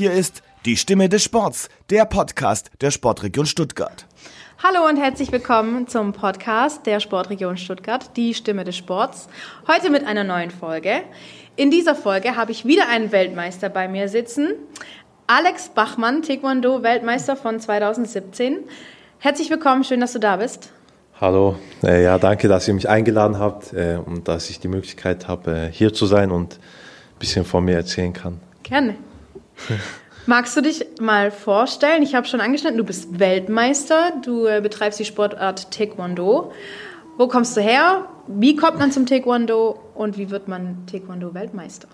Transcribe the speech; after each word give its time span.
Hier 0.00 0.12
ist 0.12 0.42
die 0.64 0.78
Stimme 0.78 1.10
des 1.10 1.24
Sports, 1.24 1.68
der 1.90 2.06
Podcast 2.06 2.70
der 2.80 2.90
Sportregion 2.90 3.44
Stuttgart. 3.44 4.06
Hallo 4.62 4.88
und 4.88 4.96
herzlich 4.96 5.30
willkommen 5.30 5.88
zum 5.88 6.14
Podcast 6.14 6.86
der 6.86 7.00
Sportregion 7.00 7.58
Stuttgart, 7.58 8.16
die 8.16 8.32
Stimme 8.32 8.64
des 8.64 8.78
Sports. 8.78 9.28
Heute 9.68 9.90
mit 9.90 10.06
einer 10.06 10.24
neuen 10.24 10.50
Folge. 10.50 11.02
In 11.56 11.70
dieser 11.70 11.94
Folge 11.94 12.34
habe 12.34 12.50
ich 12.50 12.64
wieder 12.64 12.88
einen 12.88 13.12
Weltmeister 13.12 13.68
bei 13.68 13.88
mir 13.88 14.08
sitzen. 14.08 14.54
Alex 15.26 15.68
Bachmann, 15.68 16.22
Taekwondo-Weltmeister 16.22 17.36
von 17.36 17.60
2017. 17.60 18.56
Herzlich 19.18 19.50
willkommen, 19.50 19.84
schön, 19.84 20.00
dass 20.00 20.14
du 20.14 20.18
da 20.18 20.36
bist. 20.36 20.72
Hallo, 21.20 21.56
äh, 21.82 22.02
ja, 22.02 22.16
danke, 22.18 22.48
dass 22.48 22.66
ihr 22.66 22.72
mich 22.72 22.88
eingeladen 22.88 23.38
habt 23.38 23.74
äh, 23.74 23.98
und 24.02 24.28
dass 24.28 24.48
ich 24.48 24.60
die 24.60 24.68
Möglichkeit 24.68 25.28
habe, 25.28 25.66
äh, 25.66 25.70
hier 25.70 25.92
zu 25.92 26.06
sein 26.06 26.30
und 26.30 26.54
ein 26.54 27.18
bisschen 27.18 27.44
von 27.44 27.62
mir 27.66 27.76
erzählen 27.76 28.14
kann. 28.14 28.40
Gerne. 28.62 28.96
Magst 30.26 30.56
du 30.56 30.60
dich 30.60 30.86
mal 31.00 31.30
vorstellen? 31.30 32.02
Ich 32.02 32.14
habe 32.14 32.26
schon 32.26 32.40
angeschnitten, 32.40 32.76
du 32.76 32.84
bist 32.84 33.18
Weltmeister, 33.18 34.12
du 34.24 34.46
äh, 34.46 34.60
betreibst 34.60 35.00
die 35.00 35.04
Sportart 35.04 35.70
Taekwondo. 35.70 36.52
Wo 37.16 37.28
kommst 37.28 37.56
du 37.56 37.60
her? 37.60 38.06
Wie 38.26 38.54
kommt 38.54 38.78
man 38.78 38.92
zum 38.92 39.06
Taekwondo 39.06 39.78
und 39.94 40.16
wie 40.16 40.30
wird 40.30 40.46
man 40.46 40.86
Taekwondo-Weltmeister? 40.86 41.88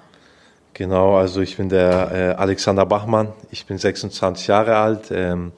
Genau, 0.74 1.16
also 1.16 1.40
ich 1.40 1.56
bin 1.56 1.70
der 1.70 2.12
äh, 2.12 2.40
Alexander 2.40 2.84
Bachmann, 2.84 3.32
ich 3.50 3.64
bin 3.64 3.78
26 3.78 4.46
Jahre 4.46 4.76
alt, 4.76 5.10
ähm, 5.10 5.52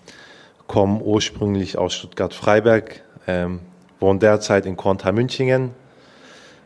komme 0.68 1.00
ursprünglich 1.00 1.76
aus 1.76 1.94
Stuttgart-Freiberg, 1.94 3.02
ähm, 3.26 3.60
wohne 3.98 4.20
derzeit 4.20 4.64
in 4.64 4.76
Korntal-Münchingen. 4.76 5.72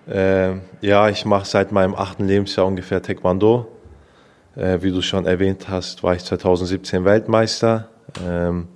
Äh, 0.06 0.56
ja, 0.82 1.08
ich 1.08 1.24
mache 1.24 1.46
seit 1.46 1.72
meinem 1.72 1.94
achten 1.94 2.26
Lebensjahr 2.26 2.66
ungefähr 2.66 3.00
Taekwondo. 3.00 3.68
Äh, 4.56 4.82
wie 4.82 4.90
du 4.90 5.00
schon 5.00 5.24
erwähnt 5.24 5.68
hast, 5.68 6.02
war 6.02 6.14
ich 6.14 6.24
2017 6.24 7.04
Weltmeister. 7.04 7.88
Ähm, 8.26 8.68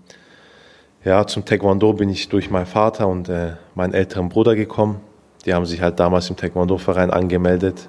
ja, 1.05 1.27
zum 1.27 1.45
Taekwondo 1.45 1.93
bin 1.93 2.09
ich 2.09 2.29
durch 2.29 2.51
meinen 2.51 2.67
Vater 2.67 3.07
und 3.09 3.29
äh, 3.29 3.53
meinen 3.75 3.93
älteren 3.93 4.29
Bruder 4.29 4.57
gekommen. 4.57 5.01
Die 5.45 5.55
haben 5.55 5.67
sich 5.67 5.83
halt 5.83 6.01
damals 6.01 6.31
im 6.31 6.37
Taekwondo-Verein 6.37 7.11
angemeldet, 7.11 7.89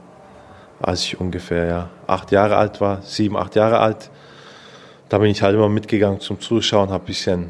als 0.81 1.03
ich 1.03 1.19
ungefähr 1.19 1.65
ja, 1.65 1.89
acht 2.05 2.31
Jahre 2.31 2.57
alt 2.57 2.81
war, 2.81 3.01
sieben, 3.01 3.37
acht 3.37 3.55
Jahre 3.55 3.79
alt. 3.79 4.11
Da 5.09 5.17
bin 5.19 5.31
ich 5.31 5.41
halt 5.41 5.55
immer 5.55 5.69
mitgegangen 5.69 6.19
zum 6.19 6.39
Zuschauen, 6.41 6.89
habe 6.89 7.05
ein 7.05 7.07
bisschen 7.07 7.47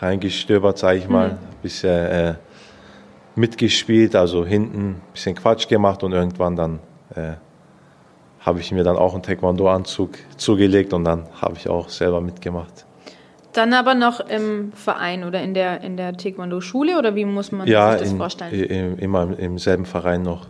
reingestöbert, 0.00 0.78
sage 0.78 0.98
ich 0.98 1.08
mal, 1.08 1.28
mhm. 1.28 1.34
ein 1.34 1.56
bisschen 1.62 2.06
äh, 2.06 2.34
mitgespielt, 3.36 4.16
also 4.16 4.46
hinten 4.46 4.90
ein 4.90 5.02
bisschen 5.12 5.36
Quatsch 5.36 5.68
gemacht 5.68 6.02
und 6.02 6.12
irgendwann 6.12 6.56
dann 6.56 6.78
äh, 7.14 7.34
habe 8.40 8.60
ich 8.60 8.72
mir 8.72 8.84
dann 8.84 8.96
auch 8.96 9.14
einen 9.14 9.22
Taekwondo-Anzug 9.22 10.10
zugelegt 10.36 10.92
und 10.92 11.04
dann 11.04 11.26
habe 11.40 11.56
ich 11.56 11.68
auch 11.68 11.88
selber 11.88 12.20
mitgemacht. 12.20 12.86
Dann 13.52 13.72
aber 13.72 13.94
noch 13.94 14.20
im 14.20 14.72
Verein 14.72 15.24
oder 15.24 15.42
in 15.42 15.54
der, 15.54 15.80
in 15.80 15.96
der 15.96 16.16
Taekwondo-Schule 16.16 16.98
oder 16.98 17.14
wie 17.14 17.24
muss 17.24 17.50
man 17.50 17.66
ja, 17.66 17.92
sich 17.92 18.02
das 18.02 18.10
in, 18.12 18.18
vorstellen? 18.18 18.54
Ja, 18.54 19.02
immer 19.02 19.22
im, 19.22 19.38
im 19.38 19.58
selben 19.58 19.86
Verein 19.86 20.22
noch. 20.22 20.46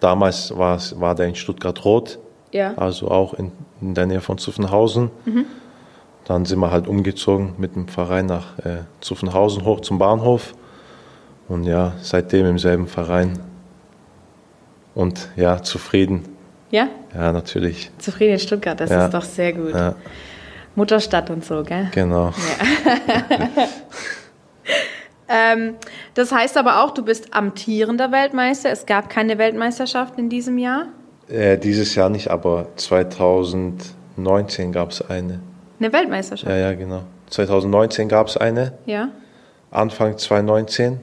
Damals 0.00 0.56
war 0.58 1.14
der 1.14 1.26
in 1.26 1.36
Stuttgart-Rot, 1.36 2.18
ja. 2.50 2.74
also 2.74 3.08
auch 3.08 3.34
in, 3.34 3.52
in, 3.80 3.94
der 3.94 4.06
Nähe 4.06 4.20
von 4.20 4.38
Zuffenhausen. 4.38 5.10
Mhm. 5.24 5.44
Dann 6.24 6.44
sind 6.44 6.58
wir 6.58 6.72
halt 6.72 6.88
umgezogen 6.88 7.54
mit 7.58 7.76
dem 7.76 7.86
Verein 7.86 8.26
nach 8.26 8.58
äh, 8.58 8.78
Zuffenhausen 9.00 9.64
hoch 9.64 9.80
zum 9.80 9.98
Bahnhof. 9.98 10.54
Und 11.48 11.64
ja, 11.64 11.92
seitdem 12.00 12.46
im 12.46 12.58
selben 12.58 12.88
Verein. 12.88 13.38
Und 14.94 15.28
ja, 15.36 15.62
zufrieden. 15.62 16.24
Ja? 16.72 16.88
Ja, 17.14 17.32
natürlich. 17.32 17.90
Zufrieden 17.98 18.32
in 18.32 18.38
Stuttgart, 18.38 18.80
das 18.80 18.90
ja. 18.90 19.04
ist 19.04 19.14
doch 19.14 19.22
sehr 19.22 19.52
gut. 19.52 19.74
Ja. 19.74 19.94
Mutterstadt 20.74 21.28
und 21.28 21.44
so, 21.44 21.62
gell? 21.62 21.88
Genau. 21.92 22.32
Ja. 22.88 23.58
ähm, 25.52 25.74
das 26.14 26.32
heißt 26.32 26.56
aber 26.56 26.82
auch, 26.82 26.92
du 26.92 27.04
bist 27.04 27.34
amtierender 27.34 28.10
Weltmeister. 28.10 28.70
Es 28.70 28.86
gab 28.86 29.10
keine 29.10 29.36
Weltmeisterschaft 29.36 30.18
in 30.18 30.30
diesem 30.30 30.56
Jahr? 30.56 30.86
Äh, 31.28 31.58
dieses 31.58 31.94
Jahr 31.94 32.08
nicht, 32.08 32.30
aber 32.30 32.68
2019 32.76 34.72
gab 34.72 34.92
es 34.92 35.02
eine. 35.02 35.40
Eine 35.78 35.92
Weltmeisterschaft? 35.92 36.50
Ja, 36.50 36.56
ja, 36.56 36.72
genau. 36.72 37.02
2019 37.28 38.08
gab 38.08 38.28
es 38.28 38.38
eine. 38.38 38.72
Ja. 38.86 39.08
Anfang 39.70 40.16
2019. 40.16 41.00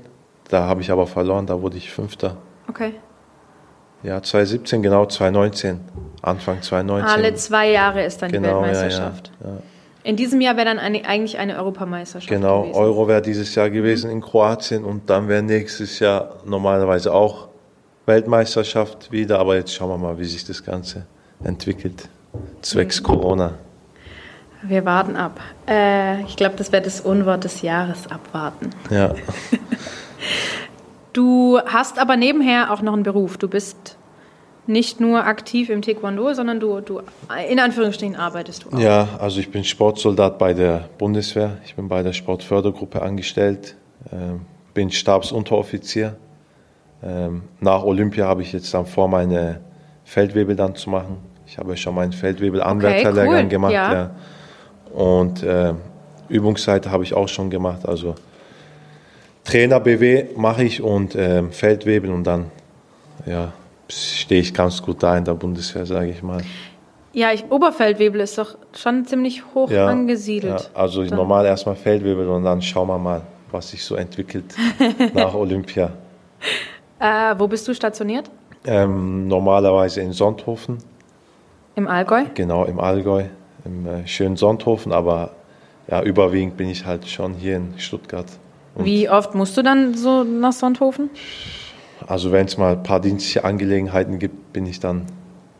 Da 0.50 0.66
habe 0.66 0.82
ich 0.82 0.90
aber 0.90 1.06
verloren, 1.06 1.46
da 1.46 1.62
wurde 1.62 1.78
ich 1.78 1.92
Fünfter. 1.92 2.38
Okay. 2.68 2.94
Ja, 4.04 4.22
2017, 4.22 4.82
genau 4.82 5.06
2019. 5.06 5.80
Anfang 6.22 6.62
2019. 6.62 7.10
Alle 7.10 7.34
zwei 7.36 7.72
Jahre 7.72 8.04
ist 8.04 8.22
dann 8.22 8.32
genau, 8.32 8.62
die 8.62 8.68
Weltmeisterschaft. 8.68 9.32
Ja, 9.42 9.48
ja, 9.48 9.56
ja. 9.56 9.62
In 10.04 10.16
diesem 10.16 10.40
Jahr 10.42 10.56
wäre 10.56 10.66
dann 10.66 10.80
eine, 10.80 11.06
eigentlich 11.06 11.38
eine 11.38 11.58
Europameisterschaft. 11.58 12.30
Genau, 12.30 12.62
gewesen. 12.62 12.78
Euro 12.78 13.08
wäre 13.08 13.22
dieses 13.22 13.54
Jahr 13.56 13.70
gewesen 13.70 14.10
mhm. 14.10 14.18
in 14.18 14.22
Kroatien 14.22 14.84
und 14.86 15.10
dann 15.10 15.28
wäre 15.28 15.44
nächstes 15.44 16.00
Jahr 16.00 16.38
normalerweise 16.46 17.14
auch 17.14 17.50
Weltmeisterschaft 18.06 19.12
wieder. 19.12 19.40
Aber 19.40 19.56
jetzt 19.56 19.74
schauen 19.74 19.90
wir 19.90 19.98
mal, 19.98 20.18
wie 20.18 20.26
sich 20.26 20.46
das 20.46 20.64
Ganze 20.64 21.06
entwickelt, 21.44 22.10
zwecks 22.62 23.02
mhm. 23.02 23.06
Corona. 23.06 23.54
Wir 24.62 24.84
warten 24.84 25.16
ab. 25.16 25.40
Äh, 25.68 26.22
ich 26.24 26.36
glaube, 26.36 26.56
das 26.58 26.72
wäre 26.72 26.84
das 26.84 27.02
Unwort 27.02 27.44
des 27.44 27.62
Jahres, 27.62 28.08
abwarten. 28.10 28.72
Ja. 28.90 29.14
du 31.14 31.60
hast 31.66 32.00
aber 32.00 32.18
nebenher 32.18 32.72
auch 32.72 32.82
noch 32.82 32.94
einen 32.94 33.04
Beruf. 33.04 33.38
Du 33.38 33.48
bist 33.48 33.98
nicht 34.70 35.00
nur 35.00 35.26
aktiv 35.26 35.70
im 35.70 35.82
Taekwondo, 35.82 36.34
sondern 36.34 36.60
du, 36.60 36.80
du 36.80 37.02
in 37.50 37.60
Anführungsstrichen 37.60 38.16
arbeitest 38.16 38.66
du 38.66 38.70
auch. 38.70 38.80
Ja, 38.80 39.10
also 39.20 39.40
ich 39.40 39.50
bin 39.50 39.64
Sportsoldat 39.64 40.38
bei 40.38 40.54
der 40.54 40.90
Bundeswehr. 40.98 41.58
Ich 41.66 41.76
bin 41.76 41.88
bei 41.88 42.04
der 42.04 42.14
Sportfördergruppe 42.14 43.02
angestellt, 43.02 43.76
äh, 44.12 44.38
bin 44.76 44.92
Stabsunteroffizier. 44.92 46.16
Ähm, 47.02 47.44
nach 47.60 47.84
Olympia 47.84 48.28
habe 48.28 48.44
ich 48.44 48.54
jetzt 48.54 48.72
dann 48.74 48.86
vor, 48.86 49.08
meine 49.08 49.62
Feldwebel 50.04 50.56
dann 50.56 50.76
zu 50.76 50.92
machen. 50.92 51.18
Ich 51.48 51.58
habe 51.58 51.76
schon 51.76 51.96
meinen 51.96 52.12
Feldwebel-Anwärterlehrgang 52.12 53.28
okay, 53.28 53.44
cool. 53.44 53.50
gemacht. 53.50 53.74
Ja. 53.74 53.94
ja. 53.94 54.12
Und 54.94 55.42
äh, 55.42 55.74
Übungsseite 56.28 56.92
habe 56.92 57.04
ich 57.04 57.16
auch 57.16 57.28
schon 57.28 57.50
gemacht. 57.50 57.88
Also 57.88 58.14
Trainer 59.50 59.80
BW 59.80 60.26
mache 60.36 60.64
ich 60.64 60.82
und 60.82 61.16
äh, 61.16 61.44
Feldwebel 61.50 62.12
und 62.12 62.24
dann 62.24 62.52
ja, 63.26 63.52
stehe 63.90 64.42
ich 64.42 64.54
ganz 64.54 64.82
gut 64.82 65.02
da 65.02 65.18
in 65.18 65.26
der 65.26 65.34
Bundeswehr, 65.34 65.88
sage 65.88 66.12
ich 66.12 66.22
mal. 66.22 66.42
Ja, 67.14 67.32
ich, 67.34 67.50
Oberfeldwebel 67.50 68.22
ist 68.22 68.38
doch 68.38 68.56
schon 68.76 69.06
ziemlich 69.06 69.44
hoch 69.56 69.72
ja, 69.72 69.88
angesiedelt. 69.88 70.70
Ja, 70.74 70.80
also 70.80 71.04
dann. 71.04 71.18
normal 71.18 71.48
erstmal 71.48 71.76
Feldwebel 71.76 72.30
und 72.30 72.44
dann 72.44 72.62
schauen 72.62 72.88
wir 72.90 73.00
mal, 73.00 73.24
was 73.50 73.72
sich 73.72 73.84
so 73.84 73.96
entwickelt 73.96 74.56
nach 75.16 75.34
Olympia. 75.34 75.94
Äh, 77.00 77.34
wo 77.40 77.48
bist 77.48 77.68
du 77.68 77.74
stationiert? 77.74 78.30
Ähm, 78.68 79.28
normalerweise 79.28 80.02
in 80.02 80.12
Sonthofen. 80.12 80.78
Im 81.76 81.88
Allgäu? 81.88 82.26
Genau, 82.36 82.66
im 82.66 82.80
Allgäu 82.80 83.24
im 83.66 83.88
äh, 83.88 84.08
schönen 84.08 84.38
Sonthofen, 84.38 84.92
aber 84.92 85.32
ja, 85.88 86.04
überwiegend 86.04 86.56
bin 86.56 86.70
ich 86.70 86.86
halt 86.86 87.08
schon 87.08 87.34
hier 87.34 87.56
in 87.56 87.74
Stuttgart. 87.80 88.28
Und 88.76 88.86
Wie 88.86 89.10
oft 89.10 89.36
musst 89.36 89.58
du 89.58 89.62
dann 89.62 89.96
so 89.96 90.24
nach 90.24 90.54
Sonthofen? 90.54 91.10
Also 92.08 92.32
wenn 92.32 92.46
es 92.46 92.58
mal 92.58 92.74
ein 92.74 92.84
paar 92.84 93.00
dienstliche 93.00 93.44
Angelegenheiten 93.44 94.20
gibt, 94.20 94.54
bin 94.54 94.66
ich 94.66 94.80
dann 94.80 95.06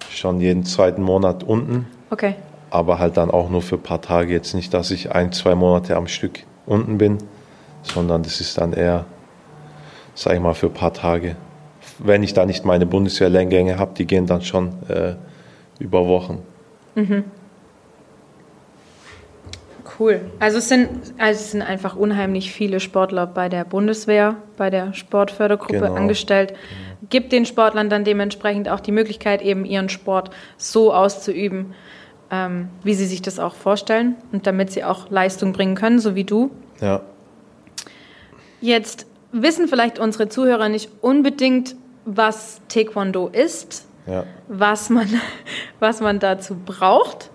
schon 0.10 0.40
jeden 0.40 0.64
zweiten 0.64 1.02
Monat 1.02 1.44
unten. 1.44 1.86
Okay. 2.10 2.36
Aber 2.70 3.00
halt 3.00 3.18
dann 3.18 3.32
auch 3.32 3.50
nur 3.50 3.62
für 3.62 3.76
ein 3.76 3.84
paar 3.84 4.02
Tage. 4.02 4.34
Jetzt 4.34 4.54
nicht, 4.54 4.74
dass 4.74 4.92
ich 4.92 5.12
ein, 5.12 5.32
zwei 5.32 5.56
Monate 5.56 5.96
am 5.96 6.08
Stück 6.08 6.40
unten 6.66 6.98
bin, 6.98 7.18
sondern 7.84 8.24
das 8.24 8.42
ist 8.42 8.58
dann 8.58 8.74
eher, 8.74 9.06
sag 10.14 10.36
ich 10.36 10.40
mal, 10.40 10.54
für 10.54 10.68
ein 10.68 10.74
paar 10.74 10.94
Tage. 10.94 11.36
Wenn 11.98 12.24
ich 12.24 12.34
da 12.34 12.46
nicht 12.46 12.66
meine 12.66 12.86
Bundeswehrlehrgänge 12.86 13.78
habe, 13.78 13.94
die 13.98 14.06
gehen 14.06 14.26
dann 14.26 14.42
schon 14.42 14.70
äh, 14.88 15.16
über 15.80 16.08
Wochen. 16.08 16.40
Mhm. 16.96 17.24
Cool. 20.00 20.22
Also 20.40 20.60
es, 20.60 20.70
sind, 20.70 20.90
also 21.18 21.40
es 21.40 21.52
sind 21.52 21.62
einfach 21.62 21.96
unheimlich 21.96 22.54
viele 22.54 22.80
Sportler 22.80 23.28
bei 23.28 23.50
der 23.50 23.66
Bundeswehr, 23.66 24.38
bei 24.56 24.70
der 24.70 24.94
Sportfördergruppe 24.94 25.80
genau. 25.80 25.94
angestellt. 25.96 26.54
Gibt 27.10 27.34
den 27.34 27.46
Sportlern 27.46 27.90
dann 27.90 28.06
dementsprechend 28.06 28.70
auch 28.70 28.80
die 28.80 28.94
Möglichkeit, 28.94 29.42
eben 29.42 29.66
ihren 29.66 29.90
Sport 29.90 30.32
so 30.58 30.94
auszuüben, 30.94 31.74
ähm, 32.32 32.70
wie 32.84 32.94
sie 32.94 33.06
sich 33.06 33.22
das 33.22 33.40
auch 33.40 33.56
vorstellen 33.56 34.16
und 34.32 34.48
damit 34.48 34.72
sie 34.72 34.86
auch 34.86 35.10
Leistung 35.10 35.52
bringen 35.52 35.76
können, 35.76 36.00
so 36.00 36.16
wie 36.16 36.24
du. 36.24 36.52
Ja. 36.80 37.02
Jetzt 38.62 39.06
wissen 39.34 39.68
vielleicht 39.68 40.00
unsere 40.00 40.30
Zuhörer 40.30 40.70
nicht 40.70 40.90
unbedingt, 41.02 41.76
was 42.06 42.62
Taekwondo 42.70 43.28
ist, 43.28 43.86
ja. 44.08 44.24
was, 44.48 44.90
man, 44.90 45.10
was 45.80 46.00
man 46.00 46.20
dazu 46.20 46.56
braucht. 46.56 47.32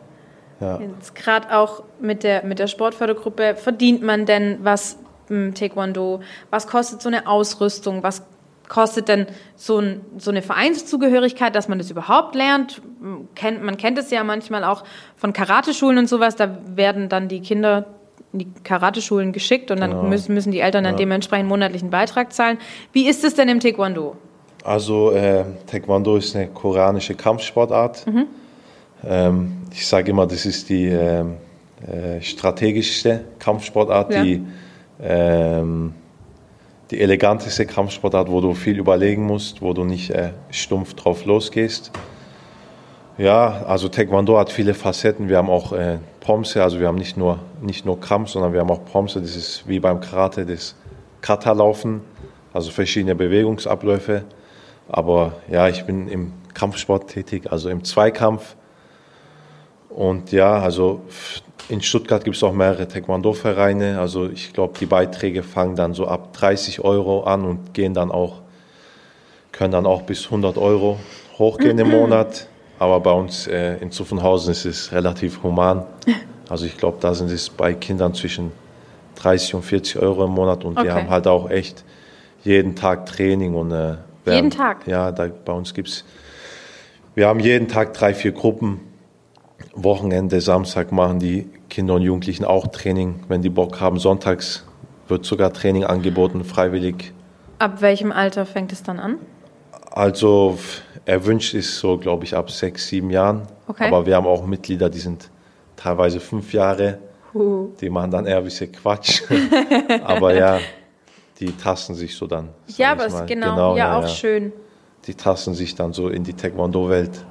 Ja. 0.64 0.80
Jetzt 0.80 1.14
gerade 1.14 1.54
auch 1.54 1.82
mit 2.00 2.22
der, 2.22 2.44
mit 2.44 2.58
der 2.58 2.66
Sportfördergruppe, 2.66 3.54
verdient 3.56 4.02
man 4.02 4.24
denn 4.24 4.58
was 4.62 4.98
im 5.28 5.54
Taekwondo? 5.54 6.20
Was 6.50 6.66
kostet 6.66 7.02
so 7.02 7.08
eine 7.08 7.26
Ausrüstung? 7.26 8.02
Was 8.02 8.22
kostet 8.68 9.08
denn 9.08 9.26
so, 9.56 9.78
ein, 9.78 10.00
so 10.18 10.30
eine 10.30 10.42
Vereinszugehörigkeit, 10.42 11.54
dass 11.54 11.68
man 11.68 11.78
das 11.78 11.90
überhaupt 11.90 12.34
lernt? 12.34 12.80
Kennt, 13.34 13.62
man 13.62 13.76
kennt 13.76 13.98
es 13.98 14.10
ja 14.10 14.24
manchmal 14.24 14.64
auch 14.64 14.84
von 15.16 15.32
Karateschulen 15.32 15.98
und 15.98 16.08
sowas, 16.08 16.36
da 16.36 16.58
werden 16.74 17.08
dann 17.08 17.28
die 17.28 17.40
Kinder 17.40 17.86
in 18.32 18.38
die 18.40 18.48
Karateschulen 18.64 19.32
geschickt 19.32 19.70
und 19.70 19.80
dann 19.80 19.90
genau. 19.90 20.02
müssen, 20.04 20.34
müssen 20.34 20.50
die 20.50 20.60
Eltern 20.60 20.84
dann 20.84 20.94
ja. 20.94 20.98
dementsprechend 20.98 21.48
monatlichen 21.48 21.90
Beitrag 21.90 22.32
zahlen. 22.32 22.58
Wie 22.92 23.06
ist 23.06 23.22
es 23.22 23.34
denn 23.34 23.48
im 23.48 23.60
Taekwondo? 23.60 24.16
Also 24.64 25.10
äh, 25.12 25.44
Taekwondo 25.66 26.16
ist 26.16 26.34
eine 26.34 26.48
koreanische 26.48 27.14
Kampfsportart. 27.14 28.06
Mhm. 28.06 28.26
Ähm, 29.06 29.62
ich 29.72 29.86
sage 29.86 30.10
immer, 30.10 30.26
das 30.26 30.46
ist 30.46 30.68
die 30.68 30.86
äh, 30.86 31.20
äh, 31.20 32.20
strategischste 32.20 33.24
Kampfsportart, 33.38 34.12
ja. 34.12 34.22
die 34.22 34.42
ähm, 35.02 35.94
die 36.90 37.00
eleganteste 37.00 37.66
Kampfsportart, 37.66 38.30
wo 38.30 38.40
du 38.40 38.54
viel 38.54 38.78
überlegen 38.78 39.24
musst, 39.24 39.62
wo 39.62 39.72
du 39.72 39.84
nicht 39.84 40.10
äh, 40.10 40.30
stumpf 40.50 40.94
drauf 40.94 41.24
losgehst. 41.24 41.90
Ja, 43.16 43.62
also 43.66 43.88
Taekwondo 43.88 44.38
hat 44.38 44.50
viele 44.50 44.74
Facetten. 44.74 45.28
Wir 45.28 45.38
haben 45.38 45.48
auch 45.48 45.72
äh, 45.72 45.98
Pomse, 46.20 46.62
also 46.62 46.80
wir 46.80 46.88
haben 46.88 46.98
nicht 46.98 47.16
nur, 47.16 47.38
nicht 47.62 47.86
nur 47.86 48.00
Kampf, 48.00 48.30
sondern 48.30 48.52
wir 48.52 48.60
haben 48.60 48.70
auch 48.70 48.84
Pomse. 48.84 49.20
Das 49.20 49.36
ist 49.36 49.66
wie 49.66 49.80
beim 49.80 50.00
Karate 50.00 50.44
das 50.44 50.74
Kata-Laufen, 51.20 52.00
also 52.52 52.70
verschiedene 52.70 53.14
Bewegungsabläufe. 53.14 54.24
Aber 54.88 55.34
ja, 55.50 55.68
ich 55.68 55.84
bin 55.84 56.08
im 56.08 56.32
Kampfsport 56.54 57.08
tätig, 57.08 57.50
also 57.50 57.70
im 57.70 57.84
Zweikampf. 57.84 58.56
Und 59.94 60.32
ja, 60.32 60.58
also 60.58 61.02
in 61.68 61.80
Stuttgart 61.80 62.24
gibt 62.24 62.36
es 62.36 62.42
auch 62.42 62.52
mehrere 62.52 62.88
Taekwondo-Vereine. 62.88 64.00
Also 64.00 64.28
ich 64.28 64.52
glaube, 64.52 64.74
die 64.78 64.86
Beiträge 64.86 65.42
fangen 65.42 65.76
dann 65.76 65.94
so 65.94 66.06
ab 66.08 66.32
30 66.32 66.80
Euro 66.80 67.22
an 67.22 67.44
und 67.44 67.74
gehen 67.74 67.94
dann 67.94 68.10
auch, 68.10 68.42
können 69.52 69.72
dann 69.72 69.86
auch 69.86 70.02
bis 70.02 70.24
100 70.24 70.58
Euro 70.58 70.98
hochgehen 71.38 71.78
im 71.78 71.90
Monat. 71.90 72.48
Aber 72.80 72.98
bei 73.00 73.12
uns 73.12 73.46
äh, 73.46 73.76
in 73.76 73.92
Zuffenhausen 73.92 74.50
ist 74.50 74.64
es 74.64 74.92
relativ 74.92 75.42
human. 75.42 75.84
Also 76.46 76.66
ich 76.66 76.76
glaube, 76.76 76.98
da 77.00 77.14
sind 77.14 77.30
es 77.30 77.48
bei 77.48 77.72
Kindern 77.72 78.12
zwischen 78.12 78.52
30 79.14 79.54
und 79.54 79.62
40 79.62 79.96
Euro 80.02 80.26
im 80.26 80.32
Monat 80.32 80.62
und 80.62 80.76
okay. 80.76 80.84
wir 80.86 80.94
haben 80.94 81.08
halt 81.08 81.26
auch 81.26 81.48
echt 81.48 81.84
jeden 82.42 82.76
Tag 82.76 83.06
Training 83.06 83.54
und 83.54 83.72
äh, 83.72 83.96
jeden 84.26 84.50
Tag? 84.50 84.86
Ja, 84.86 85.10
da, 85.10 85.28
bei 85.42 85.54
uns 85.54 85.72
gibt 85.72 85.88
es, 85.88 86.04
wir 87.14 87.28
haben 87.28 87.40
jeden 87.40 87.66
Tag 87.66 87.94
drei, 87.94 88.12
vier 88.12 88.32
Gruppen 88.32 88.80
Wochenende, 89.74 90.40
Samstag 90.40 90.92
machen 90.92 91.18
die 91.18 91.48
Kinder 91.68 91.94
und 91.94 92.02
Jugendlichen 92.02 92.44
auch 92.44 92.68
Training, 92.68 93.20
wenn 93.28 93.42
die 93.42 93.48
Bock 93.48 93.80
haben. 93.80 93.98
Sonntags 93.98 94.64
wird 95.08 95.24
sogar 95.24 95.52
Training 95.52 95.84
angeboten, 95.84 96.44
freiwillig. 96.44 97.12
Ab 97.58 97.80
welchem 97.80 98.12
Alter 98.12 98.46
fängt 98.46 98.72
es 98.72 98.82
dann 98.82 99.00
an? 99.00 99.18
Also 99.90 100.58
erwünscht 101.04 101.54
ist 101.54 101.78
so, 101.78 101.98
glaube 101.98 102.24
ich, 102.24 102.36
ab 102.36 102.50
sechs, 102.50 102.88
sieben 102.88 103.10
Jahren. 103.10 103.42
Okay. 103.66 103.88
Aber 103.88 104.06
wir 104.06 104.16
haben 104.16 104.26
auch 104.26 104.46
Mitglieder, 104.46 104.88
die 104.88 104.98
sind 104.98 105.30
teilweise 105.76 106.20
fünf 106.20 106.52
Jahre. 106.52 106.98
Uh. 107.34 107.68
Die 107.80 107.90
machen 107.90 108.10
dann 108.10 108.26
eher 108.26 108.38
ein 108.38 108.44
bisschen 108.44 108.70
Quatsch. 108.70 109.22
aber 110.04 110.34
ja, 110.34 110.60
die 111.40 111.52
tasten 111.52 111.94
sich 111.94 112.16
so 112.16 112.26
dann. 112.26 112.50
Ja, 112.76 112.92
aber 112.92 113.06
ist 113.06 113.26
genau, 113.26 113.54
genau, 113.54 113.76
ja, 113.76 113.86
ja 113.86 113.98
auch 113.98 114.02
ja. 114.02 114.08
schön. 114.08 114.52
Die 115.06 115.14
tasten 115.14 115.54
sich 115.54 115.74
dann 115.74 115.92
so 115.92 116.08
in 116.08 116.22
die 116.24 116.34
Taekwondo-Welt 116.34 117.24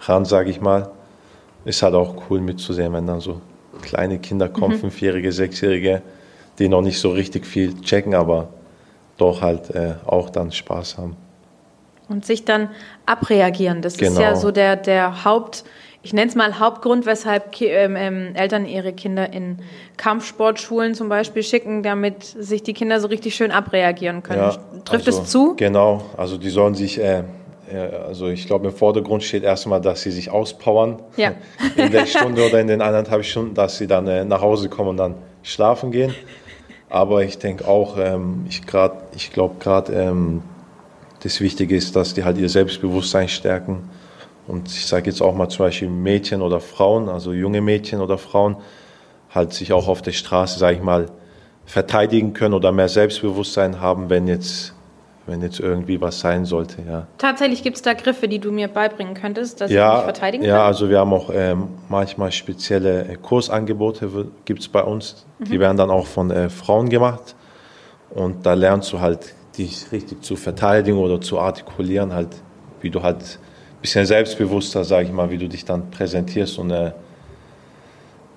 ran, 0.00 0.24
sage 0.24 0.50
ich 0.50 0.60
mal 0.60 0.90
ist 1.64 1.82
halt 1.82 1.94
auch 1.94 2.14
cool 2.30 2.40
mitzusehen, 2.40 2.92
wenn 2.92 3.06
dann 3.06 3.20
so 3.20 3.40
kleine 3.80 4.18
Kinder 4.18 4.48
kommen, 4.48 4.76
mhm. 4.76 4.80
Fünfjährige, 4.80 5.32
Sechsjährige, 5.32 6.02
die 6.58 6.68
noch 6.68 6.82
nicht 6.82 6.98
so 6.98 7.10
richtig 7.10 7.46
viel 7.46 7.80
checken, 7.80 8.14
aber 8.14 8.48
doch 9.16 9.40
halt 9.40 9.70
äh, 9.70 9.94
auch 10.06 10.30
dann 10.30 10.52
Spaß 10.52 10.98
haben. 10.98 11.16
Und 12.08 12.26
sich 12.26 12.44
dann 12.44 12.68
abreagieren, 13.06 13.80
das 13.80 13.96
genau. 13.96 14.12
ist 14.12 14.18
ja 14.18 14.28
genau. 14.30 14.40
so 14.40 14.50
der, 14.50 14.76
der 14.76 15.24
Haupt, 15.24 15.64
ich 16.02 16.12
nenne 16.12 16.28
es 16.28 16.34
mal 16.34 16.58
Hauptgrund, 16.58 17.06
weshalb 17.06 17.60
ähm, 17.60 17.96
ähm, 17.96 18.34
Eltern 18.34 18.66
ihre 18.66 18.92
Kinder 18.92 19.32
in 19.32 19.58
Kampfsportschulen 19.96 20.94
zum 20.94 21.08
Beispiel 21.08 21.42
schicken, 21.42 21.82
damit 21.82 22.24
sich 22.24 22.62
die 22.62 22.74
Kinder 22.74 23.00
so 23.00 23.06
richtig 23.06 23.34
schön 23.34 23.52
abreagieren 23.52 24.22
können. 24.22 24.40
Ja, 24.40 24.56
Trifft 24.84 25.06
also, 25.06 25.22
es 25.22 25.30
zu? 25.30 25.54
Genau, 25.56 26.02
also 26.16 26.36
die 26.36 26.50
sollen 26.50 26.74
sich 26.74 26.98
äh, 26.98 27.22
also 27.74 28.28
ich 28.28 28.46
glaube, 28.46 28.68
im 28.68 28.74
Vordergrund 28.74 29.22
steht 29.22 29.42
erstmal, 29.42 29.80
dass 29.80 30.02
sie 30.02 30.10
sich 30.10 30.30
auspowern 30.30 31.02
ja. 31.16 31.32
in 31.76 31.90
der 31.90 32.06
Stunde 32.06 32.46
oder 32.46 32.60
in 32.60 32.66
den 32.66 32.80
eineinhalb 32.80 33.24
Stunden, 33.24 33.54
dass 33.54 33.78
sie 33.78 33.86
dann 33.86 34.06
äh, 34.06 34.24
nach 34.24 34.40
Hause 34.40 34.68
kommen 34.68 34.90
und 34.90 34.96
dann 34.96 35.14
schlafen 35.42 35.90
gehen. 35.90 36.14
Aber 36.88 37.24
ich 37.24 37.38
denke 37.38 37.66
auch, 37.66 37.96
ähm, 37.98 38.46
ich, 38.48 38.62
ich 39.16 39.32
glaube 39.32 39.54
gerade, 39.58 39.92
ähm, 39.92 40.42
das 41.22 41.40
Wichtige 41.40 41.76
ist, 41.76 41.96
dass 41.96 42.14
die 42.14 42.24
halt 42.24 42.38
ihr 42.38 42.48
Selbstbewusstsein 42.48 43.28
stärken. 43.28 43.88
Und 44.46 44.68
ich 44.68 44.86
sage 44.86 45.08
jetzt 45.08 45.22
auch 45.22 45.34
mal 45.34 45.48
zum 45.48 45.66
Beispiel 45.66 45.88
Mädchen 45.88 46.42
oder 46.42 46.60
Frauen, 46.60 47.08
also 47.08 47.32
junge 47.32 47.60
Mädchen 47.60 48.00
oder 48.00 48.18
Frauen, 48.18 48.56
halt 49.30 49.52
sich 49.52 49.72
auch 49.72 49.88
auf 49.88 50.02
der 50.02 50.12
Straße, 50.12 50.58
sage 50.58 50.76
ich 50.76 50.82
mal, 50.82 51.06
verteidigen 51.64 52.34
können 52.34 52.54
oder 52.54 52.72
mehr 52.72 52.88
Selbstbewusstsein 52.88 53.80
haben, 53.80 54.10
wenn 54.10 54.26
jetzt 54.26 54.74
wenn 55.26 55.40
jetzt 55.40 55.60
irgendwie 55.60 56.00
was 56.00 56.20
sein 56.20 56.44
sollte, 56.44 56.82
ja. 56.82 57.06
Tatsächlich 57.18 57.62
gibt 57.62 57.76
es 57.76 57.82
da 57.82 57.94
Griffe, 57.94 58.26
die 58.26 58.40
du 58.40 58.50
mir 58.50 58.68
beibringen 58.68 59.14
könntest, 59.14 59.60
dass 59.60 59.70
ja, 59.70 59.90
ich 59.90 59.96
mich 59.96 60.04
verteidigen 60.04 60.42
kann? 60.42 60.50
Ja, 60.50 60.66
also 60.66 60.88
wir 60.88 60.98
haben 60.98 61.12
auch 61.12 61.30
ähm, 61.32 61.68
manchmal 61.88 62.32
spezielle 62.32 63.04
äh, 63.04 63.16
Kursangebote, 63.16 64.28
gibt 64.44 64.60
es 64.60 64.68
bei 64.68 64.82
uns. 64.82 65.24
Mhm. 65.38 65.44
Die 65.44 65.60
werden 65.60 65.76
dann 65.76 65.90
auch 65.90 66.06
von 66.06 66.30
äh, 66.30 66.50
Frauen 66.50 66.88
gemacht. 66.88 67.36
Und 68.10 68.44
da 68.44 68.54
lernst 68.54 68.92
du 68.92 69.00
halt, 69.00 69.34
dich 69.56 69.92
richtig 69.92 70.22
zu 70.22 70.34
verteidigen 70.34 70.98
oder 70.98 71.20
zu 71.20 71.38
artikulieren, 71.38 72.12
halt, 72.14 72.28
wie 72.80 72.90
du 72.90 73.02
halt 73.02 73.18
ein 73.18 73.80
bisschen 73.82 74.06
selbstbewusster, 74.06 74.82
sage 74.82 75.06
ich 75.06 75.12
mal, 75.12 75.30
wie 75.30 75.38
du 75.38 75.48
dich 75.48 75.64
dann 75.64 75.90
präsentierst 75.90 76.58
und 76.58 76.72
ein 76.72 76.88
äh, 76.88 76.92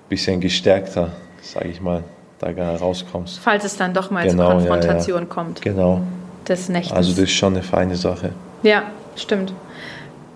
bisschen 0.08 0.40
gestärkter, 0.40 1.10
sage 1.40 1.68
ich 1.68 1.80
mal, 1.80 2.04
da 2.38 2.76
rauskommst. 2.76 3.38
Falls 3.38 3.64
es 3.64 3.76
dann 3.76 3.94
doch 3.94 4.10
mal 4.10 4.28
genau, 4.28 4.44
zur 4.44 4.52
Konfrontation 4.52 5.22
ja, 5.22 5.22
ja. 5.22 5.34
kommt. 5.34 5.62
Genau 5.62 6.02
des 6.48 6.68
Nächtens. 6.68 6.96
Also 6.96 7.10
das 7.10 7.20
ist 7.20 7.32
schon 7.32 7.54
eine 7.54 7.62
feine 7.62 7.96
Sache. 7.96 8.32
Ja, 8.62 8.84
stimmt. 9.16 9.52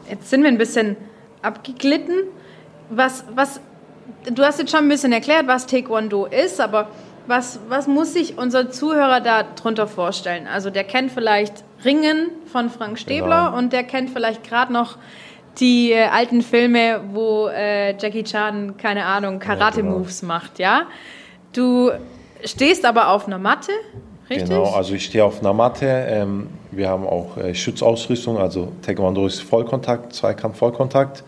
Jetzt 0.09 0.31
sind 0.31 0.43
wir 0.43 0.49
ein 0.49 0.59
bisschen 0.59 0.97
abgeglitten. 1.43 2.25
Was, 2.91 3.25
was, 3.35 3.61
du 4.25 4.43
hast 4.43 4.59
jetzt 4.59 4.71
schon 4.71 4.81
ein 4.81 4.89
bisschen 4.89 5.13
erklärt, 5.13 5.47
was 5.47 5.67
Taekwondo 5.67 6.27
ist, 6.27 6.61
aber 6.61 6.89
was, 7.27 7.61
was 7.69 7.87
muss 7.87 8.15
sich 8.15 8.39
unser 8.39 8.71
Zuhörer 8.71 9.21
da 9.21 9.45
drunter 9.45 9.87
vorstellen? 9.87 10.47
Also 10.47 10.71
der 10.71 10.85
kennt 10.85 11.13
vielleicht 11.13 11.65
Ringen 11.85 12.31
von 12.47 12.71
Frank 12.71 12.99
Stäbler 12.99 13.47
genau. 13.47 13.59
und 13.59 13.73
der 13.73 13.85
kennt 13.85 14.11
vielleicht 14.11 14.43
gerade 14.43 14.73
noch 14.73 14.99
die 15.59 15.93
äh, 15.93 16.07
alten 16.07 16.43
Filme, 16.43 17.01
wo 17.13 17.49
äh, 17.49 17.97
Jackie 17.99 18.25
Chan, 18.25 18.77
keine 18.77 19.05
Ahnung, 19.05 19.39
Karate-Moves 19.39 20.21
ja, 20.21 20.27
genau. 20.27 20.35
macht, 20.35 20.59
ja? 20.59 20.83
Du 21.53 21.91
stehst 22.45 22.85
aber 22.85 23.09
auf 23.09 23.27
einer 23.27 23.39
Matte 23.39 23.73
Richtig? 24.31 24.49
Genau, 24.49 24.65
also 24.65 24.95
ich 24.95 25.05
stehe 25.07 25.25
auf 25.25 25.41
einer 25.41 25.53
Matte. 25.53 25.87
Ähm, 25.87 26.51
wir 26.71 26.89
haben 26.89 27.05
auch 27.05 27.37
äh, 27.37 27.53
Schutzausrüstung, 27.53 28.39
also 28.39 28.73
Taekwondo 28.83 29.27
ist 29.27 29.43
Vollkontakt, 29.43 30.15
Zweikampf 30.15 30.59
Vollkontakt. 30.59 31.25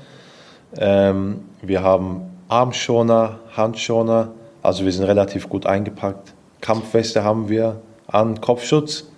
Ähm, 0.76 1.40
wir 1.62 1.82
haben 1.82 2.30
Armschoner, 2.48 3.40
Handschoner, 3.56 4.30
also 4.62 4.84
wir 4.84 4.92
sind 4.92 5.04
relativ 5.04 5.48
gut 5.48 5.66
eingepackt. 5.66 6.32
Kampfweste 6.60 7.24
haben 7.24 7.48
wir 7.48 7.82
an, 8.06 8.40
Kopfschutz. 8.40 9.08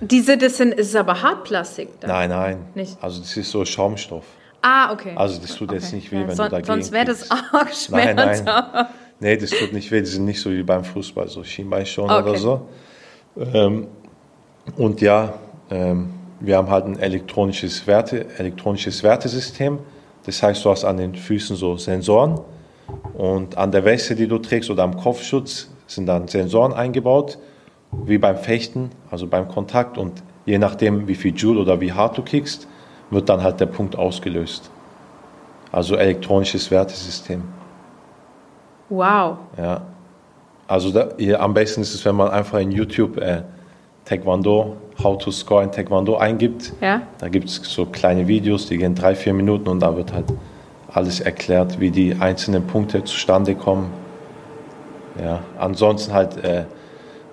Diese, 0.00 0.36
das 0.36 0.58
sind, 0.58 0.74
ist 0.74 0.94
aber 0.94 1.22
Hartplastik? 1.22 2.00
Dann? 2.00 2.10
Nein, 2.10 2.28
nein. 2.28 2.58
Nicht? 2.74 2.98
Also 3.00 3.20
das 3.20 3.34
ist 3.36 3.50
so 3.50 3.64
Schaumstoff. 3.64 4.24
Ah, 4.60 4.92
okay. 4.92 5.12
Also 5.16 5.40
das 5.40 5.54
tut 5.54 5.70
okay. 5.70 5.78
jetzt 5.78 5.92
nicht 5.92 6.12
weh, 6.12 6.20
ja, 6.20 6.28
wenn 6.28 6.36
so, 6.36 6.42
du 6.44 6.50
dagegen 6.50 6.66
Sonst 6.66 6.92
wäre 6.92 7.06
das 7.06 7.30
auch 7.30 7.68
schmerzhaft. 7.72 8.44
Nein, 8.44 8.44
nein. 8.44 8.86
Nee, 9.20 9.36
das 9.36 9.50
tut 9.50 9.72
nicht 9.72 9.90
weh. 9.90 10.00
Die 10.00 10.06
sind 10.06 10.24
nicht 10.24 10.40
so 10.40 10.50
wie 10.50 10.62
beim 10.62 10.84
Fußball, 10.84 11.28
so 11.28 11.42
Schienbeinschoner 11.42 12.18
okay. 12.18 12.30
oder 12.30 12.38
so. 12.38 12.68
Ähm, 13.36 13.86
und 14.76 15.00
ja, 15.00 15.34
ähm, 15.70 16.10
wir 16.40 16.56
haben 16.56 16.70
halt 16.70 16.86
ein 16.86 16.98
elektronisches, 16.98 17.86
Werte, 17.86 18.26
elektronisches 18.38 19.02
Wertesystem. 19.02 19.78
Das 20.24 20.42
heißt, 20.42 20.64
du 20.64 20.70
hast 20.70 20.84
an 20.84 20.96
den 20.96 21.14
Füßen 21.14 21.56
so 21.56 21.76
Sensoren 21.76 22.40
und 23.14 23.56
an 23.56 23.72
der 23.72 23.84
Weste, 23.84 24.14
die 24.14 24.26
du 24.26 24.38
trägst 24.38 24.70
oder 24.70 24.82
am 24.82 24.96
Kopfschutz 24.96 25.70
sind 25.86 26.06
dann 26.06 26.28
Sensoren 26.28 26.72
eingebaut, 26.72 27.38
wie 27.90 28.18
beim 28.18 28.36
Fechten, 28.36 28.90
also 29.10 29.26
beim 29.26 29.48
Kontakt. 29.48 29.98
Und 29.98 30.22
je 30.46 30.58
nachdem, 30.58 31.06
wie 31.08 31.14
viel 31.14 31.34
Joule 31.34 31.60
oder 31.60 31.80
wie 31.80 31.92
hart 31.92 32.16
du 32.16 32.22
kickst, 32.22 32.66
wird 33.10 33.28
dann 33.28 33.42
halt 33.42 33.60
der 33.60 33.66
Punkt 33.66 33.96
ausgelöst. 33.96 34.70
Also 35.70 35.96
elektronisches 35.96 36.70
Wertesystem. 36.70 37.42
Wow. 38.88 39.38
Ja. 39.56 39.82
Also 40.68 40.90
da, 40.90 41.08
hier, 41.18 41.40
am 41.40 41.54
besten 41.54 41.82
ist 41.82 41.94
es, 41.94 42.04
wenn 42.04 42.14
man 42.14 42.30
einfach 42.30 42.58
in 42.58 42.70
YouTube 42.70 43.18
äh, 43.18 43.42
Taekwondo, 44.04 44.76
How 45.02 45.18
to 45.18 45.30
Score 45.30 45.62
in 45.62 45.72
Taekwondo 45.72 46.16
eingibt. 46.16 46.72
Ja. 46.80 47.02
Da 47.18 47.28
gibt 47.28 47.48
es 47.48 47.56
so 47.56 47.86
kleine 47.86 48.26
Videos, 48.26 48.66
die 48.66 48.78
gehen 48.78 48.94
drei, 48.94 49.14
vier 49.14 49.34
Minuten 49.34 49.68
und 49.68 49.80
da 49.80 49.96
wird 49.96 50.12
halt 50.12 50.26
alles 50.92 51.20
erklärt, 51.20 51.80
wie 51.80 51.90
die 51.90 52.16
einzelnen 52.18 52.66
Punkte 52.66 53.02
zustande 53.04 53.54
kommen. 53.54 53.90
Ja, 55.22 55.40
ansonsten 55.58 56.12
halt 56.12 56.42
äh, 56.42 56.64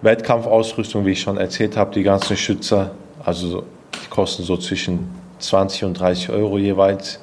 Wettkampfausrüstung, 0.01 1.05
wie 1.05 1.11
ich 1.11 1.21
schon 1.21 1.37
erzählt 1.37 1.77
habe, 1.77 1.93
die 1.93 2.03
ganzen 2.03 2.37
Schützer, 2.37 2.91
Also 3.23 3.63
die 3.93 4.09
kosten 4.09 4.43
so 4.43 4.57
zwischen 4.57 5.09
20 5.39 5.85
und 5.85 5.99
30 5.99 6.29
Euro 6.29 6.57
jeweils. 6.57 7.19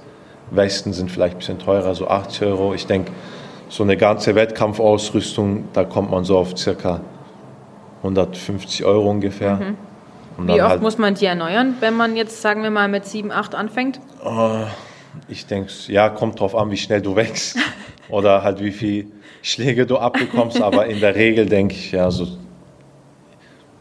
Westen 0.50 0.92
sind 0.92 1.10
vielleicht 1.10 1.36
ein 1.36 1.38
bisschen 1.38 1.58
teurer, 1.58 1.94
so 1.94 2.08
80 2.08 2.42
Euro. 2.42 2.74
Ich 2.74 2.86
denke, 2.86 3.12
so 3.68 3.82
eine 3.82 3.96
ganze 3.96 4.34
Wettkampfausrüstung, 4.34 5.68
da 5.72 5.84
kommt 5.84 6.10
man 6.10 6.24
so 6.24 6.38
auf 6.38 6.56
circa 6.56 7.00
150 7.98 8.84
Euro 8.84 9.10
ungefähr. 9.10 9.56
Mhm. 9.56 9.76
Wie 10.38 10.60
oft 10.60 10.70
halt, 10.70 10.82
muss 10.82 10.98
man 10.98 11.14
die 11.14 11.24
erneuern, 11.24 11.76
wenn 11.80 11.94
man 11.94 12.14
jetzt, 12.14 12.42
sagen 12.42 12.62
wir 12.62 12.70
mal, 12.70 12.88
mit 12.88 13.06
7, 13.06 13.32
8 13.32 13.54
anfängt? 13.54 14.00
Uh, 14.22 14.64
ich 15.28 15.46
denke, 15.46 15.70
ja, 15.88 16.10
kommt 16.10 16.40
drauf 16.40 16.54
an, 16.54 16.70
wie 16.70 16.76
schnell 16.76 17.00
du 17.00 17.16
wächst 17.16 17.56
oder 18.10 18.42
halt 18.42 18.62
wie 18.62 18.72
viel 18.72 19.06
Schläge 19.40 19.86
du 19.86 19.96
abbekommst. 19.96 20.60
Aber 20.60 20.86
in 20.86 21.00
der 21.00 21.14
Regel 21.14 21.46
denke 21.46 21.74
ich, 21.74 21.92
ja, 21.92 22.10
so 22.10 22.26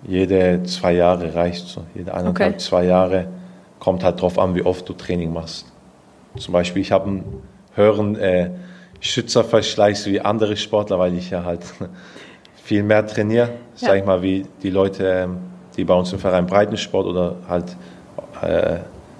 jede 0.08 0.64
zwei 0.64 0.94
Jahre 0.94 1.36
reicht 1.36 1.68
so. 1.68 1.84
Jede 1.94 2.14
eineinhalb, 2.14 2.54
okay. 2.54 2.58
zwei 2.58 2.86
Jahre 2.86 3.28
kommt 3.80 4.04
halt 4.04 4.22
drauf 4.22 4.40
an, 4.40 4.56
wie 4.56 4.62
oft 4.62 4.88
du 4.88 4.94
Training 4.94 5.34
machst. 5.34 5.72
Zum 6.38 6.54
Beispiel, 6.54 6.82
ich 6.82 6.92
habe 6.92 7.08
einen 7.08 7.42
höheren 7.76 8.16
äh, 8.16 8.52
Schützerverschleiß 9.00 10.08
wie 10.08 10.22
andere 10.22 10.58
Sportler, 10.58 11.00
weil 11.00 11.16
ich 11.16 11.30
ja 11.30 11.44
halt 11.44 11.62
viel 12.64 12.84
mehr 12.84 13.06
trainiere, 13.06 13.48
ja. 13.48 13.54
sag 13.76 13.98
ich 13.98 14.06
mal, 14.06 14.22
wie 14.22 14.46
die 14.64 14.70
Leute, 14.70 15.08
ähm, 15.08 15.38
die 15.78 15.84
bei 15.84 15.94
uns 15.94 16.12
im 16.14 16.20
Verein 16.20 16.48
Breitensport 16.48 17.06
oder 17.06 17.36
halt, 17.48 17.76
äh, 18.42 18.78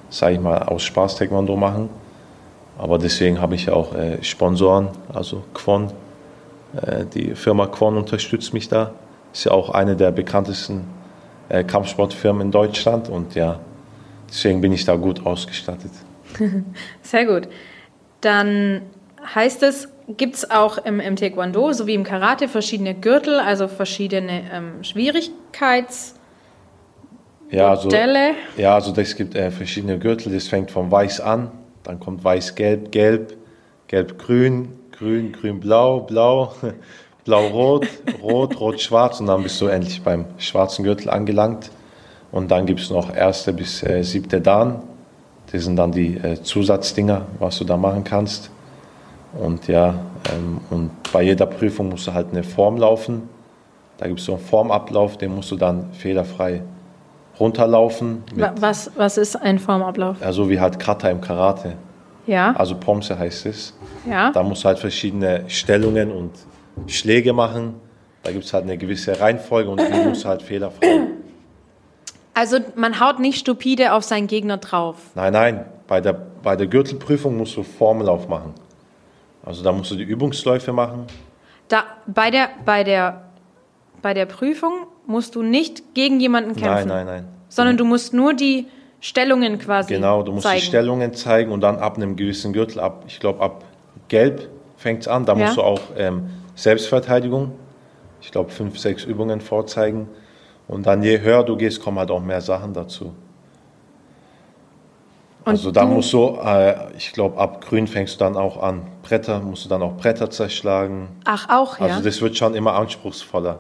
sag 0.10 0.34
ich 0.34 0.40
mal, 0.40 0.64
aus 0.64 0.84
Spaß 0.84 1.18
Taekwondo 1.18 1.56
machen. 1.56 1.90
Aber 2.78 2.98
deswegen 2.98 3.40
habe 3.40 3.56
ich 3.56 3.68
ja 3.68 3.74
auch 3.74 3.94
äh, 3.94 4.22
Sponsoren, 4.24 4.90
also 5.14 5.44
Quon. 5.54 5.92
Äh, 6.76 7.06
die 7.06 7.36
Firma 7.36 7.68
Quon 7.68 7.98
unterstützt 7.98 8.54
mich 8.54 8.68
da. 8.68 8.92
Ist 9.32 9.46
ja 9.46 9.52
auch 9.52 9.70
eine 9.70 9.96
der 9.96 10.12
bekanntesten 10.12 10.86
äh, 11.50 11.64
Kampfsportfirmen 11.64 12.42
in 12.42 12.52
Deutschland 12.52 13.10
und 13.10 13.36
ja, 13.36 13.60
deswegen 14.30 14.62
bin 14.62 14.74
ich 14.74 14.86
da 14.86 14.96
gut 14.96 15.26
ausgestattet. 15.26 15.92
Sehr 17.02 17.26
gut. 17.26 17.48
Dann 18.22 18.82
heißt 19.34 19.64
es, 19.64 19.90
gibt 20.08 20.36
es 20.36 20.52
auch 20.52 20.78
im, 20.78 21.00
im 21.00 21.16
Taekwondo 21.16 21.74
sowie 21.74 21.96
im 21.96 22.04
Karate 22.04 22.48
verschiedene 22.48 22.94
Gürtel, 22.94 23.40
also 23.40 23.68
verschiedene 23.68 24.44
ähm, 24.52 24.82
Schwierigkeits- 24.82 26.16
ja, 27.52 27.70
also, 27.70 27.90
ja, 28.58 28.76
also 28.76 28.94
es 29.00 29.16
gibt 29.16 29.36
äh, 29.36 29.52
verschiedene 29.52 30.00
Gürtel. 30.00 30.34
Das 30.34 30.48
fängt 30.48 30.72
von 30.72 30.92
weiß 30.92 31.22
an, 31.22 31.52
dann 31.84 32.00
kommt 32.00 32.24
weiß-gelb, 32.24 32.92
gelb, 32.92 33.38
gelb-grün, 33.88 34.70
grün, 34.92 35.32
grün-blau, 35.32 36.02
blau, 36.02 36.54
blau-rot, 37.24 37.88
rot, 38.24 38.60
rot-schwarz 38.60 39.20
und 39.20 39.28
dann 39.28 39.44
bist 39.44 39.62
du 39.62 39.68
endlich 39.68 40.02
beim 40.02 40.26
schwarzen 40.38 40.84
Gürtel 40.84 41.10
angelangt. 41.10 41.70
Und 42.32 42.50
dann 42.52 42.66
gibt 42.66 42.80
es 42.80 42.90
noch 42.90 43.16
erste 43.16 43.54
bis 43.54 43.84
äh, 43.84 44.04
siebte 44.04 44.42
Dan. 44.42 44.82
Das 45.52 45.64
sind 45.64 45.76
dann 45.76 45.92
die 45.92 46.18
äh, 46.18 46.42
Zusatzdinger, 46.42 47.28
was 47.40 47.60
du 47.60 47.64
da 47.64 47.78
machen 47.78 48.04
kannst. 48.04 48.50
Und 49.40 49.68
ja, 49.68 49.96
ähm, 50.34 50.60
und 50.70 50.92
bei 51.12 51.24
jeder 51.24 51.46
Prüfung 51.46 51.90
musst 51.90 52.08
du 52.08 52.14
halt 52.14 52.28
eine 52.32 52.44
Form 52.44 52.78
laufen. 52.78 53.30
Da 53.98 54.08
gibt 54.08 54.20
es 54.20 54.26
so 54.26 54.34
einen 54.34 54.42
Formablauf, 54.42 55.18
den 55.18 55.36
musst 55.36 55.52
du 55.52 55.56
dann 55.56 55.92
fehlerfrei 55.94 56.62
runterlaufen. 57.40 58.24
Was, 58.60 58.92
was 58.96 59.18
ist 59.18 59.36
ein 59.36 59.60
Formablauf? 59.60 60.18
Also 60.22 60.50
wie 60.50 60.60
halt 60.60 60.80
Kata 60.80 61.10
im 61.10 61.22
Karate. 61.22 61.74
Ja. 62.28 62.54
Also 62.56 62.76
Pomse 62.76 63.18
heißt 63.18 63.46
es. 63.46 63.74
Ja. 64.10 64.32
Da 64.32 64.42
musst 64.44 64.64
du 64.64 64.68
halt 64.68 64.80
verschiedene 64.80 65.44
Stellungen 65.48 66.12
und 66.12 66.32
Schläge 66.88 67.34
machen. 67.34 67.76
Da 68.24 68.32
gibt 68.32 68.46
es 68.46 68.54
halt 68.54 68.64
eine 68.64 68.78
gewisse 68.78 69.20
Reihenfolge 69.20 69.70
und 69.70 69.82
die 69.82 70.08
musst 70.08 70.24
du 70.24 70.30
halt 70.30 70.42
fehlerfrei. 70.42 70.88
Also 72.38 72.58
man 72.76 73.00
haut 73.00 73.20
nicht 73.20 73.40
stupide 73.40 73.94
auf 73.94 74.04
seinen 74.04 74.28
Gegner 74.28 74.58
drauf. 74.58 74.98
Nein, 75.16 75.32
nein. 75.32 75.66
Bei 75.88 76.02
der, 76.02 76.12
bei 76.12 76.58
der 76.58 76.68
Gürtelprüfung 76.68 77.38
musst 77.38 77.56
du 77.56 77.64
Formellauf 77.64 78.28
machen. 78.28 78.54
Also 79.46 79.64
da 79.64 79.72
musst 79.72 79.92
du 79.92 79.96
die 79.96 80.04
Übungsläufe 80.04 80.74
machen. 80.74 81.06
Da, 81.68 81.84
bei, 82.08 82.32
der, 82.32 82.50
bei, 82.66 82.84
der, 82.84 83.30
bei 84.02 84.14
der 84.14 84.26
Prüfung 84.26 84.88
musst 85.06 85.36
du 85.36 85.44
nicht 85.44 85.94
gegen 85.94 86.20
jemanden 86.20 86.56
kämpfen. 86.56 86.88
Nein, 86.88 87.06
nein, 87.06 87.06
nein. 87.06 87.28
Sondern 87.48 87.78
du 87.78 87.86
musst 87.86 88.14
nur 88.14 88.34
die 88.34 88.68
Stellungen 89.00 89.60
quasi 89.60 89.94
Genau, 89.94 90.24
du 90.24 90.32
musst 90.32 90.44
zeigen. 90.44 90.60
die 90.60 90.66
Stellungen 90.66 91.14
zeigen 91.14 91.52
und 91.52 91.62
dann 91.62 91.78
ab 91.78 91.96
einem 91.96 92.16
gewissen 92.16 92.54
Gürtel, 92.54 92.80
ab, 92.80 93.04
ich 93.08 93.20
glaube 93.20 93.42
ab 93.42 93.64
Gelb 94.08 94.50
fängt 94.78 95.02
es 95.02 95.08
an, 95.08 95.26
da 95.26 95.36
ja. 95.36 95.46
musst 95.46 95.58
du 95.58 95.62
auch 95.62 95.80
ähm, 95.96 96.30
Selbstverteidigung, 96.56 97.52
ich 98.22 98.32
glaube 98.32 98.50
fünf, 98.50 98.80
sechs 98.80 99.04
Übungen 99.04 99.42
vorzeigen. 99.42 100.08
Und 100.68 100.88
dann 100.88 101.04
je 101.04 101.22
höher 101.22 101.44
du 101.44 101.56
gehst, 101.56 101.82
kommen 101.82 102.00
halt 102.00 102.10
auch 102.10 102.22
mehr 102.22 102.42
Sachen 102.42 102.74
dazu. 102.74 103.14
Und 105.46 105.52
also 105.52 105.72
da 105.72 105.86
musst 105.86 106.12
du, 106.12 106.40
äh, 106.44 106.76
ich 106.98 107.14
glaube, 107.14 107.40
ab 107.40 107.64
Grün 107.64 107.86
fängst 107.86 108.16
du 108.16 108.20
dann 108.20 108.36
auch 108.36 108.62
an. 108.62 108.82
Bretter, 109.04 109.40
musst 109.40 109.64
du 109.64 109.70
dann 109.70 109.84
auch 109.84 109.96
Bretter 109.96 110.32
zerschlagen. 110.32 111.10
Ach, 111.24 111.48
auch, 111.50 111.80
ja? 111.80 111.86
Also 111.86 112.02
das 112.02 112.20
wird 112.20 112.36
schon 112.36 112.56
immer 112.56 112.74
anspruchsvoller. 112.74 113.60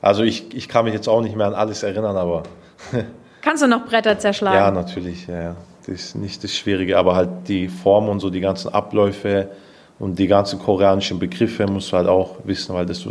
Also 0.00 0.22
ich, 0.22 0.54
ich 0.54 0.68
kann 0.68 0.84
mich 0.84 0.94
jetzt 0.94 1.08
auch 1.08 1.20
nicht 1.22 1.34
mehr 1.34 1.48
an 1.48 1.54
alles 1.54 1.82
erinnern, 1.82 2.16
aber... 2.16 2.44
Kannst 3.42 3.64
du 3.64 3.66
noch 3.66 3.84
Bretter 3.86 4.16
zerschlagen? 4.18 4.56
Ja, 4.56 4.70
natürlich, 4.70 5.26
ja, 5.26 5.42
ja. 5.42 5.56
Das 5.80 5.88
ist 5.88 6.14
nicht 6.14 6.44
das 6.44 6.54
Schwierige, 6.54 6.98
aber 6.98 7.16
halt 7.16 7.30
die 7.48 7.68
Form 7.68 8.08
und 8.08 8.20
so, 8.20 8.30
die 8.30 8.40
ganzen 8.40 8.72
Abläufe 8.72 9.50
und 9.98 10.18
die 10.18 10.28
ganzen 10.28 10.60
koreanischen 10.60 11.18
Begriffe 11.18 11.66
musst 11.66 11.90
du 11.90 11.96
halt 11.96 12.08
auch 12.08 12.36
wissen, 12.44 12.74
weil 12.74 12.86
das, 12.86 13.04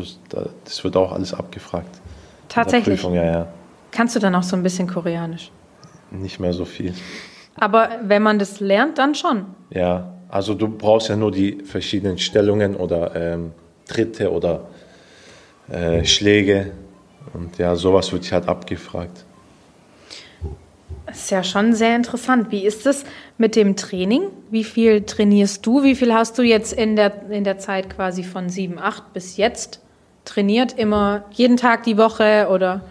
das 0.63 0.83
wird 0.83 0.95
auch 0.95 1.11
alles 1.11 1.33
abgefragt. 1.33 1.99
Tatsächlich? 2.47 3.01
Prüfung, 3.01 3.15
ja, 3.15 3.25
ja. 3.25 3.47
Kannst 3.91 4.15
du 4.15 4.19
dann 4.19 4.35
auch 4.35 4.43
so 4.43 4.55
ein 4.55 4.63
bisschen 4.63 4.87
Koreanisch? 4.87 5.51
Nicht 6.11 6.39
mehr 6.39 6.53
so 6.53 6.63
viel. 6.63 6.93
Aber 7.55 7.89
wenn 8.03 8.21
man 8.21 8.39
das 8.39 8.59
lernt, 8.59 8.97
dann 8.97 9.15
schon. 9.15 9.45
Ja, 9.69 10.13
also 10.29 10.53
du 10.53 10.67
brauchst 10.67 11.09
ja 11.09 11.15
nur 11.15 11.31
die 11.31 11.63
verschiedenen 11.63 12.17
Stellungen 12.17 12.75
oder 12.75 13.15
ähm, 13.15 13.51
Tritte 13.87 14.31
oder 14.31 14.67
äh, 15.69 16.03
Schläge. 16.03 16.71
Und 17.33 17.57
ja, 17.57 17.75
sowas 17.75 18.11
wird 18.11 18.29
halt 18.31 18.47
abgefragt. 18.47 19.25
Das 21.05 21.17
ist 21.17 21.31
ja 21.31 21.43
schon 21.43 21.73
sehr 21.73 21.95
interessant. 21.95 22.51
Wie 22.51 22.65
ist 22.65 22.85
es 22.85 23.05
mit 23.37 23.55
dem 23.55 23.75
Training? 23.75 24.23
Wie 24.49 24.63
viel 24.63 25.03
trainierst 25.03 25.65
du? 25.65 25.83
Wie 25.83 25.95
viel 25.95 26.13
hast 26.13 26.37
du 26.37 26.41
jetzt 26.41 26.73
in 26.73 26.95
der, 26.95 27.29
in 27.29 27.43
der 27.43 27.57
Zeit 27.57 27.89
quasi 27.89 28.23
von 28.23 28.49
7, 28.49 28.79
8 28.79 29.13
bis 29.13 29.37
jetzt 29.37 29.79
trainiert? 30.25 30.73
Immer 30.77 31.25
jeden 31.31 31.57
Tag 31.57 31.83
die 31.83 31.97
Woche 31.97 32.47
oder 32.51 32.81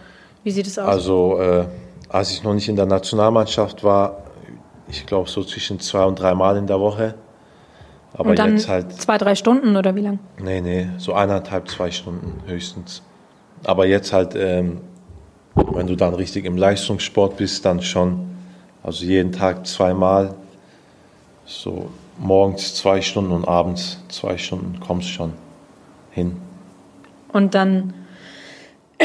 wie 0.43 0.51
sieht 0.51 0.67
es 0.67 0.79
aus? 0.79 0.87
Also, 0.87 1.39
äh, 1.39 1.65
als 2.09 2.31
ich 2.31 2.43
noch 2.43 2.53
nicht 2.53 2.69
in 2.69 2.75
der 2.75 2.85
Nationalmannschaft 2.85 3.83
war, 3.83 4.24
ich 4.87 5.05
glaube, 5.05 5.29
so 5.29 5.43
zwischen 5.43 5.79
zwei 5.79 6.03
und 6.03 6.19
drei 6.19 6.33
Mal 6.33 6.57
in 6.57 6.67
der 6.67 6.79
Woche. 6.79 7.15
Aber 8.13 8.29
und 8.29 8.39
dann 8.39 8.51
jetzt 8.51 8.69
halt. 8.69 8.93
Zwei, 8.93 9.17
drei 9.17 9.35
Stunden 9.35 9.75
oder 9.75 9.95
wie 9.95 10.01
lang? 10.01 10.19
Nee, 10.39 10.61
nee, 10.61 10.87
so 10.97 11.13
eineinhalb, 11.13 11.67
zwei 11.69 11.91
Stunden 11.91 12.41
höchstens. 12.47 13.01
Aber 13.63 13.85
jetzt 13.85 14.13
halt, 14.13 14.35
ähm, 14.35 14.81
wenn 15.55 15.87
du 15.87 15.95
dann 15.95 16.13
richtig 16.13 16.45
im 16.45 16.57
Leistungssport 16.57 17.37
bist, 17.37 17.65
dann 17.65 17.81
schon. 17.81 18.35
Also 18.83 19.03
jeden 19.03 19.31
Tag 19.31 19.65
zweimal. 19.65 20.35
So 21.45 21.89
morgens 22.17 22.75
zwei 22.75 23.01
Stunden 23.01 23.31
und 23.31 23.47
abends 23.47 23.99
zwei 24.09 24.37
Stunden 24.37 24.79
kommst 24.79 25.09
schon 25.09 25.33
hin. 26.11 26.37
Und 27.33 27.53
dann 27.53 27.93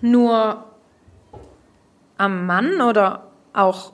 nur 0.00 0.64
am 2.18 2.46
Mann 2.46 2.80
oder 2.80 3.24
auch 3.54 3.92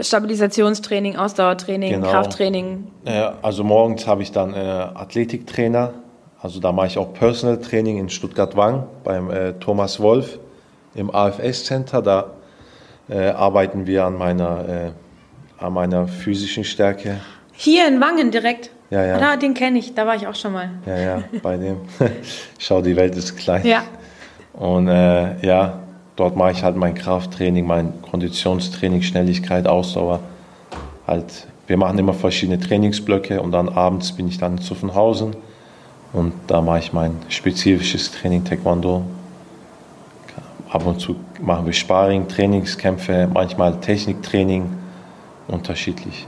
Stabilisationstraining, 0.00 1.16
Ausdauertraining, 1.16 1.92
genau. 1.92 2.10
Krafttraining? 2.10 2.86
Ja, 3.04 3.34
also 3.42 3.62
morgens 3.62 4.06
habe 4.06 4.22
ich 4.22 4.32
dann 4.32 4.54
äh, 4.54 4.58
Athletiktrainer. 4.58 5.94
Also 6.40 6.58
da 6.58 6.72
mache 6.72 6.88
ich 6.88 6.98
auch 6.98 7.12
Personal 7.12 7.58
Training 7.58 7.98
in 7.98 8.08
Stuttgart-Wang 8.08 8.86
beim 9.04 9.30
äh, 9.30 9.52
Thomas 9.54 10.00
Wolf 10.00 10.40
im 10.94 11.14
AFS-Center. 11.14 12.02
Da 12.02 12.30
äh, 13.08 13.28
arbeiten 13.28 13.86
wir 13.86 14.04
an 14.04 14.18
meiner, 14.18 14.68
äh, 14.68 14.90
an 15.62 15.72
meiner 15.72 16.08
physischen 16.08 16.64
Stärke. 16.64 17.20
Hier 17.52 17.86
in 17.86 18.00
Wangen 18.00 18.30
direkt? 18.32 18.70
Ja, 18.90 19.04
ja. 19.04 19.18
Da, 19.18 19.36
den 19.36 19.54
kenne 19.54 19.78
ich, 19.78 19.94
da 19.94 20.06
war 20.06 20.16
ich 20.16 20.26
auch 20.26 20.34
schon 20.34 20.52
mal. 20.52 20.70
Ja, 20.84 20.98
ja, 20.98 21.22
bei 21.42 21.56
dem. 21.56 21.78
Schau, 22.58 22.82
die 22.82 22.96
Welt 22.96 23.16
ist 23.16 23.36
klein. 23.36 23.64
Ja. 23.64 23.84
Und 24.52 24.88
äh, 24.88 25.46
ja, 25.46 25.81
dort 26.16 26.36
mache 26.36 26.52
ich 26.52 26.62
halt 26.62 26.76
mein 26.76 26.94
Krafttraining, 26.94 27.66
mein 27.66 28.02
Konditionstraining, 28.02 29.02
Schnelligkeit, 29.02 29.66
Ausdauer. 29.66 30.20
Halt, 31.06 31.46
wir 31.66 31.76
machen 31.76 31.98
immer 31.98 32.14
verschiedene 32.14 32.60
Trainingsblöcke 32.60 33.40
und 33.40 33.52
dann 33.52 33.68
abends 33.68 34.12
bin 34.12 34.28
ich 34.28 34.38
dann 34.38 34.52
in 34.52 34.58
Zuffenhausen 34.60 35.36
und 36.12 36.32
da 36.46 36.60
mache 36.60 36.80
ich 36.80 36.92
mein 36.92 37.16
spezifisches 37.28 38.12
Training 38.12 38.44
Taekwondo. 38.44 39.02
Ab 40.70 40.86
und 40.86 41.00
zu 41.00 41.16
machen 41.40 41.66
wir 41.66 41.72
Sparring, 41.72 42.28
Trainingskämpfe, 42.28 43.28
manchmal 43.32 43.78
Techniktraining, 43.80 44.70
unterschiedlich. 45.48 46.26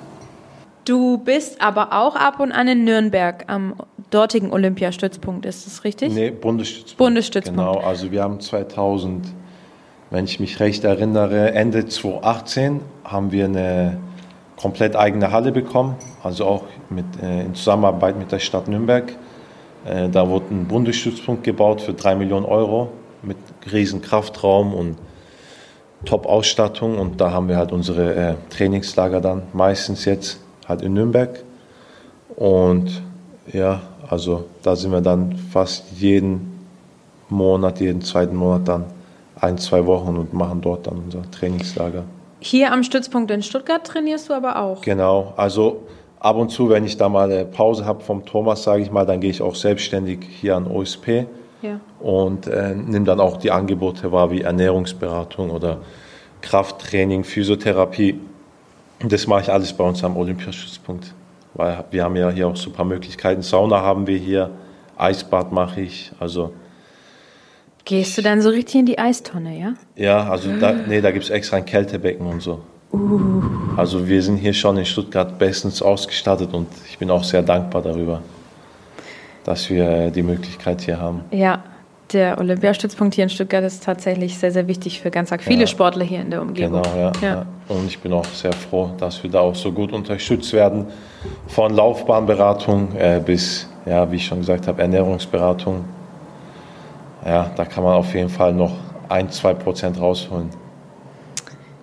Du 0.85 1.17
bist 1.17 1.63
aber 1.63 1.93
auch 1.93 2.15
ab 2.15 2.41
und 2.41 2.53
an 2.53 2.69
in 2.69 2.85
Nürnberg 2.85 3.45
am 3.47 3.75
dortigen 4.11 4.53
Olympiastützpunkt, 4.53 5.47
ist 5.47 5.67
das 5.67 5.83
richtig? 5.85 6.13
Nee, 6.13 6.31
Bundesstützpunkt. 6.31 6.99
Bundesstützpunkt. 6.99 7.59
Genau, 7.59 7.79
also 7.79 8.11
wir 8.13 8.23
haben 8.23 8.39
2000 8.39 9.27
wenn 10.15 10.27
ich 10.27 10.39
mich 10.39 10.61
recht 10.61 10.85
erinnere, 10.85 11.55
Ende 11.55 11.87
2018 11.87 12.81
haben 13.03 13.33
wir 13.33 13.47
eine 13.47 13.99
komplett 14.57 14.95
eigene 14.95 15.33
Halle 15.33 15.51
bekommen, 15.51 15.97
also 16.23 16.45
auch 16.45 16.65
mit, 16.89 17.05
äh, 17.21 17.41
in 17.41 17.57
Zusammenarbeit 17.57 18.17
mit 18.17 18.31
der 18.31 18.39
Stadt 18.39 18.69
Nürnberg. 18.69 19.13
Äh, 19.85 20.09
da 20.11 20.29
wurde 20.29 20.55
ein 20.55 20.69
Bundesstützpunkt 20.69 21.43
gebaut 21.43 21.81
für 21.81 21.95
drei 21.95 22.15
Millionen 22.15 22.47
Euro 22.47 22.91
mit 23.23 23.37
riesen 23.73 24.03
Kraftraum 24.03 24.73
und 24.73 24.99
Top-Ausstattung 26.05 26.97
und 26.97 27.21
da 27.21 27.33
haben 27.33 27.49
wir 27.49 27.57
halt 27.57 27.73
unsere 27.73 28.15
äh, 28.15 28.35
Trainingslager 28.51 29.21
dann 29.21 29.43
meistens 29.53 30.05
jetzt 30.05 30.39
halt 30.69 30.83
in 30.83 30.95
Nürnberg 30.95 31.43
und 32.37 33.03
ja, 33.53 33.83
also 34.09 34.45
da 34.63 34.77
sind 34.77 34.93
wir 34.93 35.01
dann 35.01 35.35
fast 35.51 35.91
jeden 35.99 36.61
Monat, 37.29 37.81
jeden 37.81 38.01
zweiten 38.01 38.37
Monat 38.37 38.69
dann 38.69 38.85
ein, 39.45 39.59
zwei 39.59 39.87
Wochen 39.87 40.17
und 40.17 40.33
machen 40.33 40.61
dort 40.61 40.87
dann 40.87 40.99
unser 41.05 41.31
Trainingslager. 41.31 42.05
Hier 42.41 42.73
am 42.73 42.83
Stützpunkt 42.83 43.31
in 43.31 43.43
Stuttgart 43.43 43.87
trainierst 43.87 44.29
du 44.29 44.35
aber 44.35 44.61
auch? 44.61 44.83
Genau, 44.83 45.33
also 45.37 45.83
ab 46.19 46.37
und 46.37 46.51
zu, 46.51 46.69
wenn 46.71 46.85
ich 46.85 46.97
da 46.97 47.09
mal 47.09 47.31
eine 47.31 47.45
Pause 47.45 47.85
habe 47.85 48.03
vom 48.03 48.25
Thomas, 48.25 48.63
sage 48.65 48.83
ich 48.83 48.91
mal, 48.91 49.07
dann 49.07 49.21
gehe 49.21 49.31
ich 49.31 49.43
auch 49.43 49.55
selbstständig 49.55 50.27
hier 50.41 50.57
an 50.57 50.67
OSP 50.67 51.27
ja. 51.63 51.81
und 52.01 52.47
äh, 52.47 52.75
nehme 52.75 53.05
dann 53.05 53.21
auch 53.21 53.37
die 53.37 53.51
Angebote 53.51 54.11
wahr, 54.13 54.31
wie 54.31 54.43
Ernährungsberatung 54.43 55.51
oder 55.51 55.79
Krafttraining, 56.41 57.25
Physiotherapie. 57.25 58.21
Das 59.01 59.27
mache 59.27 59.43
ich 59.43 59.53
alles 59.53 59.73
bei 59.73 59.85
uns 59.85 60.05
am 60.05 60.17
Olympiastützpunkt, 60.17 61.15
weil 61.55 61.85
wir 61.91 62.05
haben 62.05 62.17
ja 62.17 62.31
hier 62.31 62.49
auch 62.49 62.57
super 62.57 62.85
Möglichkeiten. 62.85 63.43
Sauna 63.43 63.81
haben 63.81 64.07
wir 64.07 64.19
hier, 64.19 64.51
Eisbad 64.97 65.53
mache 65.53 65.81
ich, 65.81 66.13
also 66.21 66.53
Gehst 67.85 68.17
du 68.17 68.23
dann 68.23 68.41
so 68.41 68.49
richtig 68.49 68.77
in 68.77 68.87
die 68.87 68.99
Eistonne, 68.99 69.59
ja? 69.59 69.75
Ja, 69.97 70.31
also 70.31 70.51
da, 70.59 70.73
nee, 70.73 71.01
da 71.01 71.11
gibt 71.11 71.25
es 71.25 71.31
extra 71.31 71.59
ein 71.59 71.67
Kältebecken 71.67 72.27
und 72.27 72.41
so. 72.41 72.61
Uh. 72.93 73.43
Also 73.77 74.09
wir 74.09 74.23
sind 74.23 74.37
hier 74.37 74.55
schon 74.55 74.79
in 74.79 74.87
Stuttgart 74.87 75.39
bestens 75.39 75.83
ausgestattet 75.83 76.55
und 76.55 76.69
ich 76.89 76.97
bin 76.97 77.11
auch 77.11 77.25
sehr 77.25 77.43
dankbar 77.43 77.83
darüber, 77.83 78.23
dass 79.45 79.69
wir 79.69 80.11
die 80.11 80.23
Möglichkeit 80.23 80.81
hier 80.81 80.99
haben. 80.99 81.23
Ja, 81.31 81.63
der 82.13 82.39
Olympiastützpunkt 82.39 83.15
hier 83.15 83.25
in 83.25 83.31
Stuttgart 83.31 83.65
ist 83.65 83.83
tatsächlich 83.83 84.39
sehr, 84.39 84.53
sehr 84.53 84.69
wichtig 84.69 85.01
für 85.01 85.11
ganz 85.11 85.31
viele 85.41 85.63
ja. 85.63 85.67
Sportler 85.67 86.05
hier 86.05 86.21
in 86.21 86.31
der 86.31 86.41
Umgebung. 86.41 86.83
Genau, 86.83 86.97
ja, 86.97 87.13
ja. 87.21 87.29
ja, 87.29 87.47
Und 87.69 87.87
ich 87.87 87.99
bin 87.99 88.13
auch 88.13 88.25
sehr 88.27 88.53
froh, 88.53 88.91
dass 88.99 89.23
wir 89.23 89.31
da 89.31 89.41
auch 89.41 89.55
so 89.55 89.73
gut 89.73 89.93
unterstützt 89.93 90.53
werden. 90.53 90.87
Von 91.49 91.75
Laufbahnberatung 91.75 92.95
äh, 92.97 93.21
bis, 93.25 93.69
ja, 93.85 94.11
wie 94.11 94.17
ich 94.17 94.27
schon 94.27 94.39
gesagt 94.39 94.69
habe, 94.69 94.81
Ernährungsberatung 94.81 95.85
ja, 97.25 97.51
da 97.57 97.65
kann 97.65 97.85
man 97.85 97.95
auf 97.95 98.15
jeden 98.15 98.29
Fall 98.29 98.53
noch 98.53 98.73
ein, 99.09 99.31
zwei 99.31 99.55
Prozent 99.55 100.01
rausholen. 100.01 100.51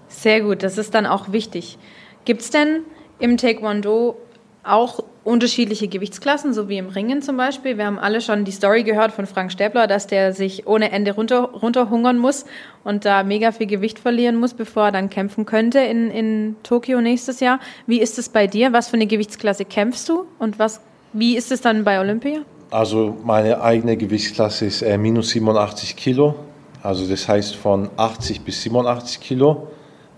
Sehr 0.07 0.41
gut, 0.41 0.63
das 0.63 0.77
ist 0.77 0.93
dann 0.93 1.05
auch 1.05 1.31
wichtig. 1.31 1.77
Gibt 2.25 2.41
es 2.41 2.49
denn 2.51 2.81
im 3.19 3.37
Taekwondo 3.37 4.17
auch 4.63 5.03
unterschiedliche 5.23 5.87
Gewichtsklassen, 5.87 6.53
so 6.53 6.69
wie 6.69 6.77
im 6.77 6.89
Ringen 6.89 7.21
zum 7.21 7.37
Beispiel? 7.37 7.77
Wir 7.77 7.85
haben 7.85 7.99
alle 7.99 8.21
schon 8.21 8.45
die 8.45 8.51
Story 8.51 8.83
gehört 8.83 9.11
von 9.11 9.25
Frank 9.25 9.51
Stäbler, 9.51 9.87
dass 9.87 10.07
der 10.07 10.33
sich 10.33 10.67
ohne 10.67 10.91
Ende 10.91 11.13
runter, 11.13 11.49
runterhungern 11.53 12.17
muss 12.17 12.45
und 12.83 13.05
da 13.05 13.23
mega 13.23 13.51
viel 13.51 13.67
Gewicht 13.67 13.99
verlieren 13.99 14.35
muss, 14.35 14.53
bevor 14.53 14.85
er 14.85 14.91
dann 14.91 15.09
kämpfen 15.09 15.45
könnte 15.45 15.79
in, 15.79 16.11
in 16.11 16.55
Tokio 16.63 17.01
nächstes 17.01 17.39
Jahr. 17.39 17.59
Wie 17.87 18.01
ist 18.01 18.19
es 18.19 18.29
bei 18.29 18.47
dir? 18.47 18.73
Was 18.73 18.89
für 18.89 18.95
eine 18.95 19.07
Gewichtsklasse 19.07 19.65
kämpfst 19.65 20.09
du 20.09 20.25
und 20.39 20.59
was, 20.59 20.81
wie 21.13 21.35
ist 21.35 21.51
es 21.51 21.61
dann 21.61 21.83
bei 21.83 21.99
Olympia? 21.99 22.41
Also 22.71 23.17
meine 23.25 23.61
eigene 23.61 23.97
Gewichtsklasse 23.97 24.65
ist 24.65 24.81
äh, 24.81 24.97
minus 24.97 25.31
87 25.31 25.97
Kilo. 25.97 26.35
Also 26.81 27.05
das 27.05 27.27
heißt 27.27 27.55
von 27.57 27.89
80 27.97 28.41
bis 28.41 28.61
87 28.61 29.19
Kilo. 29.19 29.67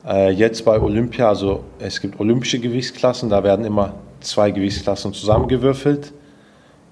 Äh, 0.06 0.30
jetzt 0.30 0.64
bei 0.64 0.80
Olympia, 0.80 1.30
also 1.30 1.64
es 1.80 2.00
gibt 2.00 2.20
olympische 2.20 2.60
Gewichtsklassen, 2.60 3.30
da 3.30 3.44
werden 3.44 3.66
immer 3.66 3.96
zwei 4.22 4.52
Gewichtsklassen 4.52 5.14
zusammengewürfelt. 5.14 6.14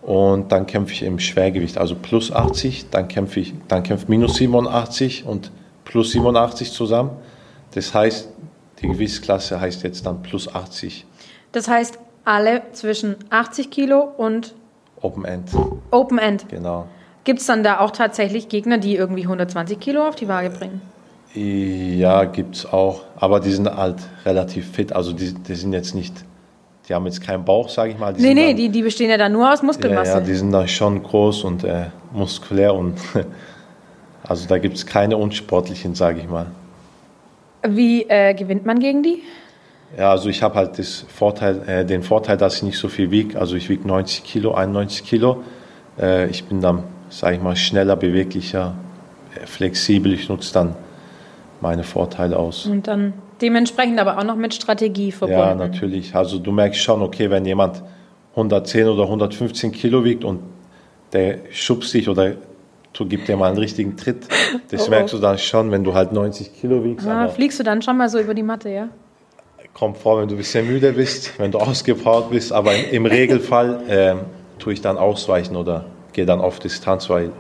Und 0.02 0.52
dann 0.52 0.66
kämpfe 0.66 0.94
ich 0.94 1.04
im 1.04 1.20
Schwergewicht, 1.20 1.78
also 1.78 1.96
plus 1.96 2.32
80, 2.32 2.90
dann 2.90 3.08
kämpfe 3.08 3.40
ich, 3.40 3.54
dann 3.68 3.84
kämpft 3.84 4.10
minus 4.10 4.38
87 4.38 5.26
und 5.28 5.52
plus 5.86 6.12
87 6.14 6.72
zusammen. 6.72 7.12
Das 7.76 7.94
heißt, 7.94 8.30
die 8.82 8.88
Gewichtsklasse 8.88 9.62
heißt 9.62 9.84
jetzt 9.84 10.08
dann 10.08 10.24
plus 10.24 10.54
80. 10.54 11.06
Das 11.52 11.68
heißt, 11.68 12.00
alle 12.26 12.64
zwischen 12.72 13.16
80 13.30 13.70
Kilo 13.70 14.02
und 14.02 14.56
Open 15.02 15.26
End. 15.26 15.50
Open 15.92 16.18
End. 16.18 16.48
Genau. 16.50 16.88
Gibt 17.24 17.40
es 17.40 17.46
dann 17.46 17.64
da 17.64 17.80
auch 17.80 17.92
tatsächlich 17.92 18.50
Gegner, 18.50 18.78
die 18.78 18.96
irgendwie 18.96 19.24
120 19.24 19.80
Kilo 19.80 20.08
auf 20.08 20.16
die 20.16 20.28
Waage 20.28 20.50
bringen? 20.50 20.82
Ja, 21.34 22.26
gibt 22.26 22.56
es 22.56 22.66
auch. 22.66 23.02
Aber 23.16 23.40
die 23.40 23.52
sind 23.52 23.70
halt 23.74 23.98
relativ 24.26 24.70
fit. 24.72 24.94
Also 24.94 25.14
die, 25.14 25.34
die 25.34 25.56
sind 25.56 25.74
jetzt 25.74 25.96
nicht, 25.96 26.14
die 26.90 26.94
haben 26.94 27.06
jetzt 27.06 27.22
keinen 27.22 27.46
Bauch, 27.46 27.70
sage 27.70 27.92
ich 27.92 27.98
mal. 27.98 28.14
Die 28.14 28.22
nee, 28.22 28.34
nee, 28.34 28.48
dann, 28.48 28.58
die, 28.58 28.70
die 28.70 28.82
bestehen 28.82 29.10
ja 29.10 29.18
dann 29.18 29.32
nur 29.32 29.52
aus 29.52 29.62
Muskelmasse. 29.64 30.12
Ja, 30.12 30.20
ja 30.20 30.26
die 30.26 30.34
sind 30.34 30.52
dann 30.52 30.68
schon 30.68 31.02
groß 31.02 31.44
und 31.44 31.64
äh, 31.64 31.86
muskulär. 32.12 32.74
und 32.74 32.98
Also 34.24 34.48
da 34.48 34.60
gibt 34.60 34.78
es 34.78 34.86
keine 34.86 35.18
unsportlichen, 35.18 35.96
sage 35.96 36.20
ich 36.20 36.30
mal. 36.30 36.48
Wie 37.68 38.04
äh, 38.04 38.34
gewinnt 38.34 38.66
man 38.66 38.80
gegen 38.80 39.04
die? 39.04 39.24
Ja, 39.98 40.12
also 40.12 40.30
ich 40.30 40.42
habe 40.42 40.56
halt 40.56 40.80
das 40.80 41.06
Vorteil, 41.08 41.62
äh, 41.68 41.86
den 41.86 42.04
Vorteil, 42.04 42.38
dass 42.38 42.58
ich 42.58 42.64
nicht 42.64 42.78
so 42.78 42.88
viel 42.88 43.12
wiege. 43.12 43.40
Also 43.40 43.56
ich 43.56 43.70
wiege 43.70 43.88
90 43.88 44.24
Kilo, 44.24 44.54
91 44.54 45.04
Kilo. 45.04 45.44
Äh, 46.00 46.28
ich 46.28 46.46
bin 46.46 46.62
dann, 46.62 46.84
sage 47.10 47.36
ich 47.36 47.42
mal, 47.42 47.56
schneller, 47.56 47.96
beweglicher, 47.96 48.76
äh, 49.36 49.46
flexibel. 49.46 50.14
Ich 50.14 50.30
nutze 50.30 50.54
dann 50.54 50.76
meine 51.60 51.84
Vorteile 51.84 52.38
aus. 52.38 52.66
Und 52.66 52.88
dann 52.88 53.14
dementsprechend 53.42 54.00
aber 54.00 54.18
auch 54.18 54.24
noch 54.24 54.36
mit 54.36 54.54
Strategie 54.54 55.12
verbunden. 55.12 55.42
Ja, 55.42 55.56
natürlich. 55.56 56.16
Also 56.16 56.40
du 56.40 56.52
merkst 56.52 56.80
schon, 56.80 57.02
okay, 57.02 57.30
wenn 57.30 57.46
jemand 57.46 57.84
110 58.32 58.88
oder 58.88 59.04
115 59.04 59.72
Kilo 59.72 60.04
wiegt 60.04 60.24
und 60.24 60.40
der 61.14 61.40
schubst 61.52 61.94
dich 61.94 62.08
oder 62.08 62.34
du 62.94 63.06
gibst 63.06 63.28
dir 63.28 63.36
mal 63.36 63.50
einen 63.50 63.58
richtigen 63.58 63.98
Tritt, 63.98 64.28
das 64.70 64.84
oh, 64.84 64.86
oh. 64.88 64.90
merkst 64.90 65.14
du 65.14 65.18
dann 65.18 65.38
schon, 65.38 65.72
wenn 65.72 65.84
du 65.84 65.94
halt 65.94 66.14
90 66.14 66.54
Kilo 66.54 66.84
wiegst. 66.84 67.08
Ah, 67.08 67.28
fliegst 67.28 67.60
du 67.60 67.64
dann 67.64 67.82
schon 67.82 67.98
mal 67.98 68.10
so 68.10 68.20
über 68.20 68.34
die 68.34 68.44
Matte, 68.44 68.70
ja? 68.70 68.90
Kommt 69.74 69.98
vor, 69.98 70.20
wenn 70.20 70.28
du 70.28 70.36
ein 70.36 70.38
bisschen 70.38 70.68
müde 70.68 70.94
bist, 70.94 71.34
wenn 71.40 71.52
du 71.52 71.60
ausgepowert 71.60 72.30
bist, 72.30 72.52
aber 72.52 72.76
im 72.76 73.06
Regelfall 73.06 73.84
äh, 73.88 74.16
tue 74.60 74.74
ich 74.74 74.82
dann 74.82 74.98
ausweichen 74.98 75.56
oder 75.56 75.86
gehe 76.14 76.26
dann 76.26 76.40
auf 76.40 76.60
Distanz, 76.60 77.10
weil 77.10 77.32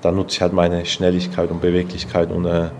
dann 0.00 0.16
nutze 0.16 0.36
ich 0.36 0.42
halt 0.42 0.52
meine 0.52 0.84
Schnelligkeit 0.86 1.50
und 1.50 1.60
Beweglichkeit 1.60 2.30
und 2.30 2.44
äh, 2.44 2.70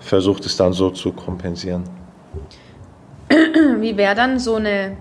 versuche 0.00 0.42
es 0.42 0.56
dann 0.56 0.72
so 0.72 0.90
zu 0.90 1.12
kompensieren. 1.12 1.84
Wie 3.80 3.96
wäre 3.96 4.14
dann 4.14 4.38
so 4.38 4.56
eine 4.56 4.96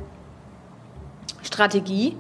Strategie 1.42 2.16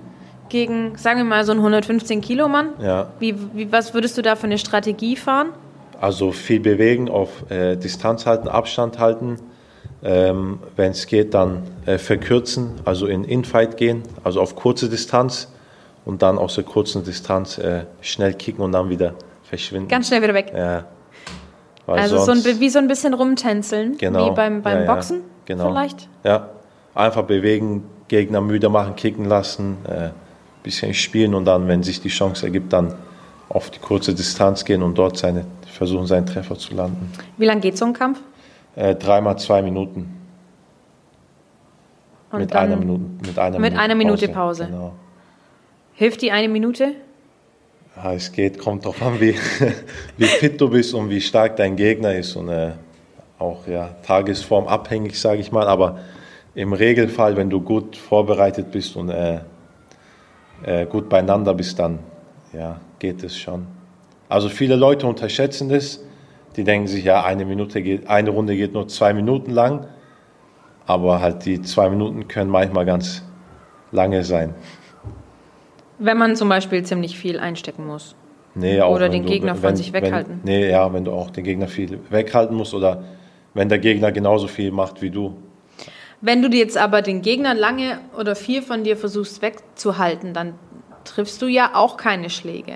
gegen, 0.49 0.97
sagen 0.97 1.19
wir 1.19 1.25
mal, 1.25 1.45
so 1.45 1.51
einen 1.51 1.62
115 1.62 2.21
Kilo 2.21 2.47
Mann? 2.47 2.69
Ja. 2.81 3.07
Wie, 3.19 3.36
wie, 3.53 3.71
was 3.71 3.93
würdest 3.93 4.17
du 4.17 4.21
da 4.21 4.36
für 4.36 4.45
eine 4.45 4.57
Strategie 4.57 5.15
fahren? 5.15 5.49
Also 5.99 6.31
viel 6.31 6.59
bewegen, 6.59 7.09
auf 7.09 7.49
äh, 7.49 7.77
Distanz 7.77 8.25
halten, 8.25 8.47
Abstand 8.47 8.99
halten, 8.99 9.38
ähm, 10.03 10.59
Wenn 10.75 10.91
es 10.91 11.07
geht, 11.07 11.33
dann 11.33 11.63
äh, 11.85 11.97
verkürzen, 11.97 12.73
also 12.83 13.07
in 13.07 13.23
Infight 13.23 13.77
gehen, 13.77 14.03
also 14.23 14.41
auf 14.41 14.55
kurze 14.55 14.89
Distanz 14.89 15.47
und 16.03 16.21
dann 16.21 16.37
aus 16.37 16.55
der 16.55 16.65
kurzen 16.65 17.05
Distanz 17.05 17.57
äh, 17.57 17.85
schnell 18.01 18.33
kicken 18.33 18.63
und 18.63 18.73
dann 18.73 18.89
wieder 18.89 19.13
verschwinden. 19.43 19.87
Ganz 19.87 20.07
schnell 20.07 20.21
wieder 20.21 20.33
weg. 20.33 20.51
Ja. 20.55 20.85
Weil 21.85 21.99
also 21.99 22.17
so 22.19 22.31
ein, 22.31 22.43
wie 22.43 22.69
so 22.69 22.79
ein 22.79 22.87
bisschen 22.87 23.13
rumtänzeln, 23.13 23.97
genau. 23.97 24.31
wie 24.31 24.35
beim, 24.35 24.61
beim 24.61 24.81
ja, 24.81 24.93
Boxen 24.93 25.21
genau. 25.45 25.69
vielleicht? 25.69 26.07
Ja, 26.23 26.49
einfach 26.95 27.23
bewegen, 27.23 27.83
Gegner 28.07 28.41
müde 28.41 28.69
machen, 28.69 28.95
kicken 28.95 29.25
lassen, 29.25 29.77
äh, 29.87 30.09
bisschen 30.63 30.93
spielen 30.93 31.33
und 31.33 31.45
dann, 31.45 31.67
wenn 31.67 31.83
sich 31.83 32.01
die 32.01 32.09
Chance 32.09 32.45
ergibt, 32.45 32.71
dann 32.71 32.93
auf 33.49 33.69
die 33.69 33.79
kurze 33.79 34.13
Distanz 34.13 34.65
gehen 34.65 34.81
und 34.81 34.97
dort 34.97 35.17
seine, 35.17 35.45
versuchen, 35.71 36.07
seinen 36.07 36.25
Treffer 36.25 36.57
zu 36.57 36.73
landen. 36.73 37.11
Wie 37.37 37.45
lange 37.45 37.61
geht 37.61 37.77
so 37.77 37.85
ein 37.85 37.93
Kampf? 37.93 38.19
Äh, 38.75 38.95
dreimal 38.95 39.38
zwei 39.38 39.62
Minuten. 39.62 40.19
Und 42.31 42.39
mit 42.39 42.55
einer 42.55 42.75
Minute, 42.75 43.03
mit 43.27 43.38
einer 43.38 43.59
mit 43.59 43.69
Minute 43.69 43.79
einer 43.81 43.95
Minute 43.95 44.27
Pause. 44.29 44.63
Pause. 44.63 44.65
Genau. 44.65 44.93
Hilft 45.93 46.21
die 46.23 46.31
eine 46.31 46.49
Minute? 46.49 46.93
Ja, 47.95 48.13
es 48.13 48.31
geht, 48.31 48.57
kommt 48.57 48.86
darauf 48.86 49.01
an, 49.03 49.21
wie, 49.21 49.36
wie 50.17 50.25
fit 50.25 50.59
du 50.59 50.69
bist 50.69 50.95
und 50.95 51.12
wie 51.12 51.21
stark 51.21 51.55
dein 51.57 51.75
Gegner 51.75 52.15
ist 52.15 52.36
und 52.36 52.49
äh, 52.49 52.71
auch 53.38 53.67
ja, 53.67 53.89
Tagesform 54.01 54.67
abhängig, 54.67 55.19
sage 55.19 55.41
ich 55.41 55.51
mal. 55.51 55.67
Aber 55.67 55.99
im 56.55 56.73
Regelfall, 56.73 57.38
wenn 57.38 57.51
du 57.51 57.62
gut 57.62 57.95
vorbereitet 57.95 58.71
bist 58.71 58.95
und 58.95 59.09
äh, 59.09 59.41
äh, 60.63 60.88
gut 60.88 61.09
beieinander 61.09 61.53
bist, 61.53 61.77
dann 61.77 61.99
ja, 62.51 62.79
geht 62.97 63.23
es 63.23 63.38
schon. 63.38 63.67
Also 64.29 64.49
viele 64.49 64.75
Leute 64.75 65.05
unterschätzen 65.05 65.69
das 65.69 65.99
die 66.55 66.63
denken 66.63 66.87
sich, 66.87 67.03
ja, 67.03 67.23
eine 67.23 67.45
Minute 67.45 67.81
geht, 67.81 68.07
eine 68.07 68.29
Runde 68.29 68.55
geht 68.55 68.73
nur 68.73 68.87
zwei 68.87 69.13
Minuten 69.13 69.51
lang, 69.51 69.87
aber 70.85 71.21
halt 71.21 71.45
die 71.45 71.61
zwei 71.61 71.89
Minuten 71.89 72.27
können 72.27 72.49
manchmal 72.49 72.85
ganz 72.85 73.23
lange 73.91 74.23
sein. 74.23 74.53
Wenn 75.99 76.17
man 76.17 76.35
zum 76.35 76.49
Beispiel 76.49 76.83
ziemlich 76.83 77.17
viel 77.17 77.39
einstecken 77.39 77.85
muss. 77.85 78.15
Nee, 78.55 78.81
auch 78.81 78.93
oder 78.93 79.09
den 79.09 79.23
du- 79.23 79.29
Gegner 79.29 79.53
wenn, 79.53 79.61
von 79.61 79.75
sich 79.75 79.93
weghalten. 79.93 80.41
Wenn, 80.43 80.53
nee, 80.59 80.69
ja, 80.69 80.91
wenn 80.93 81.05
du 81.05 81.11
auch 81.11 81.31
den 81.31 81.43
Gegner 81.43 81.67
viel 81.67 81.99
weghalten 82.09 82.55
musst 82.55 82.73
oder 82.73 83.03
wenn 83.53 83.69
der 83.69 83.79
Gegner 83.79 84.11
genauso 84.11 84.47
viel 84.47 84.71
macht 84.71 85.01
wie 85.01 85.09
du. 85.09 85.35
Wenn 86.21 86.41
du 86.41 86.49
dir 86.49 86.59
jetzt 86.59 86.77
aber 86.77 87.01
den 87.01 87.21
Gegner 87.21 87.53
lange 87.53 87.99
oder 88.17 88.35
viel 88.35 88.61
von 88.61 88.83
dir 88.83 88.95
versuchst 88.95 89.41
wegzuhalten, 89.41 90.33
dann 90.33 90.53
triffst 91.03 91.41
du 91.41 91.47
ja 91.47 91.71
auch 91.73 91.97
keine 91.97 92.29
Schläge. 92.29 92.75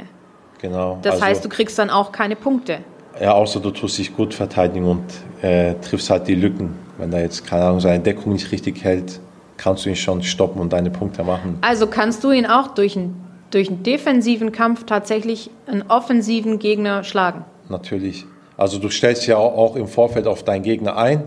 Genau. 0.59 0.99
Das 1.01 1.13
also, 1.15 1.25
heißt, 1.25 1.45
du 1.45 1.49
kriegst 1.49 1.77
dann 1.79 1.89
auch 1.89 2.11
keine 2.11 2.35
Punkte. 2.35 2.79
Ja, 3.21 3.33
außer 3.33 3.59
du 3.59 3.71
tust 3.71 3.97
dich 3.97 4.15
gut 4.15 4.33
verteidigen 4.33 4.85
und 4.85 5.03
äh, 5.41 5.75
triffst 5.75 6.09
halt 6.09 6.27
die 6.27 6.35
Lücken. 6.35 6.75
Wenn 6.97 7.11
er 7.13 7.21
jetzt, 7.21 7.45
keine 7.45 7.65
Ahnung, 7.65 7.79
seine 7.79 7.99
Deckung 7.99 8.33
nicht 8.33 8.51
richtig 8.51 8.83
hält, 8.83 9.19
kannst 9.57 9.85
du 9.85 9.89
ihn 9.89 9.95
schon 9.95 10.23
stoppen 10.23 10.61
und 10.61 10.73
deine 10.73 10.89
Punkte 10.89 11.23
machen. 11.23 11.57
Also 11.61 11.87
kannst 11.87 12.23
du 12.23 12.31
ihn 12.31 12.45
auch 12.45 12.69
durch 12.69 12.95
einen, 12.95 13.15
durch 13.51 13.69
einen 13.69 13.83
defensiven 13.83 14.51
Kampf 14.51 14.85
tatsächlich 14.85 15.49
einen 15.65 15.83
offensiven 15.89 16.59
Gegner 16.59 17.03
schlagen. 17.03 17.45
Natürlich. 17.69 18.25
Also 18.55 18.79
du 18.79 18.89
stellst 18.89 19.27
ja 19.27 19.37
auch, 19.37 19.75
im 19.75 19.87
Vorfeld 19.87 20.27
auf 20.27 20.43
deinen 20.43 20.63
Gegner 20.63 20.97
ein. 20.97 21.23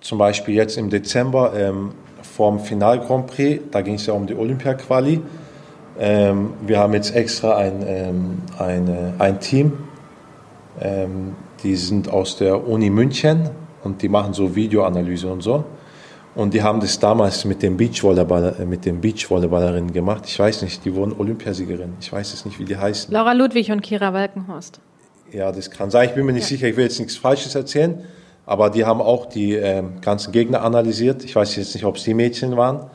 Zum 0.00 0.18
Beispiel 0.18 0.54
jetzt 0.54 0.76
im 0.76 0.90
Dezember 0.90 1.52
ähm, 1.56 1.92
vorm 2.22 2.60
Final 2.60 3.00
Grand 3.00 3.28
Prix, 3.28 3.62
da 3.70 3.80
ging 3.80 3.94
es 3.94 4.06
ja 4.06 4.14
um 4.14 4.26
die 4.26 4.34
Olympia-Quali. 4.34 5.20
Ähm, 5.98 6.52
wir 6.60 6.78
haben 6.78 6.92
jetzt 6.92 7.14
extra 7.14 7.56
ein, 7.56 7.84
ähm, 7.86 8.42
eine, 8.58 9.14
ein 9.18 9.40
Team, 9.40 9.72
ähm, 10.80 11.36
die 11.62 11.76
sind 11.76 12.08
aus 12.08 12.36
der 12.36 12.66
Uni 12.66 12.90
München 12.90 13.50
und 13.82 14.02
die 14.02 14.08
machen 14.08 14.32
so 14.32 14.54
Videoanalyse 14.54 15.28
und 15.28 15.42
so. 15.42 15.64
Und 16.34 16.52
die 16.52 16.62
haben 16.62 16.80
das 16.80 16.98
damals 16.98 17.46
mit 17.46 17.62
den 17.62 17.78
Beachvolleyballer, 17.78 18.60
äh, 18.60 18.66
mit 18.66 18.84
den 18.84 19.00
Beachvolleyballerinnen 19.00 19.90
gemacht. 19.90 20.24
Ich 20.26 20.38
weiß 20.38 20.62
nicht, 20.62 20.84
die 20.84 20.94
wurden 20.94 21.18
Olympiasiegerin. 21.18 21.94
Ich 21.98 22.12
weiß 22.12 22.34
es 22.34 22.44
nicht, 22.44 22.58
wie 22.58 22.64
die 22.64 22.76
heißen. 22.76 23.12
Laura 23.12 23.32
Ludwig 23.32 23.70
und 23.72 23.80
Kira 23.80 24.12
Walkenhorst. 24.12 24.80
Ja, 25.32 25.50
das 25.50 25.70
kann 25.70 25.90
sein. 25.90 26.10
Ich 26.10 26.14
bin 26.14 26.26
mir 26.26 26.34
nicht 26.34 26.46
sicher, 26.46 26.68
ich 26.68 26.76
will 26.76 26.84
jetzt 26.84 26.98
nichts 26.98 27.16
Falsches 27.16 27.54
erzählen. 27.54 28.04
Aber 28.44 28.68
die 28.68 28.84
haben 28.84 29.00
auch 29.00 29.26
die 29.26 29.54
ähm, 29.54 30.00
ganzen 30.02 30.30
Gegner 30.30 30.62
analysiert. 30.62 31.24
Ich 31.24 31.34
weiß 31.34 31.56
jetzt 31.56 31.74
nicht, 31.74 31.84
ob 31.84 31.96
es 31.96 32.04
die 32.04 32.14
Mädchen 32.14 32.56
waren. 32.56 32.90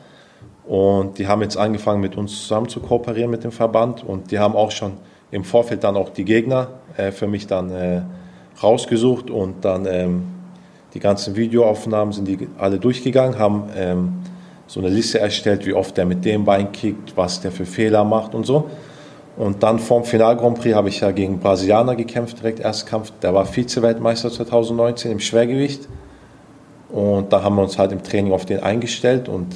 Und 0.64 1.18
die 1.18 1.26
haben 1.26 1.42
jetzt 1.42 1.56
angefangen, 1.56 2.00
mit 2.00 2.16
uns 2.16 2.42
zusammen 2.42 2.68
zu 2.68 2.78
kooperieren 2.78 3.30
mit 3.30 3.42
dem 3.42 3.52
Verband. 3.52 4.04
Und 4.04 4.30
die 4.30 4.38
haben 4.38 4.54
auch 4.54 4.70
schon 4.70 4.92
im 5.32 5.42
Vorfeld 5.42 5.82
dann 5.82 5.96
auch 5.96 6.10
die 6.10 6.24
Gegner 6.24 6.68
äh, 6.96 7.12
für 7.12 7.26
mich 7.26 7.46
dann 7.46 7.70
äh, 7.70 8.02
rausgesucht. 8.62 9.30
Und 9.30 9.64
dann 9.64 9.86
ähm, 9.86 10.22
die 10.94 11.00
ganzen 11.00 11.36
Videoaufnahmen 11.36 12.12
sind 12.12 12.28
die 12.28 12.48
alle 12.58 12.78
durchgegangen, 12.78 13.38
haben 13.38 13.64
ähm, 13.76 14.12
so 14.66 14.80
eine 14.80 14.88
Liste 14.88 15.20
erstellt, 15.20 15.66
wie 15.66 15.74
oft 15.74 15.96
der 15.96 16.06
mit 16.06 16.24
dem 16.24 16.44
Bein 16.44 16.72
kickt, 16.72 17.16
was 17.16 17.40
der 17.40 17.52
für 17.52 17.66
Fehler 17.66 18.04
macht 18.04 18.34
und 18.34 18.46
so. 18.46 18.70
Und 19.36 19.62
dann 19.62 19.78
vorm 19.78 20.04
Final 20.04 20.36
Grand 20.36 20.60
Prix 20.60 20.74
habe 20.74 20.88
ich 20.88 21.00
ja 21.00 21.10
gegen 21.10 21.38
Brasilianer 21.38 21.96
gekämpft, 21.96 22.38
direkt 22.38 22.60
Erstkampf. 22.60 23.12
Der 23.22 23.34
war 23.34 23.46
Vize-Weltmeister 23.46 24.30
2019 24.30 25.10
im 25.10 25.20
Schwergewicht. 25.20 25.88
Und 26.90 27.32
da 27.32 27.42
haben 27.42 27.56
wir 27.56 27.62
uns 27.62 27.78
halt 27.78 27.92
im 27.92 28.02
Training 28.02 28.32
auf 28.32 28.44
den 28.44 28.62
eingestellt 28.62 29.28
und 29.28 29.54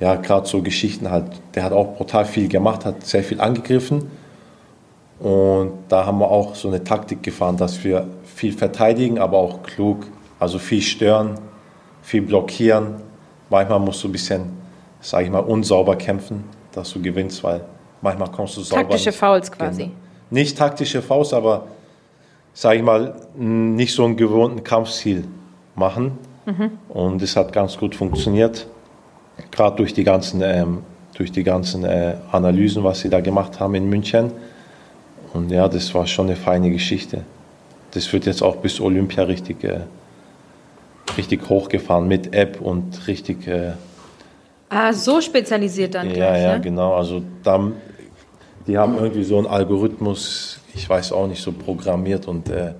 ja, 0.00 0.16
gerade 0.16 0.48
so 0.48 0.62
Geschichten 0.62 1.10
halt, 1.10 1.26
der 1.54 1.62
hat 1.62 1.72
auch 1.72 1.94
brutal 1.96 2.24
viel 2.24 2.48
gemacht, 2.48 2.84
hat 2.84 3.06
sehr 3.06 3.22
viel 3.22 3.40
angegriffen. 3.40 4.10
Und 5.20 5.72
da 5.88 6.06
haben 6.06 6.18
wir 6.18 6.30
auch 6.30 6.54
so 6.54 6.68
eine 6.68 6.82
Taktik 6.82 7.22
gefahren, 7.22 7.56
dass 7.56 7.84
wir 7.84 8.06
viel 8.24 8.52
verteidigen, 8.52 9.18
aber 9.18 9.36
auch 9.36 9.62
klug, 9.62 10.06
also 10.38 10.58
viel 10.58 10.80
stören, 10.80 11.38
viel 12.02 12.22
blockieren. 12.22 12.94
Manchmal 13.50 13.80
musst 13.80 14.02
du 14.02 14.08
ein 14.08 14.12
bisschen, 14.12 14.44
sage 15.00 15.26
ich 15.26 15.30
mal, 15.30 15.40
unsauber 15.40 15.96
kämpfen, 15.96 16.44
dass 16.72 16.92
du 16.92 17.02
gewinnst, 17.02 17.44
weil 17.44 17.60
manchmal 18.00 18.30
kommst 18.30 18.56
du 18.56 18.62
sauber. 18.62 18.82
Taktische. 18.82 19.12
Fouls 19.12 19.52
quasi. 19.52 19.82
Genau. 19.84 19.94
Nicht 20.30 20.56
taktische 20.56 21.02
Faust, 21.02 21.34
aber 21.34 21.66
sage 22.54 22.78
ich 22.78 22.82
mal, 22.82 23.14
nicht 23.36 23.94
so 23.94 24.04
einen 24.04 24.16
gewohnten 24.16 24.64
Kampfstil 24.64 25.24
machen. 25.74 26.18
Und 26.88 27.22
es 27.22 27.36
hat 27.36 27.52
ganz 27.52 27.76
gut 27.76 27.94
funktioniert. 27.94 28.66
Gerade 29.50 29.76
durch 29.76 29.94
die 29.94 30.04
ganzen, 30.04 30.40
ähm, 30.42 30.82
durch 31.14 31.30
die 31.30 31.44
ganzen 31.44 31.84
äh, 31.84 32.14
Analysen, 32.32 32.82
was 32.82 33.00
sie 33.00 33.08
da 33.08 33.20
gemacht 33.20 33.60
haben 33.60 33.74
in 33.74 33.88
München. 33.88 34.32
Und 35.32 35.50
ja, 35.50 35.68
das 35.68 35.94
war 35.94 36.06
schon 36.06 36.26
eine 36.26 36.36
feine 36.36 36.70
Geschichte. 36.70 37.24
Das 37.92 38.12
wird 38.12 38.26
jetzt 38.26 38.42
auch 38.42 38.56
bis 38.56 38.80
Olympia 38.80 39.24
richtig, 39.24 39.64
äh, 39.64 39.80
richtig 41.16 41.48
hochgefahren 41.48 42.06
mit 42.08 42.34
App 42.34 42.60
und 42.60 43.06
richtig. 43.06 43.46
Äh, 43.46 43.72
Ah, 44.72 44.92
so 44.92 45.20
spezialisiert 45.20 45.96
dann 45.96 46.06
ja, 46.06 46.12
gleich, 46.12 46.42
ja, 46.42 46.52
ne? 46.54 46.60
genau. 46.60 46.94
Also 46.94 47.22
dann, 47.42 47.74
die 48.68 48.78
haben 48.78 48.96
irgendwie 48.96 49.24
so 49.24 49.36
einen 49.36 49.48
Algorithmus, 49.48 50.60
ich 50.74 50.88
weiß 50.88 51.10
auch 51.10 51.26
nicht, 51.26 51.42
so 51.42 51.50
programmiert 51.50 52.28
und 52.28 52.48
äh, 52.48 52.74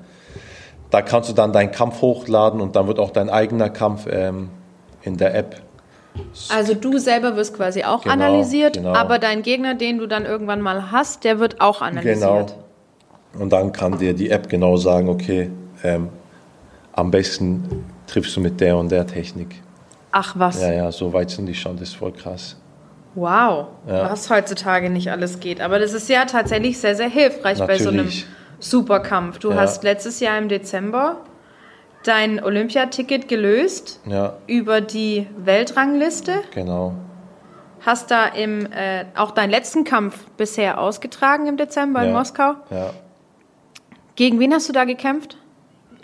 da 0.90 1.02
kannst 1.02 1.30
du 1.30 1.32
dann 1.32 1.52
deinen 1.52 1.72
Kampf 1.72 2.00
hochladen 2.00 2.60
und 2.60 2.76
dann 2.76 2.86
wird 2.86 3.00
auch 3.00 3.10
dein 3.10 3.28
eigener 3.28 3.70
Kampf 3.70 4.06
ähm, 4.08 4.50
in 5.02 5.16
der 5.16 5.34
App. 5.34 5.60
Also 6.54 6.74
du 6.74 6.98
selber 6.98 7.36
wirst 7.36 7.54
quasi 7.54 7.84
auch 7.84 8.02
Genau, 8.02 8.14
analysiert, 8.14 8.74
genau. 8.74 8.94
aber 8.94 9.18
dein 9.18 9.42
Gegner, 9.42 9.74
den 9.74 9.98
du 9.98 10.06
dann 10.06 10.24
irgendwann 10.26 10.60
mal 10.60 10.90
hast, 10.90 11.24
der 11.24 11.38
wird 11.38 11.60
auch 11.60 11.82
analysiert. 11.82 12.20
Genau. 13.32 13.42
Und 13.42 13.52
dann 13.52 13.72
kann 13.72 13.98
dir 13.98 14.12
die 14.14 14.30
App 14.30 14.48
genau 14.48 14.76
sagen, 14.76 15.08
okay, 15.08 15.50
ähm, 15.84 16.08
am 16.92 17.10
besten 17.10 17.84
triffst 18.06 18.36
du 18.36 18.40
mit 18.40 18.60
der 18.60 18.76
und 18.76 18.90
der 18.90 19.06
Technik. 19.06 19.62
Ach 20.12 20.34
was. 20.36 20.60
Ja, 20.60 20.72
ja, 20.72 20.92
so 20.92 21.12
weit 21.12 21.30
sind 21.30 21.46
die 21.46 21.54
schon, 21.54 21.76
das 21.76 21.90
ist 21.90 21.94
voll 21.96 22.12
krass. 22.12 22.56
Wow, 23.14 23.66
Ja. 23.88 24.10
was 24.10 24.28
heutzutage 24.30 24.90
nicht 24.90 25.10
alles 25.10 25.40
geht. 25.40 25.60
Aber 25.60 25.78
das 25.78 25.92
ist 25.92 26.08
ja 26.08 26.24
tatsächlich 26.24 26.78
sehr, 26.78 26.94
sehr 26.94 27.08
hilfreich 27.08 27.58
bei 27.58 27.78
so 27.78 27.88
einem 27.88 27.98
Natürlich. 27.98 28.26
Superkampf. 28.58 29.38
Du 29.38 29.50
Ja. 29.50 29.56
hast 29.56 29.82
letztes 29.84 30.20
Jahr 30.20 30.38
im 30.38 30.48
Dezember 30.48 31.16
dein 32.04 32.42
Olympiaticket 32.42 33.28
gelöst 33.28 34.00
Ja, 34.06 34.34
über 34.46 34.80
die 34.80 35.26
Weltrangliste. 35.36 36.42
genau. 36.54 36.94
Hast 37.82 38.10
da 38.10 38.26
im, 38.26 38.70
äh, 38.72 39.06
auch 39.16 39.30
deinen 39.30 39.50
letzten 39.50 39.84
Kampf 39.84 40.26
bisher 40.36 40.78
ausgetragen 40.80 41.46
im 41.46 41.56
Dezember 41.56 42.02
in 42.02 42.10
Ja. 42.10 42.18
Moskau. 42.18 42.54
Ja. 42.70 42.90
Gegen 44.16 44.38
wen 44.38 44.52
hast 44.52 44.68
du 44.68 44.72
da 44.74 44.84
gekämpft? 44.84 45.38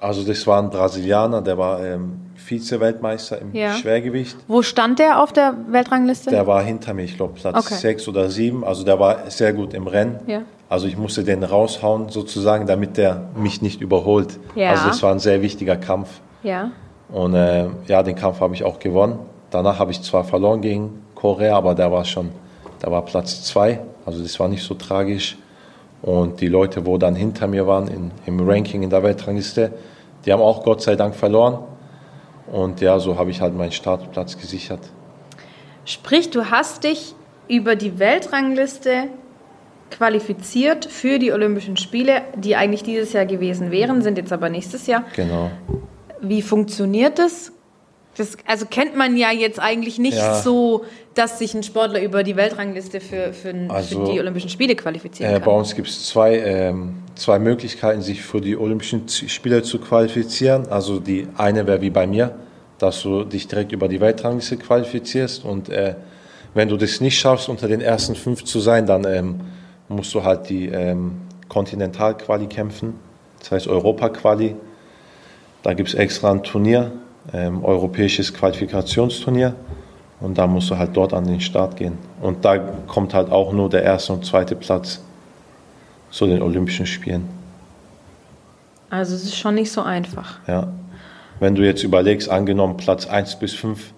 Also 0.00 0.22
das 0.24 0.46
war 0.46 0.62
ein 0.62 0.70
Brasilianer, 0.70 1.40
der 1.42 1.56
war 1.58 1.84
ähm, 1.84 2.20
Vize-Weltmeister 2.36 3.40
im 3.40 3.54
Ja. 3.54 3.74
Schwergewicht. 3.74 4.36
Wo 4.48 4.62
stand 4.62 4.98
der 4.98 5.22
auf 5.22 5.32
der 5.32 5.54
Weltrangliste? 5.68 6.30
Der 6.30 6.46
war 6.46 6.62
hinter 6.62 6.94
mir, 6.94 7.04
ich 7.04 7.16
glaube 7.16 7.34
Platz 7.34 7.56
Okay. 7.66 7.74
6 7.74 8.08
oder 8.08 8.28
7. 8.28 8.64
Also 8.64 8.84
der 8.84 8.98
war 9.00 9.30
sehr 9.30 9.52
gut 9.52 9.74
im 9.74 9.86
Rennen. 9.86 10.20
Ja. 10.26 10.42
Also 10.68 10.86
ich 10.86 10.96
musste 10.98 11.22
den 11.24 11.44
raushauen 11.44 12.08
sozusagen, 12.08 12.66
damit 12.66 12.96
der 12.96 13.28
mich 13.36 13.62
nicht 13.62 13.80
überholt. 13.80 14.38
Ja. 14.54 14.70
Also 14.70 14.88
das 14.88 15.02
war 15.02 15.12
ein 15.12 15.18
sehr 15.20 15.40
wichtiger 15.42 15.76
Kampf. 15.76 16.08
ja. 16.42 16.70
Und 17.08 17.34
äh, 17.34 17.66
ja, 17.86 18.02
den 18.02 18.16
Kampf 18.16 18.40
habe 18.40 18.52
ich 18.56 18.64
auch 18.64 18.80
gewonnen. 18.80 19.20
Danach 19.50 19.78
habe 19.78 19.92
ich 19.92 20.02
zwar 20.02 20.24
verloren 20.24 20.60
gegen 20.60 21.04
Korea, 21.14 21.56
aber 21.56 21.76
der 21.76 21.92
war 21.92 22.04
schon, 22.04 22.30
der 22.82 22.90
war 22.90 23.04
Platz 23.04 23.44
2. 23.44 23.78
Also 24.04 24.20
das 24.24 24.40
war 24.40 24.48
nicht 24.48 24.64
so 24.64 24.74
tragisch. 24.74 25.38
Und 26.02 26.40
die 26.40 26.48
Leute, 26.48 26.86
wo 26.86 26.98
dann 26.98 27.14
hinter 27.14 27.46
mir 27.46 27.66
waren 27.66 27.88
in, 27.88 28.10
im 28.26 28.48
Ranking 28.48 28.82
in 28.82 28.90
der 28.90 29.02
Weltrangliste, 29.02 29.72
die 30.24 30.32
haben 30.32 30.42
auch 30.42 30.62
Gott 30.62 30.82
sei 30.82 30.96
Dank 30.96 31.14
verloren. 31.14 31.58
Und 32.52 32.80
ja, 32.80 32.98
so 32.98 33.18
habe 33.18 33.30
ich 33.30 33.40
halt 33.40 33.56
meinen 33.56 33.72
Startplatz 33.72 34.38
gesichert. 34.38 34.80
Sprich, 35.84 36.30
du 36.30 36.50
hast 36.50 36.84
dich 36.84 37.14
über 37.48 37.76
die 37.76 37.98
Weltrangliste 37.98 39.04
qualifiziert 39.90 40.84
für 40.84 41.18
die 41.18 41.32
Olympischen 41.32 41.76
Spiele, 41.76 42.22
die 42.34 42.56
eigentlich 42.56 42.82
dieses 42.82 43.12
Jahr 43.12 43.24
gewesen 43.24 43.70
wären, 43.70 44.02
sind 44.02 44.18
jetzt 44.18 44.32
aber 44.32 44.48
nächstes 44.48 44.86
Jahr. 44.86 45.04
Genau. 45.14 45.50
Wie 46.20 46.42
funktioniert 46.42 47.18
das? 47.18 47.52
Das 48.16 48.36
also 48.46 48.66
kennt 48.66 48.96
man 48.96 49.16
ja 49.16 49.30
jetzt 49.30 49.60
eigentlich 49.60 49.98
nicht 49.98 50.16
Ja. 50.16 50.34
so, 50.40 50.84
dass 51.14 51.38
sich 51.38 51.54
ein 51.54 51.62
Sportler 51.62 52.02
über 52.02 52.22
die 52.22 52.36
Weltrangliste 52.36 53.00
für, 53.00 53.32
für, 53.32 53.54
Also, 53.68 54.04
für 54.04 54.12
die 54.12 54.20
Olympischen 54.20 54.50
Spiele 54.50 54.74
qualifizieren 54.74 55.30
Äh, 55.30 55.34
kann. 55.34 55.44
bei 55.44 55.52
uns 55.52 55.74
gibt 55.74 55.88
es 55.88 56.06
zwei, 56.06 56.38
ähm, 56.38 56.96
zwei 57.14 57.38
Möglichkeiten, 57.38 58.02
sich 58.02 58.22
für 58.22 58.40
die 58.40 58.56
Olympischen 58.56 59.08
Spiele 59.08 59.62
zu 59.62 59.78
qualifizieren. 59.78 60.66
Also 60.68 60.98
die 61.00 61.26
eine 61.36 61.66
wäre 61.66 61.80
wie 61.80 61.90
bei 61.90 62.06
mir, 62.06 62.34
dass 62.78 63.02
du 63.02 63.24
dich 63.24 63.48
direkt 63.48 63.72
über 63.72 63.88
die 63.88 64.00
Weltrangliste 64.00 64.56
qualifizierst 64.58 65.44
und 65.44 65.68
äh, 65.68 65.94
wenn 66.54 66.68
du 66.68 66.76
das 66.78 67.00
nicht 67.00 67.18
schaffst, 67.18 67.48
unter 67.50 67.68
den 67.68 67.80
ersten 67.82 68.14
fünf 68.14 68.44
zu 68.44 68.60
sein, 68.60 68.86
dann 68.86 69.04
ähm, 69.04 69.40
musst 69.88 70.14
du 70.14 70.24
halt 70.24 70.48
die 70.48 70.66
ähm, 70.68 71.12
Kontinentalquali 71.48 72.46
kämpfen, 72.46 72.94
das 73.40 73.50
heißt 73.52 73.68
Europa-Quali. 73.68 74.56
Da 75.62 75.74
gibt 75.74 75.88
es 75.90 75.94
extra 75.94 76.30
ein 76.32 76.42
Turnier, 76.42 76.92
ähm, 77.32 77.64
europäisches 77.64 78.32
Qualifikationsturnier. 78.32 79.54
Und 80.20 80.38
da 80.38 80.46
musst 80.46 80.70
du 80.70 80.78
halt 80.78 80.96
dort 80.96 81.12
an 81.12 81.26
den 81.26 81.40
Start 81.40 81.76
gehen. 81.76 81.98
Und 82.22 82.44
da 82.44 82.56
kommt 82.58 83.12
halt 83.12 83.30
auch 83.30 83.52
nur 83.52 83.68
der 83.68 83.82
erste 83.82 84.12
und 84.12 84.24
zweite 84.24 84.56
Platz 84.56 85.02
zu 86.10 86.26
den 86.26 86.40
Olympischen 86.40 86.86
Spielen. 86.86 87.28
Also 88.88 89.14
es 89.14 89.24
ist 89.24 89.36
schon 89.36 89.56
nicht 89.56 89.70
so 89.70 89.82
einfach. 89.82 90.38
Ja. 90.46 90.68
Wenn 91.38 91.54
du 91.54 91.62
jetzt 91.62 91.82
überlegst, 91.82 92.30
angenommen 92.30 92.78
Platz 92.78 93.06
1 93.06 93.36
bis 93.38 93.52
5, 93.54 93.92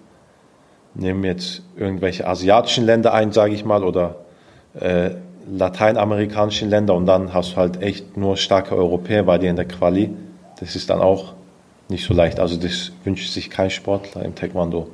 nehmen 0.95 1.23
jetzt 1.23 1.61
irgendwelche 1.77 2.27
asiatischen 2.27 2.85
Länder 2.85 3.13
ein, 3.13 3.31
sage 3.31 3.53
ich 3.53 3.63
mal, 3.63 3.83
oder 3.83 4.15
äh, 4.73 5.11
lateinamerikanischen 5.49 6.69
Länder 6.69 6.95
und 6.95 7.05
dann 7.05 7.33
hast 7.33 7.53
du 7.53 7.57
halt 7.57 7.81
echt 7.81 8.17
nur 8.17 8.37
starke 8.37 8.75
Europäer 8.75 9.23
bei 9.23 9.37
dir 9.37 9.49
in 9.49 9.55
der 9.55 9.65
Quali. 9.65 10.11
Das 10.59 10.75
ist 10.75 10.89
dann 10.89 10.99
auch 10.99 11.33
nicht 11.89 12.05
so 12.05 12.13
leicht. 12.13 12.39
Also 12.39 12.57
das 12.57 12.91
wünscht 13.03 13.31
sich 13.31 13.49
kein 13.49 13.69
Sportler 13.69 14.23
im 14.23 14.35
Taekwondo. 14.35 14.89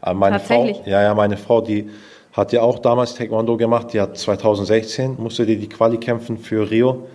Aber 0.00 0.18
meine 0.18 0.36
Tatsächlich? 0.38 0.78
Frau, 0.78 0.90
ja, 0.90 1.02
ja, 1.02 1.14
meine 1.14 1.36
Frau, 1.36 1.60
die 1.60 1.90
hat 2.32 2.52
ja 2.52 2.62
auch 2.62 2.78
damals 2.78 3.14
Taekwondo 3.14 3.56
gemacht. 3.56 3.92
Die 3.92 4.00
hat 4.00 4.16
2016 4.16 5.16
musste 5.18 5.46
die 5.46 5.56
die 5.56 5.68
Quali 5.68 5.98
kämpfen 5.98 6.38
für 6.38 6.70
Rio 6.70 7.06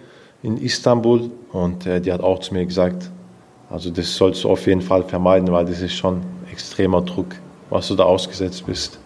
in 0.43 0.57
Istanbul 0.57 1.31
und 1.51 1.85
äh, 1.85 1.99
die 1.99 2.11
hat 2.11 2.21
auch 2.21 2.39
zu 2.39 2.53
mir 2.53 2.65
gesagt, 2.65 3.09
also 3.69 3.89
das 3.89 4.15
sollst 4.15 4.43
du 4.43 4.49
auf 4.49 4.65
jeden 4.67 4.81
Fall 4.81 5.03
vermeiden, 5.03 5.51
weil 5.51 5.65
das 5.65 5.81
ist 5.81 5.93
schon 5.95 6.21
extremer 6.51 7.01
Druck, 7.01 7.35
was 7.69 7.87
du 7.87 7.95
da 7.95 8.03
ausgesetzt 8.03 8.65
bist. 8.65 8.99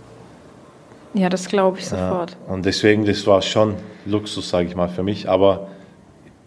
Ja, 1.13 1.29
das 1.29 1.47
glaube 1.47 1.79
ich 1.79 1.87
sofort. 1.87 2.37
Ja, 2.47 2.53
und 2.53 2.65
deswegen, 2.65 3.05
das 3.05 3.25
war 3.27 3.41
schon 3.41 3.75
Luxus, 4.05 4.49
sage 4.49 4.67
ich 4.67 4.75
mal, 4.75 4.87
für 4.87 5.03
mich, 5.03 5.27
aber 5.27 5.67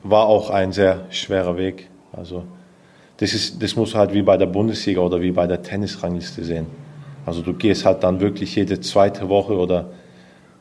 war 0.03 0.27
auch 0.27 0.51
ein 0.51 0.73
sehr 0.73 1.07
schwerer 1.11 1.57
Weg. 1.57 1.89
Also 2.13 2.45
das, 3.19 3.33
ist, 3.33 3.63
das 3.63 3.77
muss 3.77 3.95
halt 3.95 4.13
wie 4.13 4.23
bei 4.23 4.37
der 4.37 4.47
Bundesliga 4.47 5.01
oder 5.01 5.21
wie 5.21 5.31
bei 5.31 5.47
der 5.47 5.63
Tennisrangliste 5.63 6.45
sehen. 6.45 6.67
Also 7.27 7.43
du 7.43 7.55
gehst 7.55 7.85
halt 7.85 8.03
dann 8.03 8.21
wirklich 8.21 8.55
jede 8.57 8.81
zweite 8.81 9.29
Woche 9.29 9.57
oder 9.57 9.91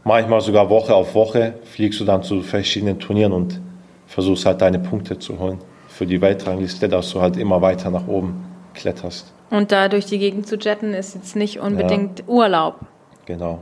manchmal 0.04 0.42
sogar 0.42 0.70
Woche 0.70 0.94
auf 0.94 1.16
Woche, 1.16 1.56
fliegst 1.64 2.00
du 2.00 2.06
dann 2.06 2.24
zu 2.24 2.42
verschiedenen 2.42 3.00
Turnieren 3.00 3.34
und 3.34 3.60
versuchst 4.06 4.46
halt 4.46 4.62
deine 4.62 4.80
Punkte 4.80 5.20
zu 5.20 5.40
holen 5.40 5.60
für 5.88 6.06
die 6.06 6.22
Weltrangliste, 6.22 6.88
dass 6.88 7.12
du 7.12 7.22
halt 7.22 7.38
immer 7.38 7.62
weiter 7.62 7.90
nach 7.90 8.08
oben 8.08 8.46
kletterst. 8.74 9.34
Und 9.50 9.72
da 9.72 9.88
durch 9.90 10.06
die 10.06 10.18
Gegend 10.18 10.48
zu 10.48 10.58
jetten 10.58 10.94
ist 10.94 11.16
jetzt 11.16 11.36
nicht 11.36 11.60
unbedingt 11.60 12.20
ja. 12.20 12.26
Urlaub. 12.28 12.80
Genau. 13.26 13.62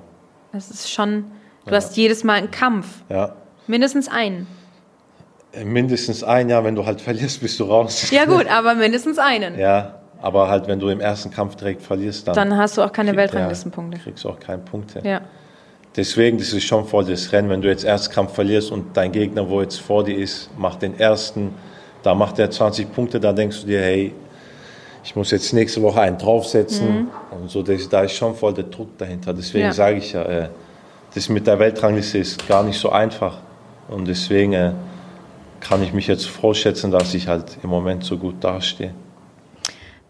Das 0.54 0.70
ist 0.70 0.90
schon, 0.92 1.26
du 1.66 1.72
ja. 1.72 1.78
hast 1.78 1.98
jedes 1.98 2.24
Mal 2.24 2.36
einen 2.36 2.52
Kampf. 2.52 3.04
Ja. 3.10 3.36
Mindestens 3.68 4.08
einen. 4.08 4.48
Mindestens 5.64 6.24
ein 6.24 6.50
Jahr, 6.50 6.64
wenn 6.64 6.76
du 6.76 6.86
halt 6.86 7.02
verlierst, 7.02 7.42
bist 7.42 7.60
du 7.60 7.66
raus. 7.66 8.10
Ja 8.12 8.26
gut, 8.26 8.48
aber 8.48 8.76
mindestens 8.76 9.20
einen. 9.20 9.58
Ja, 9.58 10.00
aber 10.22 10.50
halt, 10.50 10.68
wenn 10.68 10.80
du 10.80 10.90
im 10.90 11.02
ersten 11.02 11.32
Kampf 11.32 11.56
direkt 11.56 11.82
verlierst, 11.82 12.28
dann... 12.28 12.36
Dann 12.36 12.58
hast 12.58 12.78
du 12.78 12.84
auch 12.84 12.92
keine 12.92 13.16
Weltranglistenpunkte. 13.16 13.98
Ja, 13.98 14.04
kriegst 14.04 14.26
auch 14.26 14.40
keine 14.40 14.60
Punkte. 14.60 15.02
Ja. 15.04 15.22
Deswegen, 15.96 16.38
das 16.38 16.54
ist 16.54 16.64
schon 16.64 16.86
voll 16.86 17.04
das 17.04 17.32
Rennen. 17.34 17.50
Wenn 17.50 17.62
du 17.62 17.68
jetzt 17.68 17.84
Erstkampf 17.84 18.34
verlierst 18.34 18.72
und 18.72 18.96
dein 18.96 19.12
Gegner, 19.12 19.50
wo 19.50 19.62
jetzt 19.62 19.82
vor 19.82 20.04
dir 20.04 20.18
ist, 20.18 20.50
macht 20.58 20.82
den 20.84 20.98
ersten, 20.98 21.54
da 22.04 22.16
macht 22.16 22.40
er 22.40 22.50
20 22.50 22.94
Punkte, 22.94 23.20
da 23.20 23.34
denkst 23.34 23.62
du 23.62 23.68
dir, 23.68 23.82
hey, 23.82 24.14
ich 25.04 25.16
muss 25.16 25.32
jetzt 25.32 25.52
nächste 25.54 25.82
Woche 25.82 26.02
einen 26.02 26.18
draufsetzen. 26.18 26.88
Mhm. 26.88 27.08
Und 27.32 27.50
so, 27.50 27.62
das, 27.62 27.90
da 27.90 28.02
ist 28.04 28.14
schon 28.14 28.36
voll 28.36 28.54
der 28.54 28.66
Druck 28.66 28.98
dahinter. 28.98 29.34
Deswegen 29.34 29.66
ja. 29.66 29.74
sage 29.74 29.98
ich 29.98 30.14
ja, 30.14 30.24
äh, 30.24 30.50
das 31.14 31.28
mit 31.28 31.46
der 31.46 31.60
Weltrangliste 31.60 32.20
ist 32.20 32.48
gar 32.48 32.64
nicht 32.64 32.80
so 32.80 32.90
einfach. 32.90 33.40
Und 33.90 34.08
deswegen 34.08 34.54
äh, 34.54 34.72
kann 35.62 35.82
ich 35.84 35.94
mich 35.94 36.08
jetzt 36.08 36.26
vorschätzen, 36.26 36.92
dass 36.92 37.14
ich 37.14 37.28
halt 37.28 37.58
im 37.64 37.70
Moment 37.70 38.04
so 38.04 38.18
gut 38.18 38.44
dastehe. 38.44 38.94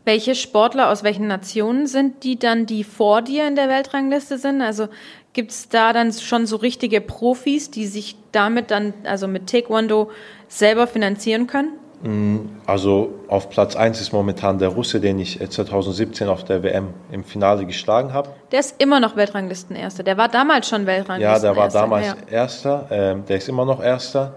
Welche 0.03 0.33
Sportler 0.33 0.89
aus 0.89 1.03
welchen 1.03 1.27
Nationen 1.27 1.85
sind 1.85 2.23
die 2.23 2.39
dann, 2.39 2.65
die 2.65 2.83
vor 2.83 3.21
dir 3.21 3.47
in 3.47 3.55
der 3.55 3.69
Weltrangliste 3.69 4.39
sind? 4.39 4.61
Also 4.61 4.87
gibt 5.33 5.51
es 5.51 5.69
da 5.69 5.93
dann 5.93 6.11
schon 6.11 6.47
so 6.47 6.55
richtige 6.55 7.01
Profis, 7.01 7.69
die 7.69 7.85
sich 7.85 8.15
damit 8.31 8.71
dann, 8.71 8.95
also 9.03 9.27
mit 9.27 9.47
Taekwondo, 9.47 10.09
selber 10.47 10.87
finanzieren 10.87 11.45
können? 11.45 11.73
Mm, 12.01 12.37
also 12.65 13.13
auf 13.27 13.51
Platz 13.51 13.75
1 13.75 14.01
ist 14.01 14.11
momentan 14.11 14.57
der 14.57 14.69
Russe, 14.69 14.99
den 14.99 15.19
ich 15.19 15.39
2017 15.39 16.27
auf 16.27 16.43
der 16.43 16.63
WM 16.63 16.95
im 17.11 17.23
Finale 17.23 17.65
geschlagen 17.65 18.11
habe. 18.11 18.29
Der 18.51 18.61
ist 18.61 18.81
immer 18.81 18.99
noch 18.99 19.15
Weltranglistenerster. 19.15 20.01
Der 20.01 20.17
war 20.17 20.29
damals 20.29 20.67
schon 20.67 20.87
Weltranglistenerster. 20.87 21.47
Ja, 21.47 21.53
der 21.53 21.61
war 21.61 21.69
damals 21.69 22.07
ja. 22.07 22.15
Erster. 22.27 22.87
Ähm, 22.89 23.23
der 23.27 23.37
ist 23.37 23.47
immer 23.47 23.65
noch 23.65 23.83
Erster. 23.83 24.33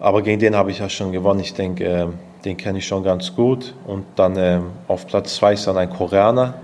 Aber 0.00 0.22
gegen 0.22 0.38
den 0.38 0.54
habe 0.54 0.70
ich 0.70 0.78
ja 0.78 0.88
schon 0.88 1.12
gewonnen. 1.12 1.40
Ich 1.40 1.54
denke, 1.54 1.84
ähm, 1.84 2.14
den 2.44 2.56
kenne 2.56 2.78
ich 2.78 2.86
schon 2.86 3.02
ganz 3.02 3.34
gut. 3.34 3.74
Und 3.86 4.04
dann 4.14 4.36
ähm, 4.36 4.70
auf 4.86 5.06
Platz 5.06 5.34
2 5.36 5.54
ist 5.54 5.66
dann 5.66 5.76
ein 5.76 5.90
Koreaner. 5.90 6.54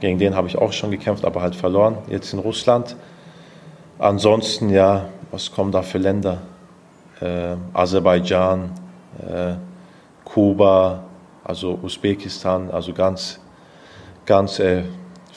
Gegen 0.00 0.18
den 0.18 0.34
habe 0.34 0.48
ich 0.48 0.56
auch 0.56 0.72
schon 0.72 0.90
gekämpft, 0.90 1.24
aber 1.24 1.42
halt 1.42 1.56
verloren. 1.56 1.98
Jetzt 2.08 2.32
in 2.32 2.38
Russland. 2.38 2.96
Ansonsten, 3.98 4.70
ja, 4.70 5.06
was 5.30 5.50
kommen 5.50 5.72
da 5.72 5.82
für 5.82 5.98
Länder? 5.98 6.38
Äh, 7.20 7.56
Aserbaidschan, 7.74 8.70
äh, 9.18 9.54
Kuba, 10.24 11.04
also 11.44 11.78
Usbekistan, 11.82 12.70
also 12.70 12.92
ganz, 12.92 13.40
ganz 14.24 14.58
äh, 14.58 14.84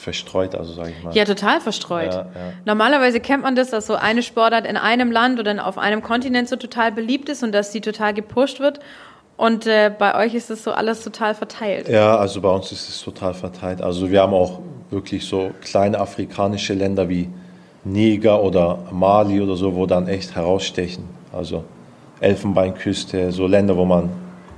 verstreut, 0.04 0.54
also 0.54 0.72
sage 0.72 0.92
ich 0.96 1.02
mal. 1.02 1.14
Ja, 1.14 1.24
total 1.24 1.60
verstreut. 1.60 2.14
Ja, 2.14 2.20
ja. 2.20 2.52
Normalerweise 2.64 3.18
kennt 3.18 3.42
man 3.42 3.56
das, 3.56 3.70
dass 3.70 3.86
so 3.86 3.96
eine 3.96 4.22
Sportart 4.22 4.66
in 4.66 4.76
einem 4.76 5.10
Land 5.10 5.40
oder 5.40 5.66
auf 5.66 5.78
einem 5.78 6.02
Kontinent 6.02 6.48
so 6.48 6.56
total 6.56 6.92
beliebt 6.92 7.28
ist 7.28 7.42
und 7.42 7.52
dass 7.52 7.72
sie 7.72 7.80
total 7.80 8.14
gepusht 8.14 8.60
wird. 8.60 8.78
Und 9.36 9.66
äh, 9.66 9.90
bei 9.98 10.14
euch 10.24 10.34
ist 10.34 10.50
das 10.50 10.62
so 10.62 10.70
alles 10.70 11.02
total 11.02 11.34
verteilt. 11.34 11.88
Ja, 11.88 12.16
also 12.16 12.40
bei 12.40 12.50
uns 12.50 12.70
ist 12.70 12.88
es 12.88 13.02
total 13.02 13.34
verteilt. 13.34 13.82
Also 13.82 14.10
wir 14.10 14.20
haben 14.22 14.32
auch 14.32 14.60
wirklich 14.90 15.26
so 15.26 15.50
kleine 15.60 15.98
afrikanische 15.98 16.74
Länder 16.74 17.08
wie 17.08 17.28
Niger 17.82 18.42
oder 18.42 18.78
Mali 18.92 19.40
oder 19.40 19.56
so, 19.56 19.74
wo 19.74 19.86
dann 19.86 20.06
echt 20.06 20.36
herausstechen. 20.36 21.04
Also 21.32 21.64
Elfenbeinküste, 22.20 23.32
so 23.32 23.48
Länder, 23.48 23.76
wo 23.76 23.84
man 23.84 24.10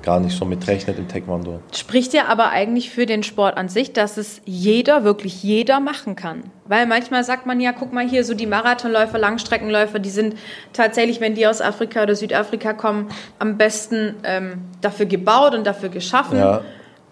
gar 0.07 0.21
nicht 0.21 0.39
so 0.39 0.45
mitrechnet 0.45 0.99
im 0.99 1.09
Taekwondo. 1.09 1.61
Spricht 1.75 2.15
ja 2.15 2.27
aber 2.27 2.51
eigentlich 2.51 2.91
für 2.91 3.07
den 3.07 3.25
Sport 3.25 3.57
an 3.57 3.69
sich, 3.69 3.93
dass 3.93 4.17
es 4.17 4.41
jeder, 4.45 5.03
wirklich 5.03 5.43
jeder 5.43 5.81
machen 5.81 6.15
kann. 6.15 6.45
Weil 6.65 6.87
manchmal 6.87 7.25
sagt 7.25 7.45
man 7.45 7.61
ja, 7.61 7.73
guck 7.73 7.93
mal 7.93 8.09
hier, 8.09 8.25
so 8.25 8.33
die 8.33 8.47
Marathonläufer, 8.47 9.19
Langstreckenläufer, 9.19 9.99
die 9.99 10.11
sind 10.11 10.37
tatsächlich, 10.73 11.21
wenn 11.21 11.35
die 11.35 11.47
aus 11.47 11.61
Afrika 11.61 12.05
oder 12.05 12.15
Südafrika 12.15 12.73
kommen, 12.73 13.09
am 13.41 13.59
besten 13.59 14.15
ähm, 14.23 14.63
dafür 14.81 15.07
gebaut 15.07 15.55
und 15.55 15.67
dafür 15.67 15.89
geschaffen. 15.89 16.39
Ja. 16.39 16.61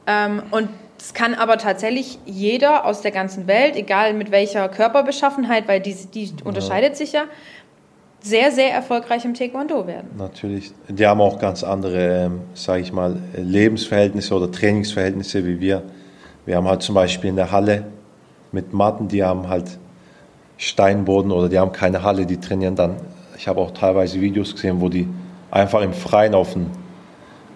Ähm, 0.06 0.44
und 0.52 0.68
es 0.96 1.14
kann 1.14 1.34
aber 1.34 1.58
tatsächlich 1.58 2.20
jeder 2.24 2.86
aus 2.86 3.02
der 3.02 3.10
ganzen 3.10 3.48
Welt, 3.48 3.74
egal 3.74 4.14
mit 4.14 4.30
welcher 4.30 4.68
Körperbeschaffenheit, 4.68 5.66
weil 5.66 5.80
die, 5.80 5.94
die 5.94 6.32
unterscheidet 6.44 6.90
ja. 6.90 6.94
sich 6.94 7.12
ja, 7.12 7.24
sehr, 8.24 8.50
sehr 8.50 8.72
erfolgreich 8.72 9.26
im 9.26 9.34
Taekwondo 9.34 9.86
werden. 9.86 10.08
Natürlich. 10.16 10.72
Die 10.88 11.06
haben 11.06 11.20
auch 11.20 11.38
ganz 11.38 11.62
andere, 11.62 12.24
ähm, 12.24 12.40
sage 12.54 12.80
ich 12.80 12.90
mal, 12.90 13.18
Lebensverhältnisse 13.36 14.34
oder 14.34 14.50
Trainingsverhältnisse 14.50 15.44
wie 15.46 15.60
wir. 15.60 15.82
Wir 16.46 16.56
haben 16.56 16.66
halt 16.66 16.82
zum 16.82 16.94
Beispiel 16.94 17.30
in 17.30 17.36
der 17.36 17.52
Halle 17.52 17.84
mit 18.50 18.72
Matten, 18.72 19.08
die 19.08 19.22
haben 19.22 19.48
halt 19.48 19.78
Steinboden 20.56 21.32
oder 21.32 21.50
die 21.50 21.58
haben 21.58 21.72
keine 21.72 22.02
Halle, 22.02 22.24
die 22.24 22.38
trainieren 22.38 22.76
dann. 22.76 22.96
Ich 23.36 23.46
habe 23.46 23.60
auch 23.60 23.72
teilweise 23.72 24.18
Videos 24.22 24.54
gesehen, 24.54 24.80
wo 24.80 24.88
die 24.88 25.06
einfach 25.50 25.82
im 25.82 25.92
Freien 25.92 26.34
auf 26.34 26.54
dem, 26.54 26.68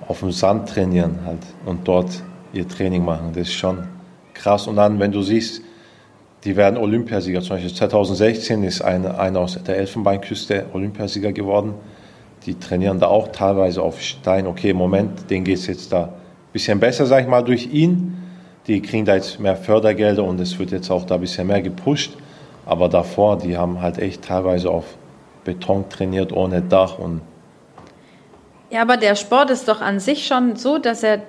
auf 0.06 0.20
dem 0.20 0.32
Sand 0.32 0.68
trainieren 0.68 1.20
halt 1.24 1.40
und 1.64 1.88
dort 1.88 2.22
ihr 2.52 2.68
Training 2.68 3.06
machen. 3.06 3.30
Das 3.32 3.48
ist 3.48 3.54
schon 3.54 3.88
krass. 4.34 4.66
Und 4.66 4.76
dann, 4.76 5.00
wenn 5.00 5.12
du 5.12 5.22
siehst, 5.22 5.62
die 6.44 6.56
werden 6.56 6.76
Olympiasieger. 6.76 7.40
Zum 7.40 7.56
Beispiel 7.56 7.74
2016 7.74 8.62
ist 8.62 8.82
einer 8.82 9.18
eine 9.18 9.40
aus 9.40 9.62
der 9.62 9.76
Elfenbeinküste 9.76 10.66
Olympiasieger 10.72 11.32
geworden. 11.32 11.74
Die 12.46 12.54
trainieren 12.54 13.00
da 13.00 13.08
auch 13.08 13.28
teilweise 13.28 13.82
auf 13.82 14.00
Stein. 14.00 14.46
Okay, 14.46 14.72
Moment, 14.72 15.28
denen 15.30 15.44
geht 15.44 15.58
es 15.58 15.66
jetzt 15.66 15.92
da 15.92 16.04
ein 16.04 16.12
bisschen 16.52 16.78
besser, 16.78 17.06
sag 17.06 17.22
ich 17.22 17.28
mal, 17.28 17.42
durch 17.42 17.66
ihn. 17.72 18.16
Die 18.66 18.80
kriegen 18.80 19.04
da 19.04 19.14
jetzt 19.14 19.40
mehr 19.40 19.56
Fördergelder 19.56 20.24
und 20.24 20.40
es 20.40 20.58
wird 20.58 20.70
jetzt 20.70 20.90
auch 20.90 21.04
da 21.04 21.16
ein 21.16 21.20
bisschen 21.20 21.46
mehr 21.46 21.62
gepusht. 21.62 22.12
Aber 22.66 22.88
davor, 22.88 23.38
die 23.38 23.56
haben 23.56 23.80
halt 23.80 23.98
echt 23.98 24.22
teilweise 24.22 24.70
auf 24.70 24.84
Beton 25.44 25.88
trainiert, 25.88 26.32
ohne 26.32 26.62
Dach 26.62 26.98
und 26.98 27.22
ja, 28.70 28.82
aber 28.82 28.98
der 28.98 29.16
Sport 29.16 29.50
ist 29.50 29.66
doch 29.68 29.80
an 29.80 29.98
sich 29.98 30.26
schon 30.26 30.56
so, 30.56 30.76
dass 30.78 31.02
er 31.02 31.20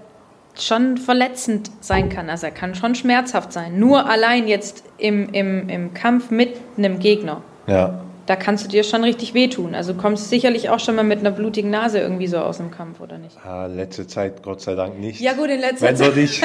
schon 0.61 0.97
verletzend 0.97 1.71
sein 1.81 2.09
kann. 2.09 2.29
Also 2.29 2.47
er 2.47 2.51
kann 2.51 2.75
schon 2.75 2.95
schmerzhaft 2.95 3.53
sein. 3.53 3.79
Nur 3.79 4.09
allein 4.09 4.47
jetzt 4.47 4.83
im, 4.97 5.29
im, 5.29 5.69
im 5.69 5.93
Kampf 5.93 6.31
mit 6.31 6.55
einem 6.77 6.99
Gegner. 6.99 7.41
Ja. 7.67 8.01
Da 8.25 8.35
kannst 8.35 8.65
du 8.65 8.69
dir 8.69 8.83
schon 8.83 9.03
richtig 9.03 9.33
wehtun. 9.33 9.73
Also 9.73 9.93
du 9.93 9.99
kommst 9.99 10.29
sicherlich 10.29 10.69
auch 10.69 10.79
schon 10.79 10.95
mal 10.95 11.03
mit 11.03 11.19
einer 11.19 11.31
blutigen 11.31 11.71
Nase 11.71 11.99
irgendwie 11.99 12.27
so 12.27 12.37
aus 12.37 12.57
dem 12.57 12.69
Kampf, 12.69 12.99
oder 12.99 13.17
nicht? 13.17 13.35
Ah, 13.43 13.65
letzte 13.65 14.05
Zeit 14.05 14.43
Gott 14.43 14.61
sei 14.61 14.75
Dank 14.75 14.99
nicht. 14.99 15.19
Ja 15.19 15.33
gut, 15.33 15.49
in 15.49 15.59
letzter 15.59 15.87
wenn 15.87 15.95
Zeit. 15.95 16.07
Du 16.09 16.15
dich, 16.15 16.41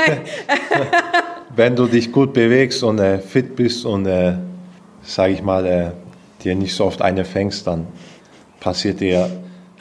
wenn 1.56 1.76
du 1.76 1.86
dich 1.86 2.10
gut 2.10 2.32
bewegst 2.32 2.82
und 2.82 2.98
äh, 3.00 3.18
fit 3.18 3.54
bist 3.54 3.84
und, 3.84 4.06
äh, 4.06 4.34
sage 5.02 5.34
ich 5.34 5.42
mal, 5.42 5.66
äh, 5.66 5.90
dir 6.42 6.54
nicht 6.54 6.74
so 6.74 6.86
oft 6.86 7.02
eine 7.02 7.24
fängst, 7.24 7.66
dann 7.66 7.86
passiert 8.60 9.00
dir 9.00 9.30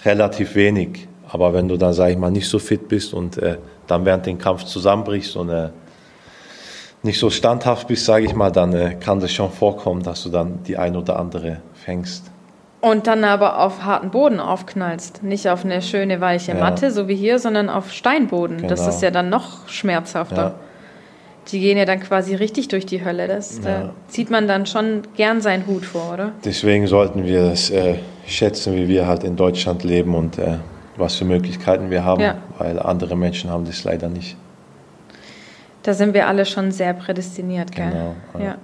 relativ 0.04 0.56
wenig. 0.56 1.08
Aber 1.30 1.54
wenn 1.54 1.68
du 1.68 1.78
dann, 1.78 1.94
sage 1.94 2.12
ich 2.12 2.18
mal, 2.18 2.32
nicht 2.32 2.48
so 2.48 2.60
fit 2.60 2.88
bist 2.90 3.14
und 3.14 3.38
äh, 3.38 3.58
dann 3.88 4.06
während 4.06 4.26
dem 4.26 4.38
Kampf 4.38 4.64
zusammenbrichst 4.64 5.36
und 5.36 5.50
äh, 5.50 5.70
nicht 7.04 7.20
so 7.20 7.30
standhaft 7.30 7.88
bist, 7.88 8.06
sage 8.06 8.26
ich 8.26 8.34
mal, 8.34 8.52
dann 8.52 8.74
äh, 8.74 8.96
kann 8.96 9.20
das 9.20 9.32
schon 9.32 9.52
vorkommen, 9.52 10.04
dass 10.04 10.24
du 10.24 10.30
dann 10.30 10.64
die 10.64 10.78
ein 10.78 10.96
oder 10.96 11.20
andere 11.20 11.58
fängst. 11.74 12.32
Und 12.80 13.08
dann 13.08 13.24
aber 13.24 13.60
auf 13.60 13.84
harten 13.84 14.10
Boden 14.12 14.40
aufknallst. 14.42 15.24
Nicht 15.24 15.48
auf 15.48 15.64
eine 15.64 15.82
schöne 15.82 16.20
weiche 16.20 16.52
ja. 16.52 16.60
Matte, 16.60 16.92
so 16.92 17.08
wie 17.08 17.16
hier, 17.16 17.40
sondern 17.40 17.70
auf 17.70 17.92
Steinboden. 17.94 18.58
Genau. 18.58 18.70
Das 18.70 18.88
ist 18.88 19.02
ja 19.02 19.10
dann 19.10 19.30
noch 19.30 19.70
schmerzhafter. 19.70 20.56
Die 21.50 21.60
gehen 21.60 21.78
ja 21.78 21.86
dann 21.86 22.02
quasi 22.02 22.36
richtig 22.36 22.70
durch 22.70 22.86
die 22.86 23.04
Hölle. 23.04 23.28
Das, 23.28 23.58
ja. 23.58 23.64
Da 23.64 23.90
zieht 24.08 24.30
man 24.30 24.48
dann 24.48 24.66
schon 24.66 25.04
gern 25.16 25.40
seinen 25.40 25.66
Hut 25.68 25.86
vor, 25.86 26.14
oder? 26.14 26.32
Deswegen 26.44 26.88
sollten 26.88 27.26
wir 27.26 27.52
es 27.52 27.70
äh, 27.70 27.96
schätzen, 28.28 28.76
wie 28.76 28.88
wir 28.88 29.08
halt 29.08 29.24
in 29.24 29.36
Deutschland 29.36 29.84
leben 29.84 30.14
und 30.16 30.38
äh, 30.38 30.58
was 30.98 31.16
für 31.16 31.26
Möglichkeiten 31.26 31.90
wir 31.90 32.06
haben, 32.06 32.22
ja. 32.22 32.38
weil 32.58 32.80
andere 32.80 33.16
Menschen 33.16 33.50
haben 33.50 33.66
das 33.66 33.84
leider 33.84 34.10
nicht. 34.10 34.38
Da 35.84 35.94
sind 35.94 36.14
wir 36.14 36.28
alle 36.28 36.46
schon 36.46 36.72
sehr 36.72 36.94
prädestiniert, 36.94 37.72
gell? 37.76 37.90
Genau. 37.90 38.46
Ja. 38.46 38.56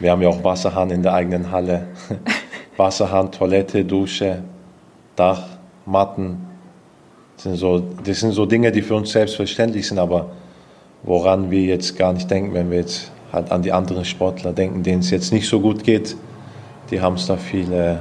Wir 0.00 0.10
haben 0.10 0.22
ja 0.22 0.28
auch 0.28 0.42
Wasserhahn 0.42 0.90
in 0.90 1.02
der 1.02 1.14
eigenen 1.14 1.50
Halle. 1.52 1.86
Wasserhahn, 2.76 3.30
Toilette, 3.30 3.84
Dusche, 3.84 4.42
Dach, 5.14 5.44
Matten. 5.86 6.38
Das 7.36 7.44
sind, 7.44 7.56
so, 7.56 7.78
das 8.04 8.20
sind 8.20 8.32
so 8.32 8.46
Dinge, 8.46 8.72
die 8.72 8.82
für 8.82 8.94
uns 8.94 9.12
selbstverständlich 9.12 9.86
sind, 9.86 9.98
aber 9.98 10.30
woran 11.02 11.50
wir 11.50 11.62
jetzt 11.62 11.96
gar 11.96 12.12
nicht 12.12 12.30
denken, 12.30 12.54
wenn 12.54 12.70
wir 12.70 12.78
jetzt 12.78 13.12
halt 13.32 13.50
an 13.50 13.62
die 13.62 13.72
anderen 13.72 14.04
Sportler 14.04 14.52
denken, 14.52 14.82
denen 14.82 15.00
es 15.00 15.10
jetzt 15.10 15.32
nicht 15.32 15.48
so 15.48 15.60
gut 15.60 15.84
geht. 15.84 16.16
Die 16.90 17.00
haben 17.00 17.14
es 17.14 17.26
da 17.26 17.36
viel 17.36 17.72
äh, 17.72 17.96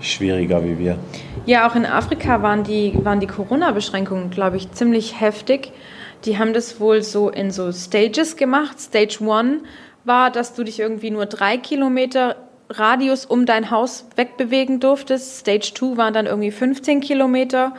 schwieriger 0.00 0.62
wie 0.62 0.78
wir. 0.78 0.98
Ja, 1.46 1.68
auch 1.68 1.76
in 1.76 1.86
Afrika 1.86 2.42
waren 2.42 2.64
die, 2.64 2.92
waren 3.04 3.20
die 3.20 3.28
Corona-Beschränkungen, 3.28 4.30
glaube 4.30 4.56
ich, 4.56 4.72
ziemlich 4.72 5.20
heftig. 5.20 5.72
Die 6.24 6.38
haben 6.38 6.52
das 6.52 6.80
wohl 6.80 7.02
so 7.02 7.30
in 7.30 7.52
so 7.52 7.70
Stages 7.70 8.36
gemacht. 8.36 8.80
Stage 8.80 9.18
One 9.20 9.60
war, 10.04 10.30
dass 10.30 10.54
du 10.54 10.64
dich 10.64 10.80
irgendwie 10.80 11.10
nur 11.10 11.26
drei 11.26 11.56
Kilometer 11.56 12.36
Radius 12.68 13.26
um 13.26 13.46
dein 13.46 13.70
Haus 13.70 14.06
wegbewegen 14.16 14.80
durftest. 14.80 15.38
Stage 15.38 15.72
2 15.74 15.96
waren 15.96 16.14
dann 16.14 16.26
irgendwie 16.26 16.50
15 16.50 17.00
Kilometer 17.00 17.74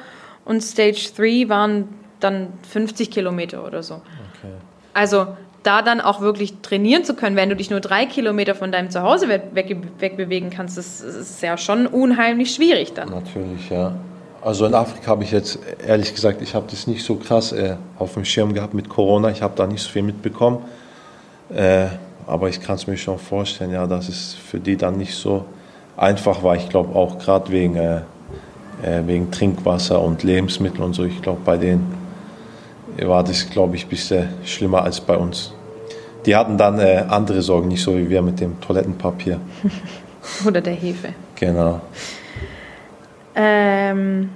und 0.46 0.62
Stage 0.62 1.10
3 1.18 1.50
waren 1.50 1.90
dann 2.22 2.54
50 2.70 3.12
Kilometer 3.12 3.66
oder 3.66 3.84
so. 3.84 3.96
Okay. 3.96 4.54
Also 4.94 5.28
da 5.68 5.82
dann 5.82 6.00
auch 6.00 6.22
wirklich 6.22 6.62
trainieren 6.62 7.04
zu 7.04 7.14
können, 7.14 7.36
wenn 7.36 7.50
du 7.50 7.56
dich 7.56 7.70
nur 7.70 7.82
drei 7.82 8.06
Kilometer 8.06 8.56
von 8.56 8.72
deinem 8.72 8.90
Zuhause 8.90 9.28
weg, 9.28 9.44
wegbewegen 10.00 10.50
kannst, 10.50 10.78
das, 10.78 11.04
das 11.04 11.16
ist 11.16 11.42
ja 11.42 11.58
schon 11.58 11.88
unheimlich 11.88 12.56
schwierig 12.56 12.94
dann. 12.94 13.10
Natürlich, 13.10 13.70
ja. 13.70 13.94
Also 14.42 14.66
in 14.66 14.74
Afrika 14.74 15.08
habe 15.08 15.26
ich 15.26 15.32
jetzt, 15.32 15.60
ehrlich 15.86 16.14
gesagt, 16.14 16.42
ich 16.42 16.56
habe 16.56 16.68
das 16.70 16.88
nicht 16.88 17.04
so 17.04 17.16
krass 17.16 17.52
äh, 17.52 17.76
auf 18.00 18.14
dem 18.14 18.24
Schirm 18.24 18.54
gehabt 18.54 18.74
mit 18.74 18.88
Corona. 18.88 19.30
Ich 19.30 19.42
habe 19.42 19.56
da 19.58 19.68
nicht 19.68 19.82
so 19.82 19.90
viel 19.90 20.04
mitbekommen. 20.04 20.60
Äh, 21.54 21.88
aber 22.28 22.48
ich 22.48 22.62
kann 22.62 22.76
es 22.76 22.88
mir 22.88 22.98
schon 22.98 23.20
vorstellen, 23.20 23.72
ja, 23.72 23.88
dass 23.88 24.08
es 24.08 24.36
für 24.36 24.60
die 24.60 24.78
dann 24.78 24.98
nicht 24.98 25.16
so 25.16 25.44
einfach 25.98 26.44
war. 26.44 26.56
Ich 26.56 26.70
glaube 26.70 26.96
auch 26.96 27.18
gerade 27.20 27.52
wegen, 27.52 27.76
äh, 27.76 27.98
äh, 28.84 29.02
wegen 29.06 29.32
Trinkwasser 29.32 30.02
und 30.02 30.24
Lebensmittel 30.24 30.82
und 30.82 30.94
so. 30.94 31.04
Ich 31.04 31.22
glaube, 31.22 31.42
bei 31.44 31.58
denen 31.58 31.94
war 33.06 33.24
das, 33.24 33.50
glaube 33.50 33.76
ich, 33.76 33.86
ein 33.86 33.90
bisschen 33.90 34.30
schlimmer 34.46 34.84
als 34.84 35.02
bei 35.02 35.18
uns. 35.18 35.54
Die 36.28 36.36
hatten 36.36 36.58
dann 36.58 36.78
äh, 36.78 37.06
andere 37.08 37.42
Sorgen, 37.42 37.70
nicht 37.70 37.82
so 37.82 37.98
wie 37.98 38.10
wir 38.10 38.22
mit 38.22 38.42
dem 38.42 38.60
Toilettenpapier. 38.60 39.40
Oder 40.46 40.60
der 40.60 40.74
Hefe. 40.74 41.14
Genau. 41.36 41.80
Ähm, 43.34 44.30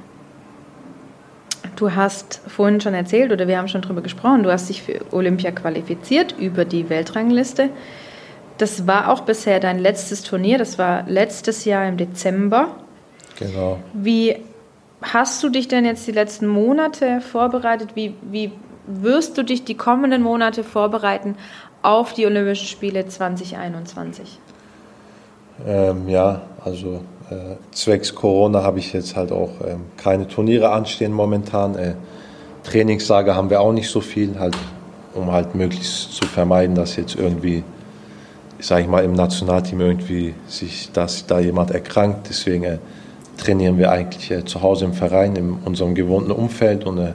du 1.75 1.93
hast 1.93 2.39
vorhin 2.47 2.79
schon 2.79 2.93
erzählt 2.93 3.31
oder 3.31 3.47
wir 3.47 3.57
haben 3.57 3.67
schon 3.67 3.81
darüber 3.81 4.01
gesprochen, 4.01 4.43
du 4.43 4.51
hast 4.51 4.69
dich 4.69 4.83
für 4.83 5.01
Olympia 5.11 5.51
qualifiziert 5.51 6.35
über 6.39 6.63
die 6.63 6.89
Weltrangliste. 6.89 7.69
Das 8.57 8.87
war 8.87 9.09
auch 9.09 9.21
bisher 9.21 9.59
dein 9.59 9.79
letztes 9.79 10.21
Turnier, 10.21 10.59
das 10.59 10.77
war 10.77 11.03
letztes 11.07 11.65
Jahr 11.65 11.87
im 11.87 11.97
Dezember. 11.97 12.67
Genau. 13.39 13.79
Wie 13.93 14.37
hast 15.01 15.43
du 15.43 15.49
dich 15.49 15.67
denn 15.67 15.83
jetzt 15.83 16.05
die 16.07 16.11
letzten 16.11 16.47
Monate 16.47 17.19
vorbereitet? 17.21 17.95
Wie, 17.95 18.13
wie 18.21 18.51
wirst 18.85 19.37
du 19.37 19.43
dich 19.43 19.63
die 19.63 19.75
kommenden 19.75 20.21
Monate 20.21 20.63
vorbereiten 20.63 21.35
auf 21.81 22.13
die 22.13 22.25
Olympischen 22.25 22.67
Spiele 22.67 23.07
2021? 23.07 24.39
Ähm, 25.65 26.07
ja, 26.07 26.41
also 26.63 27.01
äh, 27.29 27.55
zwecks 27.71 28.13
Corona 28.13 28.63
habe 28.63 28.79
ich 28.79 28.93
jetzt 28.93 29.15
halt 29.15 29.31
auch 29.31 29.51
ähm, 29.65 29.81
keine 29.97 30.27
Turniere 30.27 30.71
anstehen 30.71 31.11
momentan. 31.11 31.75
Äh, 31.75 31.93
Trainingslager 32.63 33.35
haben 33.35 33.49
wir 33.49 33.61
auch 33.61 33.73
nicht 33.73 33.89
so 33.89 34.01
viel, 34.01 34.37
halt, 34.39 34.55
um 35.13 35.31
halt 35.31 35.55
möglichst 35.55 36.13
zu 36.13 36.25
vermeiden, 36.25 36.75
dass 36.75 36.95
jetzt 36.95 37.15
irgendwie, 37.15 37.63
sage 38.59 38.83
ich 38.83 38.87
mal, 38.87 39.03
im 39.03 39.13
Nationalteam 39.13 39.81
irgendwie 39.81 40.35
sich, 40.47 40.91
dass 40.91 41.25
da 41.25 41.39
jemand 41.39 41.71
erkrankt. 41.71 42.27
Deswegen 42.29 42.63
äh, 42.63 42.77
trainieren 43.37 43.77
wir 43.77 43.91
eigentlich 43.91 44.29
äh, 44.31 44.45
zu 44.45 44.61
Hause 44.61 44.85
im 44.85 44.93
Verein, 44.93 45.35
in 45.35 45.53
unserem 45.65 45.95
gewohnten 45.95 46.31
Umfeld 46.31 46.85
und 46.85 46.97
äh, 46.99 47.13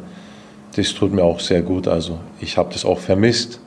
das 0.77 0.93
tut 0.93 1.13
mir 1.13 1.25
auch 1.25 1.41
sehr 1.41 1.63
gut. 1.63 1.89
Also 1.89 2.19
ich 2.41 2.59
habe 2.59 2.73
das 2.73 2.85
auch 2.85 2.99
vermisst, 2.99 3.61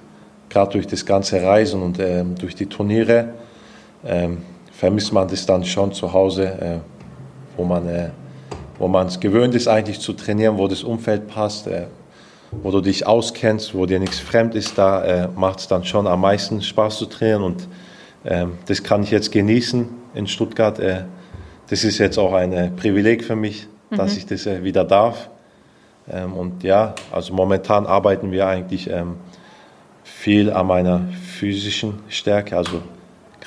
gerade 0.50 0.72
durch 0.72 0.88
das 0.88 1.06
ganze 1.06 1.42
Reisen 1.42 1.82
und 1.82 2.00
ähm, 2.00 2.36
durch 2.36 2.56
die 2.56 2.66
Turniere. 2.66 3.34
Ähm, 4.06 4.40
vermisst 4.72 5.14
man 5.14 5.28
das 5.28 5.46
dann 5.46 5.64
schon 5.64 5.92
zu 5.94 6.14
Hause, 6.14 6.46
äh, 6.46 6.78
wo 7.58 7.64
man 7.66 7.88
äh, 7.88 8.10
wo 8.80 8.88
man 8.88 9.08
es 9.08 9.20
gewöhnt 9.20 9.54
ist 9.54 9.68
eigentlich 9.68 10.00
zu 10.00 10.14
trainieren, 10.14 10.58
wo 10.58 10.68
das 10.68 10.84
Umfeld 10.84 11.28
passt, 11.28 11.68
äh, 11.68 11.88
wo 12.52 12.72
du 12.72 12.82
dich 12.82 13.06
auskennst, 13.06 13.76
wo 13.76 13.86
dir 13.86 14.00
nichts 14.00 14.20
fremd 14.20 14.56
ist, 14.56 14.78
da 14.78 15.04
äh, 15.04 15.28
macht 15.36 15.60
es 15.60 15.68
dann 15.68 15.84
schon 15.84 16.08
am 16.08 16.22
meisten 16.22 16.62
Spaß 16.62 16.98
zu 16.98 17.06
trainieren 17.06 17.44
und 17.44 17.68
ähm, 18.26 18.54
das 18.66 18.82
kann 18.82 19.04
ich 19.04 19.12
jetzt 19.12 19.32
genießen 19.32 19.88
in 20.16 20.28
Stuttgart. 20.28 20.80
Äh, 20.80 21.04
das 21.70 21.84
ist 21.84 22.00
jetzt 22.00 22.18
auch 22.18 22.34
ein 22.34 22.54
äh, 22.54 22.70
Privileg 22.72 23.24
für 23.24 23.36
mich, 23.36 23.68
mhm. 23.90 23.98
dass 23.98 24.18
ich 24.18 24.26
das 24.26 24.46
äh, 24.46 24.64
wieder 24.64 24.84
darf. 24.84 25.30
Ähm, 26.12 26.34
und 26.34 26.64
ja, 26.64 26.96
also 27.12 27.34
momentan 27.34 27.86
arbeiten 27.86 28.32
wir 28.32 28.48
eigentlich 28.48 28.90
ähm, 28.90 29.18
viel 30.20 30.52
an 30.52 30.68
meiner 30.68 31.08
physischen 31.38 31.94
Stärke, 32.10 32.58
also 32.58 32.82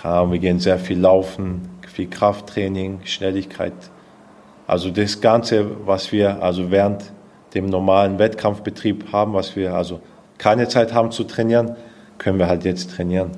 wir 0.03 0.39
gehen 0.39 0.59
sehr 0.59 0.79
viel 0.79 0.99
laufen, 0.99 1.69
viel 1.87 2.09
Krafttraining, 2.09 3.01
Schnelligkeit. 3.05 3.75
Also 4.67 4.89
das 4.91 5.21
Ganze, 5.21 5.67
was 5.87 6.13
wir 6.13 6.43
also 6.43 6.71
während 6.71 7.13
dem 7.55 7.67
normalen 7.67 8.19
Wettkampfbetrieb 8.19 9.13
haben, 9.13 9.35
was 9.35 9.55
wir 9.55 9.75
also 9.75 10.01
keine 10.39 10.67
Zeit 10.67 10.95
haben 10.95 11.11
zu 11.11 11.25
trainieren, 11.25 11.77
können 12.17 12.39
wir 12.39 12.49
halt 12.49 12.65
jetzt 12.65 12.91
trainieren. 12.97 13.33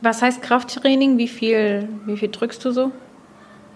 Was 0.00 0.22
heißt 0.22 0.40
Krafttraining? 0.40 1.18
Wie 1.18 1.28
viel, 1.28 1.88
wie 2.06 2.16
viel 2.16 2.30
drückst 2.30 2.64
du 2.64 2.70
so? 2.70 2.92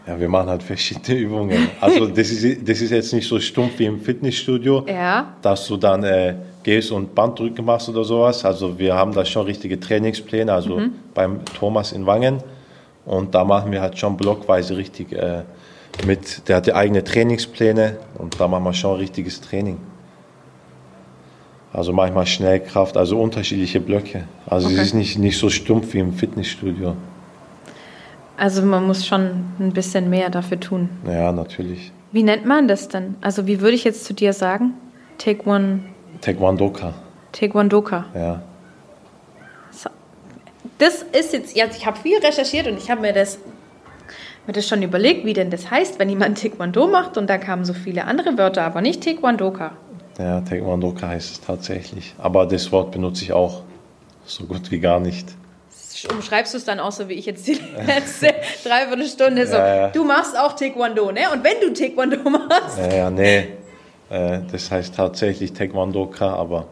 Ja, 0.06 0.20
wir 0.20 0.28
machen 0.28 0.48
halt 0.48 0.62
verschiedene 0.62 1.18
Übungen. 1.26 1.68
Also 1.80 2.06
das 2.06 2.30
ist, 2.30 2.68
das 2.68 2.80
ist 2.80 2.92
jetzt 2.92 3.12
nicht 3.12 3.26
so 3.26 3.40
stumpf 3.40 3.80
wie 3.80 3.86
im 3.86 4.00
Fitnessstudio, 4.00 4.86
ja. 4.86 5.34
dass 5.42 5.66
du 5.66 5.76
dann 5.76 6.04
äh, 6.04 6.36
gehst 6.66 6.90
und 6.90 7.14
Banddrücken 7.14 7.64
machst 7.64 7.88
oder 7.88 8.02
sowas. 8.02 8.44
Also 8.44 8.76
wir 8.76 8.94
haben 8.94 9.14
da 9.14 9.24
schon 9.24 9.46
richtige 9.46 9.78
Trainingspläne, 9.78 10.52
also 10.52 10.78
mhm. 10.80 10.92
beim 11.14 11.44
Thomas 11.44 11.92
in 11.92 12.06
Wangen. 12.06 12.42
Und 13.04 13.36
da 13.36 13.44
machen 13.44 13.70
wir 13.70 13.80
halt 13.80 13.96
schon 13.96 14.16
blockweise 14.16 14.76
richtig 14.76 15.12
äh, 15.12 15.44
mit, 16.04 16.48
der 16.48 16.56
hat 16.56 16.66
die 16.66 16.74
eigene 16.74 17.04
Trainingspläne 17.04 17.98
und 18.18 18.40
da 18.40 18.48
machen 18.48 18.64
wir 18.64 18.72
schon 18.74 18.96
richtiges 18.96 19.40
Training. 19.40 19.78
Also 21.72 21.92
manchmal 21.92 22.26
Schnellkraft, 22.26 22.96
also 22.96 23.20
unterschiedliche 23.20 23.78
Blöcke. 23.80 24.24
Also 24.46 24.66
okay. 24.66 24.76
es 24.76 24.88
ist 24.88 24.94
nicht, 24.94 25.18
nicht 25.18 25.38
so 25.38 25.48
stumpf 25.48 25.94
wie 25.94 26.00
im 26.00 26.12
Fitnessstudio. 26.14 26.96
Also 28.36 28.62
man 28.62 28.84
muss 28.88 29.06
schon 29.06 29.44
ein 29.60 29.72
bisschen 29.72 30.10
mehr 30.10 30.30
dafür 30.30 30.58
tun. 30.58 30.88
Ja, 31.06 31.30
natürlich. 31.30 31.92
Wie 32.10 32.24
nennt 32.24 32.44
man 32.44 32.66
das 32.66 32.88
denn? 32.88 33.14
Also 33.20 33.46
wie 33.46 33.60
würde 33.60 33.76
ich 33.76 33.84
jetzt 33.84 34.04
zu 34.04 34.14
dir 34.14 34.32
sagen? 34.32 34.74
Take 35.18 35.48
one. 35.48 35.80
Taekwondoka. 36.20 36.94
Taekwondoka. 37.32 38.04
Ja. 38.14 38.42
Das 40.78 41.02
ist 41.02 41.32
jetzt, 41.32 41.56
ja, 41.56 41.64
ich 41.66 41.86
habe 41.86 41.98
viel 41.98 42.18
recherchiert 42.18 42.66
und 42.66 42.76
ich 42.76 42.90
habe 42.90 43.00
mir 43.00 43.14
das, 43.14 43.38
mir 44.46 44.52
das 44.52 44.68
schon 44.68 44.82
überlegt, 44.82 45.24
wie 45.24 45.32
denn 45.32 45.50
das 45.50 45.70
heißt, 45.70 45.98
wenn 45.98 46.10
jemand 46.10 46.40
Taekwondo 46.40 46.86
macht 46.86 47.16
und 47.16 47.30
da 47.30 47.38
kamen 47.38 47.64
so 47.64 47.72
viele 47.72 48.04
andere 48.04 48.36
Wörter, 48.36 48.62
aber 48.62 48.82
nicht 48.82 49.02
Taekwondoka. 49.02 49.72
Ja, 50.18 50.40
Taekwondoka 50.42 51.08
heißt 51.08 51.32
es 51.32 51.40
tatsächlich. 51.40 52.14
Aber 52.18 52.46
das 52.46 52.72
Wort 52.72 52.92
benutze 52.92 53.24
ich 53.24 53.32
auch 53.32 53.62
so 54.26 54.44
gut 54.44 54.70
wie 54.70 54.80
gar 54.80 55.00
nicht 55.00 55.28
umschreibst 56.12 56.52
du 56.52 56.58
es 56.58 56.64
dann 56.64 56.80
auch 56.80 56.92
so 56.92 57.08
wie 57.08 57.14
ich 57.14 57.26
jetzt 57.26 57.46
die 57.46 57.58
letzte 57.86 58.34
Dreiviertelstunde 58.64 59.46
so. 59.46 59.56
Ja, 59.56 59.76
ja. 59.76 59.88
Du 59.88 60.04
machst 60.04 60.38
auch 60.38 60.54
Taekwondo, 60.54 61.10
ne? 61.12 61.22
Und 61.32 61.42
wenn 61.44 61.60
du 61.60 61.72
Taekwondo 61.72 62.28
machst. 62.28 62.78
Ja, 62.78 62.94
ja, 62.94 63.10
nee. 63.10 63.48
Äh, 64.10 64.40
das 64.50 64.70
heißt 64.70 64.94
tatsächlich 64.94 65.52
Taekwondo-Ka, 65.52 66.34
aber 66.34 66.66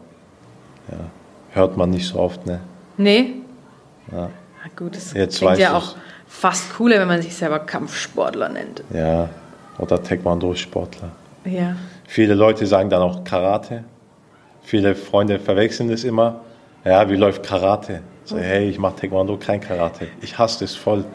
ja, 0.91 0.97
hört 1.51 1.77
man 1.77 1.89
nicht 1.89 2.07
so 2.07 2.19
oft, 2.19 2.45
ne? 2.45 2.61
Nee. 2.97 3.33
Ja. 4.11 4.29
Na 4.63 4.69
gut, 4.75 4.95
das 4.95 5.13
jetzt 5.13 5.39
klingt 5.39 5.57
ja 5.57 5.77
auch 5.77 5.95
fast 6.27 6.73
cooler, 6.75 6.99
wenn 6.99 7.07
man 7.07 7.21
sich 7.21 7.35
selber 7.35 7.59
Kampfsportler 7.59 8.49
nennt. 8.49 8.83
Ja, 8.93 9.29
oder 9.77 10.01
Taekwondo-Sportler. 10.01 11.11
Ja. 11.45 11.75
Viele 12.07 12.33
Leute 12.33 12.65
sagen 12.65 12.89
dann 12.89 13.01
auch 13.01 13.23
Karate. 13.23 13.83
Viele 14.63 14.95
Freunde 14.95 15.39
verwechseln 15.39 15.89
das 15.89 16.03
immer. 16.03 16.41
Ja, 16.83 17.09
wie 17.09 17.15
läuft 17.15 17.43
Karate? 17.43 18.01
So, 18.23 18.37
hey, 18.37 18.69
ich 18.69 18.79
mache 18.79 18.95
Taekwondo, 18.95 19.37
kein 19.37 19.61
Karate. 19.61 20.07
Ich 20.21 20.37
hasse 20.37 20.65
es 20.65 20.75
voll, 20.75 21.05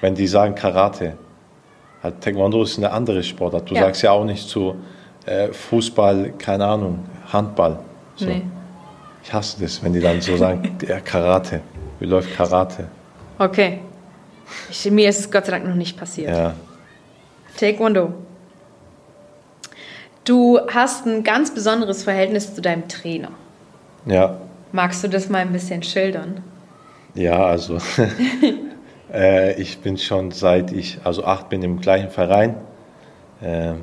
wenn 0.00 0.14
die 0.14 0.26
sagen 0.26 0.54
Karate. 0.54 1.16
Halt, 2.02 2.20
Taekwondo 2.20 2.62
ist 2.62 2.78
eine 2.78 2.92
andere 2.92 3.22
Sportart. 3.22 3.68
Du 3.68 3.74
ja. 3.74 3.82
sagst 3.82 4.02
ja 4.02 4.12
auch 4.12 4.24
nicht 4.24 4.48
zu 4.48 4.76
äh, 5.26 5.52
Fußball, 5.52 6.32
keine 6.38 6.66
Ahnung, 6.66 7.00
Handball. 7.32 7.78
So. 8.16 8.26
Nee. 8.26 8.42
Ich 9.24 9.32
hasse 9.32 9.60
das, 9.60 9.82
wenn 9.82 9.92
die 9.92 10.00
dann 10.00 10.20
so 10.20 10.36
sagen, 10.36 10.76
ja, 10.88 11.00
Karate. 11.00 11.60
Wie 12.00 12.06
läuft 12.06 12.34
Karate? 12.34 12.88
Okay. 13.38 13.80
Ich, 14.68 14.90
mir 14.90 15.08
ist 15.08 15.20
es 15.20 15.30
Gott 15.30 15.46
sei 15.46 15.52
Dank 15.52 15.66
noch 15.66 15.74
nicht 15.74 15.96
passiert. 15.96 16.30
Ja. 16.30 16.54
Taekwondo. 17.56 18.12
Du 20.24 20.60
hast 20.68 21.06
ein 21.06 21.24
ganz 21.24 21.52
besonderes 21.52 22.04
Verhältnis 22.04 22.54
zu 22.54 22.60
deinem 22.60 22.88
Trainer. 22.88 23.30
Ja. 24.06 24.38
Magst 24.72 25.02
du 25.04 25.08
das 25.08 25.28
mal 25.28 25.38
ein 25.38 25.52
bisschen 25.52 25.82
schildern? 25.82 26.42
Ja, 27.14 27.44
also 27.44 27.78
äh, 29.12 29.60
ich 29.60 29.80
bin 29.80 29.98
schon 29.98 30.30
seit 30.30 30.72
ich 30.72 30.98
also 31.04 31.24
acht 31.24 31.48
bin 31.48 31.62
im 31.62 31.80
gleichen 31.80 32.10
Verein. 32.10 32.56
Äh, 33.40 33.74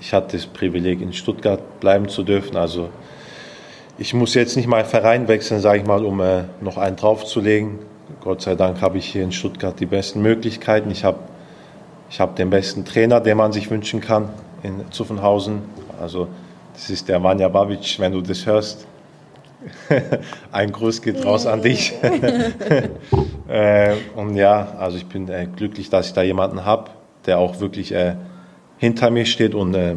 ich 0.00 0.12
hatte 0.12 0.36
das 0.36 0.46
Privileg 0.46 1.00
in 1.00 1.12
Stuttgart 1.12 1.80
bleiben 1.80 2.08
zu 2.08 2.22
dürfen. 2.22 2.56
Also 2.56 2.88
ich 3.98 4.14
muss 4.14 4.34
jetzt 4.34 4.56
nicht 4.56 4.66
mal 4.66 4.84
Verein 4.84 5.28
wechseln, 5.28 5.60
sage 5.60 5.78
ich 5.80 5.86
mal, 5.86 6.04
um 6.04 6.20
äh, 6.20 6.44
noch 6.60 6.78
einen 6.78 6.96
draufzulegen. 6.96 7.78
Gott 8.20 8.42
sei 8.42 8.54
Dank 8.54 8.80
habe 8.80 8.98
ich 8.98 9.06
hier 9.06 9.22
in 9.22 9.32
Stuttgart 9.32 9.78
die 9.78 9.86
besten 9.86 10.22
Möglichkeiten. 10.22 10.90
Ich 10.90 11.04
habe 11.04 11.18
ich 12.10 12.20
hab 12.20 12.36
den 12.36 12.50
besten 12.50 12.84
Trainer, 12.84 13.20
den 13.20 13.36
man 13.36 13.52
sich 13.52 13.70
wünschen 13.70 14.00
kann 14.00 14.28
in 14.62 14.90
Zuffenhausen. 14.90 15.62
Also 16.00 16.28
das 16.74 16.90
ist 16.90 17.08
der 17.08 17.22
Vanja 17.22 17.48
Babic, 17.48 17.98
wenn 17.98 18.12
du 18.12 18.20
das 18.20 18.46
hörst. 18.46 18.86
Ein 20.52 20.72
Gruß 20.72 21.00
geht 21.00 21.24
raus 21.24 21.46
an 21.46 21.62
dich. 21.62 21.94
äh, 23.48 23.94
und 24.14 24.36
ja, 24.36 24.74
also 24.78 24.96
ich 24.96 25.06
bin 25.06 25.28
äh, 25.28 25.46
glücklich, 25.54 25.88
dass 25.88 26.08
ich 26.08 26.12
da 26.12 26.22
jemanden 26.22 26.64
habe, 26.64 26.90
der 27.26 27.38
auch 27.38 27.60
wirklich 27.60 27.92
äh, 27.92 28.16
hinter 28.84 29.10
mir 29.10 29.24
steht 29.24 29.54
und 29.54 29.74
äh, 29.74 29.96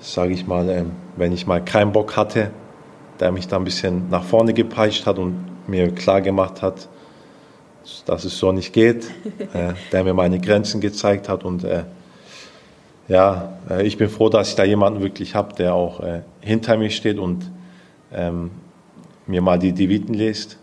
sage 0.00 0.32
ich 0.32 0.48
mal, 0.48 0.68
äh, 0.68 0.84
wenn 1.16 1.32
ich 1.32 1.46
mal 1.46 1.64
keinen 1.64 1.92
Bock 1.92 2.16
hatte, 2.16 2.50
der 3.20 3.30
mich 3.30 3.46
da 3.46 3.56
ein 3.56 3.64
bisschen 3.64 4.10
nach 4.10 4.24
vorne 4.24 4.52
gepeitscht 4.52 5.06
hat 5.06 5.18
und 5.20 5.46
mir 5.68 5.94
klar 5.94 6.20
gemacht 6.20 6.62
hat, 6.62 6.88
dass 8.06 8.24
es 8.24 8.38
so 8.38 8.50
nicht 8.50 8.72
geht, 8.72 9.04
äh, 9.54 9.74
der 9.92 10.02
mir 10.02 10.14
meine 10.14 10.40
Grenzen 10.40 10.80
gezeigt 10.80 11.28
hat 11.28 11.44
und 11.44 11.62
äh, 11.62 11.84
ja, 13.06 13.56
äh, 13.70 13.86
ich 13.86 13.96
bin 13.96 14.08
froh, 14.08 14.28
dass 14.28 14.48
ich 14.50 14.56
da 14.56 14.64
jemanden 14.64 15.00
wirklich 15.00 15.36
habe, 15.36 15.54
der 15.54 15.74
auch 15.74 16.00
äh, 16.00 16.22
hinter 16.40 16.76
mir 16.76 16.90
steht 16.90 17.18
und 17.18 17.52
ähm, 18.12 18.50
mir 19.28 19.42
mal 19.42 19.60
die 19.60 19.72
Deviten 19.72 20.12
liest, 20.12 20.58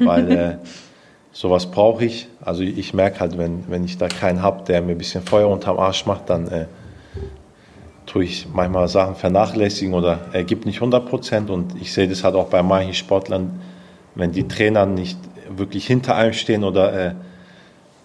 weil 0.00 0.30
äh, 0.30 0.56
sowas 1.32 1.66
brauche 1.66 2.04
ich. 2.04 2.28
Also 2.40 2.62
ich 2.62 2.94
merke 2.94 3.20
halt, 3.20 3.38
wenn, 3.38 3.64
wenn 3.68 3.84
ich 3.84 3.98
da 3.98 4.08
keinen 4.08 4.42
habe, 4.42 4.64
der 4.64 4.82
mir 4.82 4.92
ein 4.92 4.98
bisschen 4.98 5.22
Feuer 5.22 5.48
unterm 5.48 5.78
Arsch 5.78 6.06
macht, 6.06 6.30
dann 6.30 6.48
äh, 6.48 6.66
tue 8.06 8.24
ich 8.24 8.46
manchmal 8.52 8.88
Sachen 8.88 9.14
vernachlässigen 9.14 9.94
oder 9.94 10.20
er 10.32 10.44
gibt 10.44 10.66
nicht 10.66 10.76
100 10.76 11.06
Prozent. 11.06 11.50
Und 11.50 11.80
ich 11.80 11.92
sehe 11.92 12.08
das 12.08 12.24
halt 12.24 12.34
auch 12.34 12.48
bei 12.48 12.62
manchen 12.62 12.94
Sportlern, 12.94 13.60
wenn 14.14 14.32
die 14.32 14.48
Trainer 14.48 14.86
nicht 14.86 15.18
wirklich 15.50 15.86
hinter 15.86 16.16
einem 16.16 16.32
stehen 16.32 16.64
oder 16.64 16.92
äh, 16.92 17.14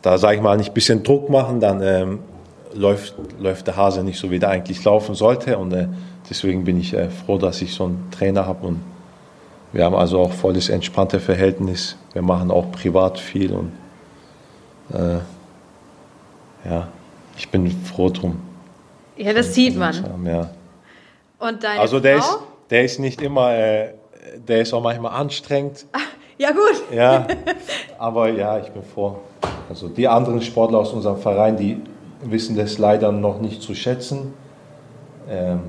da, 0.02 0.18
sage 0.18 0.36
ich 0.36 0.42
mal, 0.42 0.58
nicht 0.58 0.72
ein 0.72 0.74
bisschen 0.74 1.04
Druck 1.04 1.30
machen, 1.30 1.60
dann 1.60 1.82
ähm, 1.82 2.20
läuft, 2.74 3.16
läuft 3.40 3.68
der 3.68 3.78
Hase 3.78 4.04
nicht 4.04 4.20
so, 4.20 4.32
wie 4.32 4.40
der 4.40 4.50
eigentlich 4.50 4.84
laufen 4.84 5.16
sollte. 5.16 5.58
Und 5.58 5.74
äh, 5.74 5.88
deswegen 6.30 6.66
bin 6.66 6.80
ich 6.80 6.94
äh, 6.94 7.10
froh, 7.10 7.38
dass 7.38 7.62
ich 7.62 7.74
so 7.74 7.86
einen 7.86 8.10
Trainer 8.12 8.46
habe. 8.46 8.68
Und 8.68 8.82
wir 9.74 9.86
haben 9.86 9.96
also 9.96 10.20
auch 10.20 10.32
voll 10.32 10.54
das 10.54 10.70
entspannte 10.70 11.20
Verhältnis. 11.20 11.98
Wir 12.14 12.22
machen 12.22 12.52
auch 12.52 12.72
privat 12.72 13.20
viel. 13.20 13.54
Und 13.54 13.72
äh, 14.94 15.18
ja, 16.70 16.88
ich 17.36 17.50
bin 17.50 17.72
froh 17.72 18.10
drum. 18.10 18.40
Ja, 19.18 19.34
das 19.34 19.54
sieht 19.56 19.76
man. 19.76 20.26
Ja. 20.26 20.52
Und 21.40 21.64
deine 21.64 21.80
also 21.80 22.00
der 22.00 22.20
Frau? 22.20 22.36
ist, 22.36 22.40
der 22.70 22.86
ist 22.86 23.00
nicht 23.00 23.22
immer, 23.22 23.52
äh, 23.54 23.94
der 24.48 24.62
ist 24.62 24.74
auch 24.74 24.82
manchmal 24.82 25.14
anstrengend. 25.14 25.86
Ja, 26.38 26.52
gut. 26.52 26.84
Ja, 26.92 27.28
aber 27.98 28.30
ja, 28.30 28.60
ich 28.60 28.70
bin 28.70 28.84
froh. 28.84 29.18
Also 29.70 29.88
die 29.88 30.08
anderen 30.08 30.42
Sportler 30.42 30.80
aus 30.80 30.92
unserem 30.94 31.18
Verein, 31.18 31.58
die 31.58 31.82
wissen 32.24 32.56
das 32.56 32.78
leider 32.78 33.12
noch 33.12 33.40
nicht 33.40 33.62
zu 33.62 33.74
schätzen. 33.74 34.34
Ähm, 35.30 35.62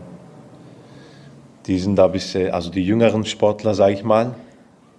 die 1.66 1.78
sind 1.78 1.96
da 1.96 2.08
bisschen, 2.08 2.50
also 2.52 2.70
die 2.70 2.84
jüngeren 2.84 3.24
Sportler, 3.24 3.74
sage 3.74 3.94
ich 3.94 4.04
mal, 4.04 4.34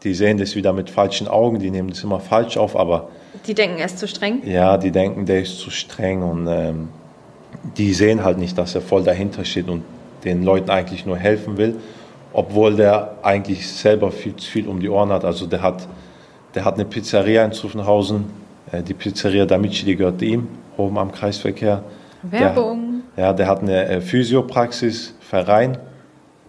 die 0.03 0.13
sehen 0.13 0.37
das 0.37 0.55
wieder 0.55 0.73
mit 0.73 0.89
falschen 0.89 1.27
Augen, 1.27 1.59
die 1.59 1.71
nehmen 1.71 1.89
das 1.89 2.03
immer 2.03 2.19
falsch 2.19 2.57
auf, 2.57 2.75
aber 2.75 3.09
Die 3.47 3.53
denken, 3.53 3.79
er 3.79 3.85
ist 3.85 3.99
zu 3.99 4.07
streng. 4.07 4.41
ja, 4.45 4.77
die 4.77 4.91
denken, 4.91 5.25
der 5.25 5.41
ist 5.41 5.59
zu 5.59 5.69
streng 5.71 6.21
und 6.21 6.47
ähm, 6.47 6.89
die 7.77 7.93
sehen 7.93 8.23
halt 8.23 8.37
nicht, 8.37 8.57
dass 8.57 8.75
er 8.75 8.81
voll 8.81 9.03
dahinter 9.03 9.45
steht 9.45 9.67
und 9.69 9.83
den 10.23 10.43
Leuten 10.43 10.69
eigentlich 10.69 11.05
nur 11.05 11.17
helfen 11.17 11.57
will, 11.57 11.75
obwohl 12.33 12.75
der 12.75 13.15
eigentlich 13.23 13.67
selber 13.67 14.11
viel 14.11 14.35
zu 14.35 14.49
viel 14.49 14.67
um 14.67 14.79
die 14.79 14.89
Ohren 14.89 15.09
hat. 15.09 15.23
Also 15.23 15.45
der 15.47 15.61
hat, 15.61 15.87
der 16.53 16.65
hat 16.65 16.75
eine 16.75 16.85
Pizzeria 16.85 17.43
in 17.45 17.51
Zuffenhausen, 17.51 18.25
äh, 18.71 18.81
die 18.83 18.93
Pizzeria 18.93 19.45
D'Amici, 19.45 19.85
die 19.85 19.95
gehört 19.95 20.21
ihm, 20.21 20.47
oben 20.77 20.97
am 20.97 21.11
Kreisverkehr. 21.11 21.83
Werbung. 22.23 23.03
Der, 23.15 23.25
ja, 23.25 23.33
der 23.33 23.47
hat 23.47 23.61
eine 23.61 23.85
äh, 23.87 24.01
Physiopraxis, 24.01 25.13
Verein. 25.21 25.77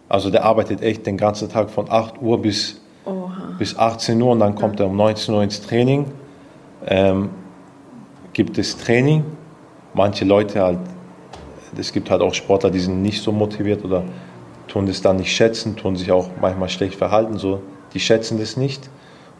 Also 0.08 0.30
der 0.30 0.44
arbeitet 0.44 0.82
echt 0.82 1.06
den 1.06 1.16
ganzen 1.16 1.48
Tag 1.48 1.70
von 1.70 1.90
8 1.90 2.20
Uhr 2.22 2.40
bis, 2.40 2.80
Oha. 3.04 3.54
bis 3.58 3.76
18 3.76 4.20
Uhr 4.20 4.32
und 4.32 4.40
dann 4.40 4.54
kommt 4.54 4.80
er 4.80 4.86
um 4.86 4.96
19 4.96 5.34
Uhr 5.34 5.42
ins 5.42 5.60
Training. 5.60 6.06
Ähm, 6.86 7.30
gibt 8.32 8.58
es 8.58 8.76
Training. 8.76 9.24
Manche 9.94 10.24
Leute 10.24 10.62
halt, 10.62 10.78
es 11.76 11.92
gibt 11.92 12.10
halt 12.10 12.22
auch 12.22 12.34
Sportler, 12.34 12.70
die 12.70 12.80
sind 12.80 13.02
nicht 13.02 13.22
so 13.22 13.32
motiviert 13.32 13.84
oder 13.84 14.04
tun 14.68 14.86
das 14.86 15.00
dann 15.00 15.16
nicht 15.16 15.34
schätzen, 15.34 15.74
tun 15.76 15.96
sich 15.96 16.12
auch 16.12 16.28
manchmal 16.40 16.68
schlecht 16.68 16.96
verhalten, 16.96 17.38
so, 17.38 17.62
die 17.94 18.00
schätzen 18.00 18.38
das 18.38 18.56
nicht. 18.56 18.90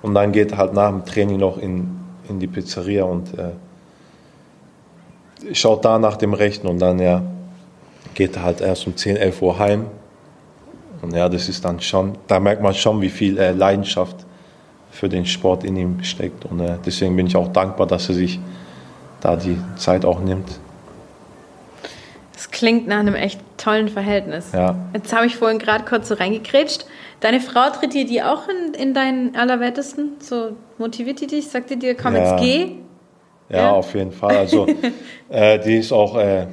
Und 0.02 0.14
dann 0.14 0.32
geht 0.32 0.52
er 0.52 0.58
halt 0.58 0.72
nach 0.72 0.88
dem 0.90 1.04
Training 1.04 1.38
noch 1.38 1.58
in, 1.58 2.00
in 2.28 2.38
die 2.40 2.46
Pizzeria 2.46 3.04
und 3.04 3.28
äh, 3.38 3.52
schaut 5.52 5.84
da 5.84 5.98
nach 5.98 6.16
dem 6.16 6.32
Rechten 6.32 6.66
und 6.66 6.78
dann 6.78 6.98
ja, 6.98 7.22
geht 8.14 8.36
er 8.36 8.44
halt 8.44 8.60
erst 8.60 8.86
um 8.86 8.96
10, 8.96 9.16
11 9.16 9.42
Uhr 9.42 9.58
heim. 9.58 9.86
Und 11.02 11.14
ja, 11.14 11.28
das 11.28 11.48
ist 11.48 11.64
dann 11.64 11.80
schon, 11.80 12.16
da 12.26 12.40
merkt 12.40 12.62
man 12.62 12.74
schon, 12.74 13.00
wie 13.00 13.08
viel 13.10 13.38
äh, 13.38 13.52
Leidenschaft 13.52 14.16
für 14.90 15.08
den 15.08 15.26
Sport 15.26 15.64
in 15.64 15.76
ihm 15.76 16.02
steckt. 16.02 16.44
Und 16.46 16.60
äh, 16.60 16.76
deswegen 16.84 17.16
bin 17.16 17.26
ich 17.26 17.36
auch 17.36 17.48
dankbar, 17.48 17.86
dass 17.86 18.08
er 18.08 18.14
sich 18.14 18.40
da 19.20 19.36
die 19.36 19.58
Zeit 19.76 20.04
auch 20.04 20.20
nimmt. 20.20 20.58
Das 22.32 22.50
klingt 22.50 22.86
nach 22.86 22.98
einem 22.98 23.14
echt 23.14 23.40
tollen 23.56 23.88
Verhältnis. 23.88 24.52
Ja. 24.52 24.76
Jetzt 24.92 25.14
habe 25.14 25.26
ich 25.26 25.36
vorhin 25.36 25.58
gerade 25.58 25.84
kurz 25.84 26.08
so 26.08 26.14
reingekrätscht. 26.14 26.86
Deine 27.20 27.40
Frau 27.40 27.70
tritt 27.70 27.94
dir 27.94 28.06
die 28.06 28.22
auch 28.22 28.42
in, 28.48 28.74
in 28.74 28.94
deinen 28.94 29.36
Allerwertesten? 29.36 30.12
So 30.20 30.50
motiviert 30.78 31.20
die 31.20 31.26
dich? 31.26 31.48
Sagt 31.48 31.70
die 31.70 31.78
dir, 31.78 31.94
komm, 31.94 32.14
Ja. 32.14 32.32
jetzt 32.32 32.42
geh? 32.42 32.72
Ja, 33.48 33.56
Ja. 33.56 33.70
auf 33.72 33.94
jeden 33.94 34.12
Fall. 34.12 34.36
Also 34.36 34.66
äh, 35.30 35.58
die 35.60 35.76
ist 35.76 35.92
auch 35.92 36.16
äh, 36.18 36.46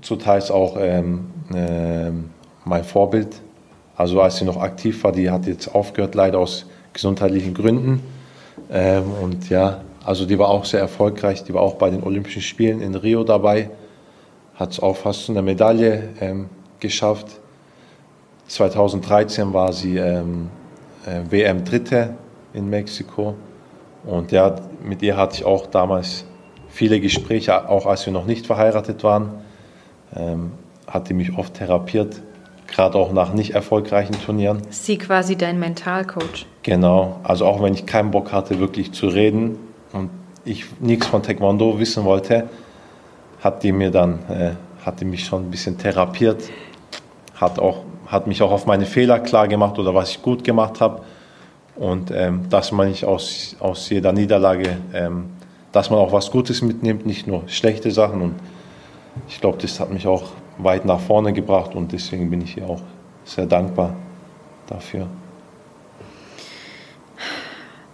zu 0.00 0.16
Teils 0.16 0.50
auch 0.50 0.76
ähm, 0.80 1.30
ähm, 1.54 2.30
mein 2.64 2.84
Vorbild. 2.84 3.28
Also 3.96 4.20
als 4.20 4.36
sie 4.36 4.44
noch 4.44 4.58
aktiv 4.58 5.02
war, 5.04 5.12
die 5.12 5.30
hat 5.30 5.46
jetzt 5.46 5.74
aufgehört, 5.74 6.14
leider 6.14 6.38
aus 6.38 6.66
gesundheitlichen 6.92 7.54
Gründen. 7.54 8.02
Ähm, 8.70 9.04
und 9.22 9.48
ja, 9.48 9.80
also 10.04 10.26
die 10.26 10.38
war 10.38 10.48
auch 10.48 10.64
sehr 10.64 10.80
erfolgreich. 10.80 11.44
Die 11.44 11.54
war 11.54 11.62
auch 11.62 11.74
bei 11.74 11.90
den 11.90 12.02
Olympischen 12.02 12.42
Spielen 12.42 12.80
in 12.80 12.94
Rio 12.94 13.24
dabei. 13.24 13.70
Hat 14.54 14.72
es 14.72 14.80
auch 14.80 14.96
fast 14.96 15.26
zu 15.26 15.32
einer 15.32 15.42
Medaille 15.42 16.10
ähm, 16.20 16.48
geschafft. 16.78 17.40
2013 18.48 19.52
war 19.52 19.72
sie 19.72 19.96
ähm, 19.96 20.48
äh, 21.06 21.20
WM 21.30 21.64
Dritte 21.64 22.14
in 22.52 22.68
Mexiko. 22.68 23.34
Und 24.04 24.30
ja, 24.30 24.54
mit 24.82 25.02
ihr 25.02 25.16
hatte 25.16 25.36
ich 25.36 25.44
auch 25.44 25.66
damals 25.66 26.24
viele 26.68 27.00
Gespräche, 27.00 27.68
auch 27.68 27.86
als 27.86 28.06
wir 28.06 28.12
noch 28.12 28.26
nicht 28.26 28.46
verheiratet 28.46 29.02
waren. 29.02 29.30
Ähm, 30.14 30.52
hat 30.86 31.08
die 31.08 31.14
mich 31.14 31.36
oft 31.36 31.54
therapiert, 31.54 32.22
gerade 32.66 32.98
auch 32.98 33.12
nach 33.12 33.32
nicht 33.32 33.54
erfolgreichen 33.54 34.20
Turnieren. 34.24 34.62
Sie 34.70 34.98
quasi 34.98 35.36
dein 35.36 35.58
Mentalcoach? 35.58 36.46
Genau, 36.62 37.20
also 37.22 37.46
auch 37.46 37.62
wenn 37.62 37.74
ich 37.74 37.86
keinen 37.86 38.10
Bock 38.10 38.32
hatte, 38.32 38.58
wirklich 38.58 38.92
zu 38.92 39.08
reden 39.08 39.58
und 39.92 40.10
ich 40.44 40.64
nichts 40.80 41.06
von 41.06 41.22
Taekwondo 41.22 41.78
wissen 41.78 42.04
wollte, 42.04 42.48
hat 43.40 43.62
die 43.62 43.72
mir 43.72 43.90
dann, 43.90 44.18
äh, 44.28 44.50
hat 44.84 45.00
die 45.00 45.04
mich 45.04 45.24
schon 45.24 45.44
ein 45.44 45.50
bisschen 45.50 45.78
therapiert, 45.78 46.42
hat, 47.34 47.58
auch, 47.58 47.82
hat 48.06 48.26
mich 48.26 48.42
auch 48.42 48.50
auf 48.50 48.66
meine 48.66 48.86
Fehler 48.86 49.18
klar 49.20 49.48
gemacht 49.48 49.78
oder 49.78 49.94
was 49.94 50.10
ich 50.10 50.22
gut 50.22 50.44
gemacht 50.44 50.80
habe 50.80 51.02
und 51.76 52.10
ähm, 52.10 52.48
dass 52.48 52.72
man 52.72 52.88
nicht 52.88 53.04
aus, 53.04 53.56
aus 53.60 53.90
jeder 53.90 54.12
Niederlage, 54.12 54.78
ähm, 54.94 55.26
dass 55.72 55.90
man 55.90 55.98
auch 55.98 56.12
was 56.12 56.30
Gutes 56.30 56.62
mitnimmt, 56.62 57.06
nicht 57.06 57.26
nur 57.26 57.42
schlechte 57.48 57.90
Sachen 57.90 58.22
und 58.22 58.34
ich 59.28 59.40
glaube, 59.40 59.58
das 59.60 59.80
hat 59.80 59.90
mich 59.90 60.06
auch 60.06 60.24
weit 60.58 60.84
nach 60.84 61.00
vorne 61.00 61.32
gebracht 61.32 61.74
und 61.74 61.92
deswegen 61.92 62.30
bin 62.30 62.40
ich 62.40 62.56
ihr 62.56 62.66
auch 62.68 62.80
sehr 63.24 63.46
dankbar 63.46 63.94
dafür. 64.66 65.06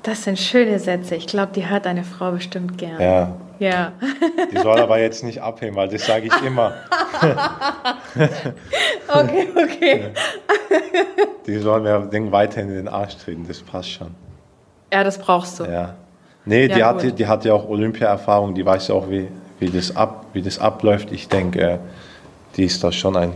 Das 0.03 0.25
sind 0.25 0.37
schöne 0.39 0.79
Sätze. 0.81 1.15
Ich 1.15 1.29
glaube, 1.29 1.53
die 1.55 1.69
hört 1.69 1.87
deine 1.87 2.03
Frau 2.03 2.33
bestimmt 2.33 2.77
gern. 2.77 3.01
Ja, 3.01 3.33
Ja. 3.61 3.93
die 4.53 4.59
soll 4.59 4.81
aber 4.81 4.99
jetzt 4.99 5.23
nicht 5.23 5.41
abheben, 5.41 5.77
weil 5.77 5.89
das 5.89 6.05
sage 6.07 6.27
ich 6.27 6.43
immer. 6.47 6.73
Okay, 9.09 9.49
okay. 9.57 10.05
die 11.47 11.59
sollen 11.59 11.83
mir 11.83 12.01
Ding 12.07 12.33
weiter 12.33 12.63
in 12.63 12.69
den 12.69 12.89
Arsch 12.89 13.17
treten, 13.17 13.47
das 13.47 13.61
passt 13.61 13.91
schon. 13.91 14.15
Ja, 14.93 15.05
das 15.05 15.19
brauchst 15.19 15.61
du. 15.61 15.65
Ja. 15.65 15.95
Nee, 16.45 16.67
Ja, 16.67 16.75
die, 16.75 16.85
hat, 16.85 17.19
die 17.19 17.27
hat 17.27 17.45
ja 17.45 17.53
auch 17.55 17.69
Olympia-Erfahrung, 17.69 18.55
die 18.55 18.65
weiß 18.65 18.89
ja 18.89 18.95
auch, 18.95 19.09
wie, 19.09 19.29
wie, 19.59 19.69
das 19.69 19.95
ab, 19.95 20.27
wie 20.33 20.43
das 20.43 20.59
abläuft. 20.59 21.13
Ich 21.13 21.29
denke, 21.29 21.61
äh, 21.61 21.79
die 22.57 22.65
ist 22.65 22.83
da 22.83 22.93
schon 22.93 23.17
ein 23.17 23.33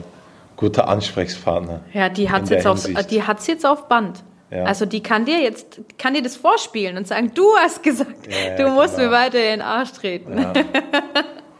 guter 0.57 0.89
Ansprechpartner. 0.89 1.81
Ja, 1.93 2.09
die 2.09 2.31
hat's 2.31 2.49
der 2.49 2.59
jetzt 2.59 2.67
auf, 2.67 2.85
Hinsicht. 2.85 3.11
die 3.11 3.23
hat's 3.23 3.47
jetzt 3.47 3.67
auf 3.67 3.89
Band. 3.89 4.23
Ja. 4.51 4.65
Also 4.65 4.87
die 4.87 5.03
kann 5.03 5.25
dir 5.25 5.41
jetzt, 5.43 5.81
kann 5.99 6.15
dir 6.15 6.23
das 6.23 6.37
vorspielen 6.37 6.97
und 6.97 7.07
sagen, 7.07 7.33
du 7.35 7.45
hast 7.61 7.83
gesagt, 7.83 8.29
Ja, 8.29 8.57
du 8.57 8.71
musst 8.71 8.97
genau. 8.97 9.09
mir 9.09 9.15
weiter 9.15 9.39
in 9.39 9.59
den 9.59 9.63
Arsch 9.63 9.93
treten. 9.93 10.39
Ja. 10.39 10.53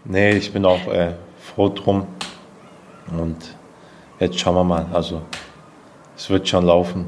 nee, 0.05 0.31
ich 0.33 0.53
bin 0.53 0.65
auch 0.65 0.87
äh, 0.87 1.13
froh 1.55 1.69
drum. 1.69 2.07
Und 3.11 3.37
jetzt 4.21 4.39
schauen 4.39 4.55
wir 4.55 4.65
mal. 4.65 4.87
Also, 4.93 5.23
es 6.17 6.31
wird 6.31 6.49
schon 6.49 6.65
laufen. 6.65 7.07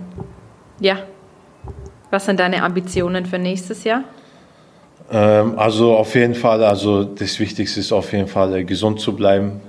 Ja. 0.80 0.98
Was 2.10 2.24
sind 2.26 2.40
deine 2.40 2.62
Ambitionen 2.62 3.26
für 3.26 3.38
nächstes 3.38 3.84
Jahr? 3.84 4.02
Ähm, 5.10 5.58
also 5.58 5.96
auf 5.96 6.14
jeden 6.14 6.34
Fall, 6.34 6.62
also 6.64 7.04
das 7.04 7.38
Wichtigste 7.38 7.80
ist 7.80 7.92
auf 7.92 8.12
jeden 8.12 8.28
Fall 8.28 8.54
äh, 8.56 8.64
gesund 8.64 9.00
zu 9.00 9.14
bleiben, 9.14 9.60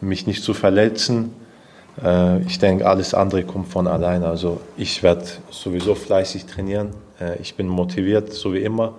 mich 0.00 0.26
nicht 0.26 0.42
zu 0.42 0.54
verletzen. 0.54 1.32
Äh, 2.02 2.42
ich 2.42 2.58
denke, 2.58 2.86
alles 2.86 3.14
andere 3.14 3.44
kommt 3.44 3.68
von 3.68 3.86
allein. 3.86 4.22
Also 4.22 4.60
ich 4.76 5.02
werde 5.02 5.24
sowieso 5.50 5.94
fleißig 5.94 6.46
trainieren. 6.46 6.90
Äh, 7.20 7.40
ich 7.40 7.54
bin 7.54 7.68
motiviert, 7.68 8.32
so 8.32 8.52
wie 8.52 8.60
immer. 8.60 8.94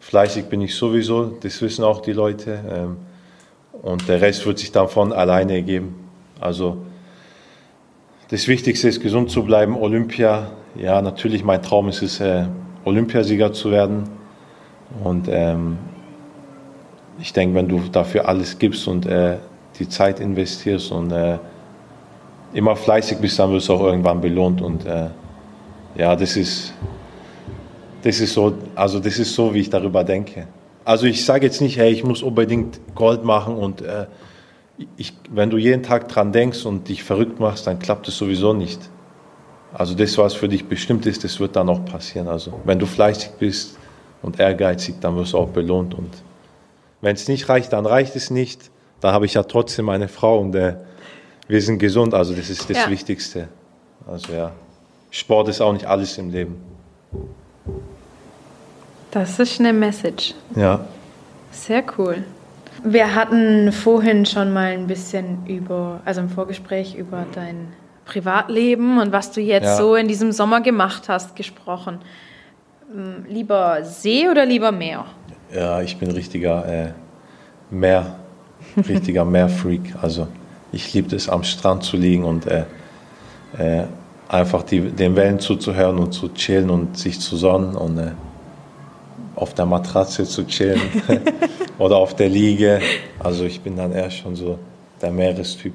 Fleißig 0.00 0.46
bin 0.46 0.60
ich 0.60 0.74
sowieso, 0.74 1.26
das 1.40 1.60
wissen 1.62 1.84
auch 1.84 2.02
die 2.02 2.12
Leute. 2.12 2.58
Ähm, 2.70 2.96
und 3.82 4.08
der 4.08 4.20
Rest 4.20 4.46
wird 4.46 4.58
sich 4.58 4.72
dann 4.72 4.88
von 4.88 5.12
alleine 5.12 5.54
ergeben. 5.54 6.08
Also 6.40 6.78
das 8.28 8.48
Wichtigste 8.48 8.88
ist, 8.88 9.00
gesund 9.00 9.30
zu 9.30 9.44
bleiben. 9.44 9.76
Olympia, 9.76 10.50
ja, 10.74 11.00
natürlich, 11.02 11.44
mein 11.44 11.62
Traum 11.62 11.88
ist 11.88 12.02
es, 12.02 12.20
äh, 12.20 12.46
Olympiasieger 12.84 13.52
zu 13.52 13.70
werden. 13.70 14.04
Und 15.02 15.26
ähm, 15.28 15.78
ich 17.18 17.32
denke, 17.32 17.54
wenn 17.54 17.68
du 17.68 17.80
dafür 17.92 18.28
alles 18.28 18.58
gibst 18.58 18.86
und 18.88 19.06
äh, 19.06 19.38
die 19.78 19.88
Zeit 19.88 20.20
investierst 20.20 20.92
und 20.92 21.10
äh, 21.12 21.38
immer 22.52 22.76
fleißig 22.76 23.18
bist, 23.18 23.38
dann 23.38 23.50
wirst 23.52 23.68
du 23.68 23.74
auch 23.74 23.82
irgendwann 23.82 24.20
belohnt. 24.20 24.62
Und 24.62 24.86
äh, 24.86 25.08
ja, 25.96 26.16
das 26.16 26.36
ist, 26.36 26.72
das 28.02 28.20
ist 28.20 28.34
so, 28.34 28.54
also 28.74 29.00
das 29.00 29.18
ist 29.18 29.34
so, 29.34 29.52
wie 29.54 29.60
ich 29.60 29.70
darüber 29.70 30.04
denke. 30.04 30.46
Also 30.84 31.06
ich 31.06 31.24
sage 31.24 31.46
jetzt 31.46 31.60
nicht, 31.60 31.76
hey, 31.78 31.90
ich 31.90 32.04
muss 32.04 32.22
unbedingt 32.22 32.80
Gold 32.94 33.24
machen 33.24 33.56
und 33.56 33.80
äh, 33.80 34.06
ich, 34.96 35.14
wenn 35.30 35.50
du 35.50 35.56
jeden 35.56 35.82
Tag 35.82 36.08
dran 36.08 36.32
denkst 36.32 36.66
und 36.66 36.88
dich 36.88 37.02
verrückt 37.02 37.40
machst, 37.40 37.66
dann 37.66 37.78
klappt 37.78 38.08
es 38.08 38.18
sowieso 38.18 38.52
nicht. 38.52 38.80
Also 39.72 39.94
das, 39.94 40.16
was 40.18 40.34
für 40.34 40.48
dich 40.48 40.66
bestimmt 40.66 41.06
ist, 41.06 41.24
das 41.24 41.40
wird 41.40 41.56
dann 41.56 41.68
auch 41.68 41.84
passieren. 41.84 42.28
Also 42.28 42.60
wenn 42.64 42.78
du 42.78 42.86
fleißig 42.86 43.30
bist 43.38 43.76
und 44.22 44.38
ehrgeizig, 44.38 44.96
dann 45.00 45.16
wirst 45.16 45.32
du 45.32 45.38
auch 45.38 45.48
belohnt. 45.48 45.94
Und 45.94 46.10
wenn 47.04 47.14
es 47.14 47.28
nicht 47.28 47.48
reicht, 47.48 47.72
dann 47.72 47.86
reicht 47.86 48.16
es 48.16 48.30
nicht. 48.30 48.70
Dann 49.00 49.12
habe 49.12 49.26
ich 49.26 49.34
ja 49.34 49.42
trotzdem 49.42 49.88
eine 49.90 50.08
Frau 50.08 50.38
und 50.40 50.54
äh, 50.54 50.76
wir 51.46 51.60
sind 51.60 51.78
gesund. 51.78 52.14
Also 52.14 52.34
das 52.34 52.48
ist 52.50 52.68
das 52.70 52.78
Ja. 52.78 52.90
Wichtigste. 52.90 53.48
Also 54.06 54.32
ja, 54.32 54.52
Sport 55.10 55.48
ist 55.48 55.60
auch 55.60 55.72
nicht 55.72 55.86
alles 55.86 56.16
im 56.18 56.30
Leben. 56.30 56.56
Das 59.10 59.38
ist 59.38 59.60
eine 59.60 59.72
Message. 59.72 60.34
Ja. 60.56 60.80
Sehr 61.52 61.84
cool. 61.98 62.24
Wir 62.82 63.14
hatten 63.14 63.70
vorhin 63.72 64.26
schon 64.26 64.52
mal 64.52 64.72
ein 64.72 64.86
bisschen 64.86 65.46
über, 65.46 66.00
also 66.04 66.20
im 66.20 66.28
Vorgespräch 66.28 66.94
über 66.96 67.24
dein 67.34 67.72
Privatleben 68.04 68.98
und 68.98 69.12
was 69.12 69.30
du 69.30 69.40
jetzt 69.40 69.64
Ja. 69.64 69.76
so 69.76 69.94
in 69.94 70.08
diesem 70.08 70.32
Sommer 70.32 70.60
gemacht 70.60 71.08
hast, 71.08 71.36
gesprochen. 71.36 72.00
Hm, 72.92 73.24
Lieber 73.28 73.84
See 73.84 74.28
oder 74.28 74.44
lieber 74.44 74.72
Meer? 74.72 75.06
Ja, 75.52 75.80
ich 75.82 75.96
bin 75.96 76.10
richtiger 76.10 76.66
äh, 76.66 76.92
Meer, 77.70 78.16
richtiger 78.88 79.24
Meerfreak. 79.24 79.94
Also 80.00 80.28
ich 80.72 80.92
liebe 80.94 81.14
es, 81.14 81.28
am 81.28 81.44
Strand 81.44 81.82
zu 81.82 81.96
liegen 81.96 82.24
und 82.24 82.46
äh, 82.46 82.64
äh, 83.58 83.84
einfach 84.28 84.62
die, 84.62 84.80
den 84.80 85.16
Wellen 85.16 85.38
zuzuhören 85.38 85.98
und 85.98 86.12
zu 86.12 86.28
chillen 86.34 86.70
und 86.70 86.96
sich 86.98 87.20
zu 87.20 87.36
sonnen 87.36 87.76
und 87.76 87.98
äh, 87.98 88.12
auf 89.36 89.54
der 89.54 89.66
Matratze 89.66 90.24
zu 90.24 90.46
chillen 90.46 90.80
oder 91.78 91.96
auf 91.96 92.14
der 92.14 92.28
Liege. 92.28 92.80
Also 93.18 93.44
ich 93.44 93.60
bin 93.60 93.76
dann 93.76 93.92
eher 93.92 94.10
schon 94.10 94.36
so 94.36 94.58
der 95.00 95.10
Meerestyp. 95.10 95.74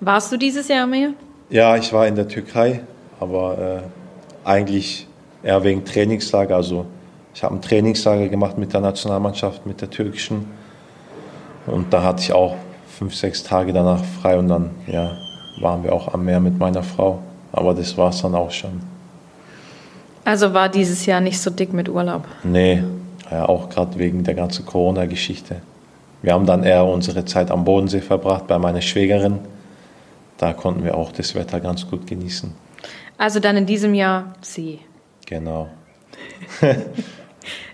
Warst 0.00 0.30
du 0.30 0.36
dieses 0.36 0.68
Jahr 0.68 0.84
am 0.84 0.90
Meer? 0.90 1.10
Ja, 1.50 1.76
ich 1.76 1.92
war 1.92 2.06
in 2.06 2.14
der 2.14 2.28
Türkei, 2.28 2.82
aber 3.18 3.82
äh, 3.82 4.48
eigentlich 4.48 5.06
eher 5.42 5.64
wegen 5.64 5.84
Trainingslager. 5.84 6.54
Also 6.54 6.86
ich 7.38 7.44
habe 7.44 7.54
ein 7.54 7.62
Trainingslager 7.62 8.28
gemacht 8.28 8.58
mit 8.58 8.72
der 8.72 8.80
Nationalmannschaft, 8.80 9.64
mit 9.64 9.80
der 9.80 9.88
türkischen. 9.90 10.46
Und 11.68 11.92
da 11.92 12.02
hatte 12.02 12.20
ich 12.20 12.32
auch 12.32 12.56
fünf, 12.88 13.14
sechs 13.14 13.44
Tage 13.44 13.72
danach 13.72 14.02
frei 14.20 14.36
und 14.36 14.48
dann 14.48 14.70
ja, 14.88 15.16
waren 15.60 15.84
wir 15.84 15.92
auch 15.92 16.12
am 16.12 16.24
Meer 16.24 16.40
mit 16.40 16.58
meiner 16.58 16.82
Frau. 16.82 17.22
Aber 17.52 17.74
das 17.74 17.96
war 17.96 18.10
es 18.10 18.22
dann 18.22 18.34
auch 18.34 18.50
schon. 18.50 18.80
Also 20.24 20.52
war 20.52 20.68
dieses 20.68 21.06
Jahr 21.06 21.20
nicht 21.20 21.40
so 21.40 21.50
dick 21.50 21.72
mit 21.72 21.88
Urlaub. 21.88 22.24
Nee, 22.42 22.82
ja, 23.30 23.48
auch 23.48 23.68
gerade 23.68 23.96
wegen 24.00 24.24
der 24.24 24.34
ganzen 24.34 24.66
Corona-Geschichte. 24.66 25.62
Wir 26.22 26.32
haben 26.32 26.44
dann 26.44 26.64
eher 26.64 26.86
unsere 26.86 27.24
Zeit 27.24 27.52
am 27.52 27.64
Bodensee 27.64 28.00
verbracht 28.00 28.48
bei 28.48 28.58
meiner 28.58 28.80
Schwägerin. 28.80 29.38
Da 30.38 30.54
konnten 30.54 30.82
wir 30.82 30.96
auch 30.96 31.12
das 31.12 31.36
Wetter 31.36 31.60
ganz 31.60 31.88
gut 31.88 32.04
genießen. 32.04 32.52
Also 33.16 33.38
dann 33.38 33.56
in 33.56 33.66
diesem 33.66 33.94
Jahr 33.94 34.32
See. 34.40 34.80
Genau. 35.24 35.68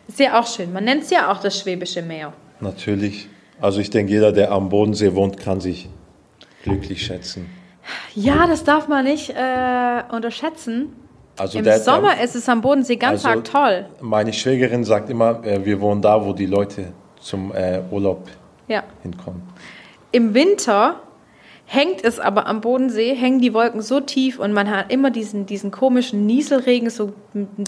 Ist 0.08 0.18
ja 0.20 0.38
auch 0.38 0.46
schön. 0.46 0.72
Man 0.72 0.84
nennt 0.84 1.02
es 1.04 1.10
ja 1.10 1.30
auch 1.32 1.40
das 1.40 1.58
Schwäbische 1.58 2.02
Meer. 2.02 2.32
Natürlich. 2.60 3.28
Also 3.60 3.80
ich 3.80 3.90
denke, 3.90 4.12
jeder, 4.12 4.32
der 4.32 4.50
am 4.52 4.68
Bodensee 4.68 5.14
wohnt, 5.14 5.38
kann 5.38 5.60
sich 5.60 5.88
glücklich 6.62 7.04
schätzen. 7.06 7.48
Ja, 8.14 8.46
das 8.46 8.64
darf 8.64 8.88
man 8.88 9.04
nicht 9.04 9.30
äh, 9.30 10.02
unterschätzen. 10.10 10.92
Also 11.36 11.58
Im 11.58 11.64
der, 11.64 11.80
Sommer 11.80 12.20
ist 12.22 12.34
es 12.36 12.48
am 12.48 12.60
Bodensee 12.60 12.96
ganz 12.96 13.24
Also- 13.24 13.38
arg 13.38 13.44
toll. 13.44 13.86
Meine 14.00 14.32
Schwägerin 14.32 14.84
sagt 14.84 15.10
immer, 15.10 15.44
äh, 15.44 15.64
wir 15.64 15.80
wohnen 15.80 16.00
da, 16.00 16.24
wo 16.24 16.32
die 16.32 16.46
Leute 16.46 16.92
zum 17.20 17.52
äh, 17.54 17.80
Urlaub 17.90 18.28
Ja. 18.68 18.82
hinkommen. 19.02 19.42
Im 20.12 20.32
Winter 20.34 21.00
hängt 21.66 22.04
es 22.04 22.18
aber 22.20 22.46
am 22.46 22.60
Bodensee, 22.60 23.14
hängen 23.14 23.40
die 23.40 23.54
Wolken 23.54 23.82
so 23.82 24.00
tief 24.00 24.38
und 24.38 24.52
man 24.52 24.70
hat 24.70 24.92
immer 24.92 25.10
diesen, 25.10 25.46
diesen 25.46 25.70
komischen 25.70 26.26
Nieselregen, 26.26 26.90
so 26.90 27.12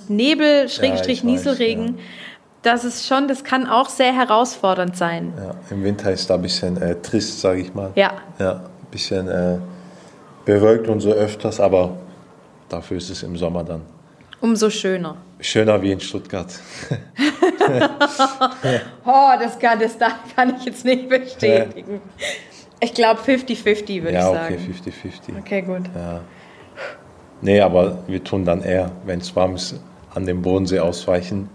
Nebel, 0.09 0.69
Schrägstrich 0.69 1.19
weiß, 1.19 1.25
Nieselregen. 1.25 1.99
Das 2.63 2.85
ist 2.85 3.07
schon, 3.07 3.29
das 3.29 3.45
kann 3.45 3.67
auch 3.67 3.89
sehr 3.89 4.13
herausfordernd 4.13 4.97
sein. 4.97 5.33
Ja, 5.37 5.55
Im 5.71 5.85
Winter 5.85 6.11
ist 6.13 6.29
da 6.29 6.35
ein 6.35 6.43
bisschen 6.43 6.81
äh, 6.81 6.97
trist, 7.01 7.41
sage 7.41 7.61
ich 7.61 7.75
mal. 7.75 7.91
Ja. 7.95 8.13
Ja, 8.39 8.53
ein 8.55 8.91
bisschen 8.91 9.29
äh, 9.29 9.59
bewölkt 10.45 10.89
und 10.89 11.01
so 11.01 11.13
öfters, 11.13 11.61
aber 11.61 11.97
dafür 12.69 12.97
ist 12.97 13.09
es 13.11 13.23
im 13.23 13.37
Sommer 13.37 13.63
dann 13.65 13.83
Umso 14.41 14.69
schöner. 14.69 15.17
schöner 15.41 15.81
wie 15.81 15.93
in 15.93 16.01
Stuttgart. 16.01 16.49
Oh, 19.05 19.31
das 19.41 19.59
kann, 19.59 19.79
das 19.81 19.99
da 19.99 20.09
kann 20.35 20.55
ich 20.57 20.65
jetzt 20.67 20.85
nicht 20.85 21.09
bestätigen. 21.09 22.01
Ich 22.81 22.95
glaube 22.95 23.21
50-50 23.21 24.03
würde 24.03 24.13
ja, 24.13 24.21
ich 24.21 24.39
okay, 24.39 24.59
sagen. 24.59 24.75
50-50. 25.35 25.39
Okay, 25.41 25.63
gut. 25.63 25.83
Nee, 27.41 27.61
aber 27.61 27.99
wir 28.07 28.23
tun 28.23 28.45
dann 28.45 28.63
eher, 28.63 28.91
wenn 29.05 29.21
es 29.21 29.35
warm 29.37 29.55
ist, 29.55 29.81
an 30.15 30.27
den 30.27 30.43
Bodensee 30.43 30.81
ausweichen. 30.81 31.49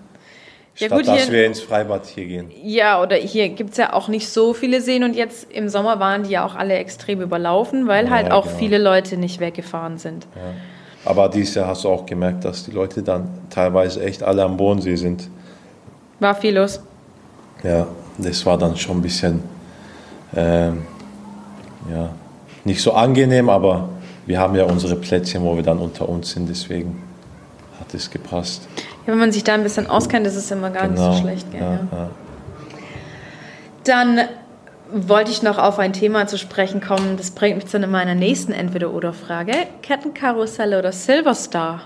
Ja, 0.77 0.87
statt 0.87 0.99
gut, 0.99 1.07
dass 1.07 1.31
wir 1.31 1.45
ins 1.45 1.59
Freibad 1.59 2.05
hier 2.05 2.25
gehen. 2.25 2.51
Ja, 2.63 3.01
oder 3.01 3.15
hier 3.15 3.49
gibt 3.49 3.71
es 3.71 3.77
ja 3.77 3.93
auch 3.93 4.07
nicht 4.07 4.29
so 4.29 4.53
viele 4.53 4.81
Seen 4.81 5.03
und 5.03 5.15
jetzt 5.15 5.51
im 5.51 5.69
Sommer 5.69 5.99
waren 5.99 6.23
die 6.23 6.29
ja 6.31 6.45
auch 6.45 6.55
alle 6.55 6.75
extrem 6.75 7.21
überlaufen, 7.21 7.87
weil 7.87 8.05
Ja, 8.05 8.11
halt 8.11 8.31
auch 8.31 8.45
genau. 8.45 8.57
viele 8.57 8.77
Leute 8.77 9.17
nicht 9.17 9.39
weggefahren 9.39 9.97
sind. 9.97 10.27
Aber 11.03 11.29
dieses 11.29 11.55
Jahr 11.55 11.67
hast 11.67 11.83
du 11.83 11.89
auch 11.89 12.05
gemerkt, 12.05 12.45
dass 12.45 12.63
die 12.63 12.71
Leute 12.71 13.03
dann 13.03 13.27
teilweise 13.49 14.03
echt 14.03 14.23
alle 14.23 14.43
am 14.43 14.55
Bodensee 14.57 14.95
sind. 14.95 15.29
War 16.19 16.35
viel 16.35 16.55
los. 16.55 16.81
Ja, 17.63 17.87
das 18.17 18.45
war 18.45 18.57
dann 18.57 18.77
schon 18.77 18.97
ein 18.97 19.01
bisschen, 19.01 19.43
ähm, 20.35 20.85
ja, 21.89 22.09
nicht 22.63 22.81
so 22.81 22.93
angenehm, 22.93 23.49
aber 23.49 23.89
wir 24.25 24.39
haben 24.39 24.55
ja 24.55 24.65
unsere 24.65 24.95
Plätzchen, 24.95 25.43
wo 25.43 25.55
wir 25.55 25.63
dann 25.63 25.79
unter 25.79 26.07
uns 26.07 26.31
sind, 26.31 26.49
deswegen 26.49 27.01
hat 27.79 27.93
es 27.93 28.09
gepasst. 28.09 28.67
Ja, 29.05 29.13
wenn 29.13 29.19
man 29.19 29.31
sich 29.31 29.43
da 29.43 29.53
ein 29.55 29.63
bisschen 29.63 29.87
auskennt, 29.87 30.27
ist 30.27 30.35
es 30.35 30.51
immer 30.51 30.69
gar 30.69 30.87
nicht 30.87 30.99
so 31.01 31.13
schlecht. 31.13 31.51
Gell? 31.51 31.61
ja, 31.61 31.71
Ja. 31.71 31.87
ja. 31.91 32.09
Dann 33.83 34.19
wollte 34.93 35.31
ich 35.31 35.41
noch 35.41 35.57
auf 35.57 35.79
ein 35.79 35.93
Thema 35.93 36.27
zu 36.27 36.37
sprechen 36.37 36.81
kommen. 36.81 37.17
Das 37.17 37.31
bringt 37.31 37.55
mich 37.55 37.67
zu 37.67 37.79
meiner 37.79 38.13
nächsten 38.13 38.51
Entweder-Oder-Frage. 38.51 39.53
Kettenkarussell 39.81 40.75
oder 40.77 40.91
Silverstar? 40.91 41.81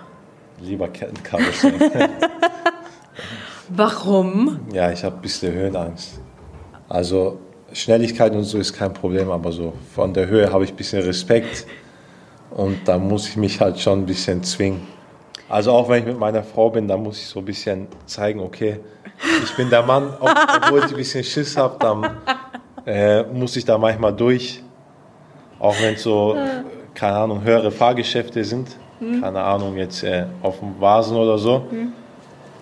Lieber 0.60 0.88
Kettenkarussell. 0.90 1.74
Warum? 3.70 4.60
ja, 4.74 4.92
ich 4.92 5.04
habe 5.04 5.16
ein 5.16 5.22
bisschen 5.22 5.54
Höhenangst. 5.54 6.20
Also 6.90 7.40
Schnelligkeit 7.76 8.34
und 8.34 8.46
so 8.46 8.58
ist 8.58 8.72
kein 8.72 8.94
Problem, 8.94 9.30
aber 9.30 9.52
so 9.52 9.74
von 9.94 10.14
der 10.14 10.28
Höhe 10.28 10.52
habe 10.52 10.64
ich 10.64 10.72
ein 10.72 10.78
bisschen 10.78 11.04
Respekt. 11.04 11.68
Und 12.52 12.88
da 12.88 12.98
muss 12.98 13.28
ich 13.28 13.36
mich 13.36 13.60
halt 13.60 13.78
schon 13.80 14.00
ein 14.00 14.06
bisschen 14.06 14.42
zwingen. 14.44 14.88
Also 15.50 15.74
auch 15.74 15.90
wenn 15.90 16.00
ich 16.00 16.06
mit 16.06 16.18
meiner 16.18 16.42
Frau 16.42 16.70
bin, 16.70 16.88
da 16.88 16.96
muss 16.96 17.20
ich 17.20 17.28
so 17.28 17.40
ein 17.40 17.46
bisschen 17.46 17.88
zeigen, 18.06 18.40
okay, 18.40 18.80
ich 19.44 19.54
bin 19.58 19.70
der 19.70 19.84
Mann, 19.84 20.14
obwohl 20.20 20.80
ich 20.80 20.86
ein 20.86 20.96
bisschen 20.96 21.24
Schiss 21.24 21.58
habe, 21.58 21.76
dann 21.80 22.18
äh, 22.86 23.24
muss 23.24 23.58
ich 23.58 23.66
da 23.66 23.78
manchmal 23.78 24.14
durch. 24.14 24.64
Auch 25.60 25.76
wenn 25.82 25.96
es 25.96 26.04
so, 26.04 26.38
keine 26.94 27.18
Ahnung, 27.18 27.44
höhere 27.44 27.72
Fahrgeschäfte 27.72 28.44
sind, 28.46 28.70
mhm. 29.02 29.22
keine 29.22 29.42
Ahnung, 29.42 29.76
jetzt 29.76 30.02
äh, 30.04 30.26
auf 30.42 30.60
dem 30.60 30.80
Vasen 30.80 31.18
oder 31.18 31.38
so, 31.38 31.60
mhm. 31.70 31.92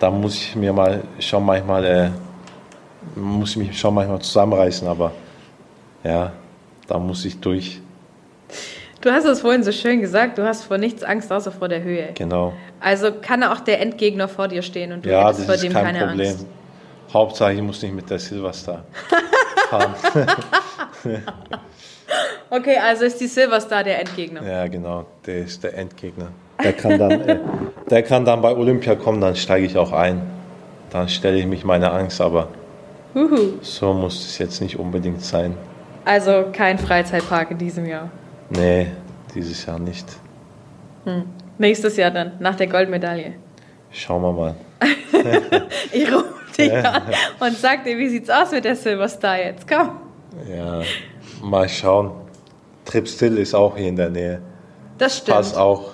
da 0.00 0.10
muss 0.10 0.34
ich 0.34 0.56
mir 0.56 0.72
mal 0.72 1.02
schon 1.20 1.44
manchmal, 1.44 1.84
äh, 1.84 2.10
muss 3.14 3.50
ich 3.50 3.56
mich 3.56 3.78
schon 3.78 3.94
manchmal 3.94 4.20
zusammenreißen, 4.20 4.86
aber 4.88 5.12
ja, 6.02 6.32
da 6.86 6.98
muss 6.98 7.24
ich 7.24 7.38
durch. 7.40 7.80
Du 9.00 9.10
hast 9.10 9.24
es 9.24 9.42
vorhin 9.42 9.62
so 9.62 9.72
schön 9.72 10.00
gesagt, 10.00 10.38
du 10.38 10.46
hast 10.46 10.64
vor 10.64 10.78
nichts 10.78 11.02
Angst 11.02 11.30
außer 11.30 11.52
vor 11.52 11.68
der 11.68 11.82
Höhe. 11.82 12.10
Genau. 12.14 12.54
Also 12.80 13.12
kann 13.12 13.42
auch 13.42 13.60
der 13.60 13.80
Endgegner 13.80 14.28
vor 14.28 14.48
dir 14.48 14.62
stehen 14.62 14.92
und 14.92 15.04
du 15.04 15.10
ja, 15.10 15.28
hättest 15.28 15.46
vor 15.46 15.56
dem 15.56 15.72
keine 15.72 16.06
Problem. 16.06 16.28
Angst. 16.28 16.46
Hauptsache, 17.12 17.52
ich 17.52 17.62
muss 17.62 17.82
nicht 17.82 17.94
mit 17.94 18.08
der 18.08 18.18
Silverstar 18.18 18.84
fahren. 19.70 19.94
okay, 22.50 22.78
also 22.78 23.04
ist 23.04 23.20
die 23.20 23.26
Silverstar 23.26 23.84
der 23.84 24.00
Endgegner. 24.00 24.42
Ja, 24.42 24.66
genau, 24.68 25.06
der 25.26 25.38
ist 25.38 25.62
der 25.62 25.76
Endgegner. 25.76 26.28
Der 26.62 26.72
kann 26.72 26.98
dann, 26.98 27.10
äh, 27.10 27.38
der 27.90 28.02
kann 28.02 28.24
dann 28.24 28.40
bei 28.40 28.56
Olympia 28.56 28.94
kommen, 28.94 29.20
dann 29.20 29.36
steige 29.36 29.66
ich 29.66 29.76
auch 29.76 29.92
ein. 29.92 30.22
Dann 30.90 31.08
stelle 31.08 31.38
ich 31.38 31.46
mich 31.46 31.64
meine 31.64 31.90
Angst, 31.90 32.20
aber 32.20 32.48
Uhu. 33.14 33.58
so 33.62 33.92
muss 33.92 34.26
es 34.26 34.38
jetzt 34.38 34.60
nicht 34.60 34.78
unbedingt 34.78 35.22
sein. 35.22 35.56
Also 36.04 36.46
kein 36.52 36.78
Freizeitpark 36.78 37.52
in 37.52 37.58
diesem 37.58 37.86
Jahr. 37.86 38.10
Nee, 38.50 38.88
dieses 39.34 39.64
Jahr 39.64 39.78
nicht. 39.78 40.06
Hm. 41.04 41.24
Nächstes 41.58 41.96
Jahr 41.96 42.10
dann, 42.10 42.32
nach 42.40 42.56
der 42.56 42.66
Goldmedaille. 42.66 43.34
Schauen 43.90 44.22
wir 44.22 44.32
mal. 44.32 44.54
ich 45.92 46.12
rufe 46.12 46.34
dich 46.58 46.72
an 46.72 47.02
und 47.40 47.56
sag 47.56 47.84
dir, 47.84 47.96
wie 47.96 48.08
sieht's 48.08 48.28
aus 48.28 48.50
mit 48.50 48.64
der 48.64 48.74
Silverstar 48.74 49.38
jetzt? 49.38 49.68
Komm. 49.68 50.00
Ja, 50.48 50.82
mal 51.42 51.68
schauen. 51.68 52.10
Trip 52.84 53.08
Still 53.08 53.38
ist 53.38 53.54
auch 53.54 53.76
hier 53.76 53.88
in 53.88 53.96
der 53.96 54.10
Nähe. 54.10 54.42
Das 54.98 55.18
stimmt. 55.18 55.36
Pass 55.36 55.56
auch. 55.56 55.92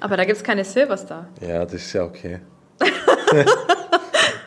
Aber 0.00 0.16
da 0.16 0.24
gibt 0.24 0.36
es 0.36 0.44
keine 0.44 0.64
Silverstar. 0.64 1.28
Ja, 1.40 1.64
das 1.64 1.74
ist 1.74 1.92
ja 1.92 2.04
okay. 2.04 2.40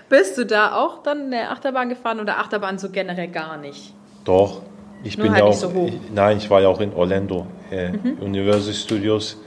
Bist 0.10 0.38
du 0.38 0.46
da 0.46 0.74
auch 0.74 1.04
dann 1.04 1.26
in 1.26 1.32
der 1.32 1.52
Achterbahn 1.52 1.90
gefahren 1.90 2.20
oder 2.20 2.40
Achterbahn 2.40 2.78
so 2.78 2.90
generell 2.90 3.28
gar 3.28 3.58
nicht? 3.58 3.94
Doch, 4.24 4.62
ich 5.04 5.18
Nur 5.18 5.26
bin 5.26 5.34
halt 5.34 5.44
ja 5.44 5.50
auch, 5.50 5.54
so 5.54 5.88
ich, 5.88 6.12
nein, 6.14 6.38
ich 6.38 6.50
war 6.50 6.62
ja 6.62 6.68
auch 6.70 6.80
in 6.80 6.94
Orlando, 6.94 7.46
äh, 7.72 7.92
mhm. 7.92 8.18
Universal 8.22 8.74
Studios. 8.74 9.38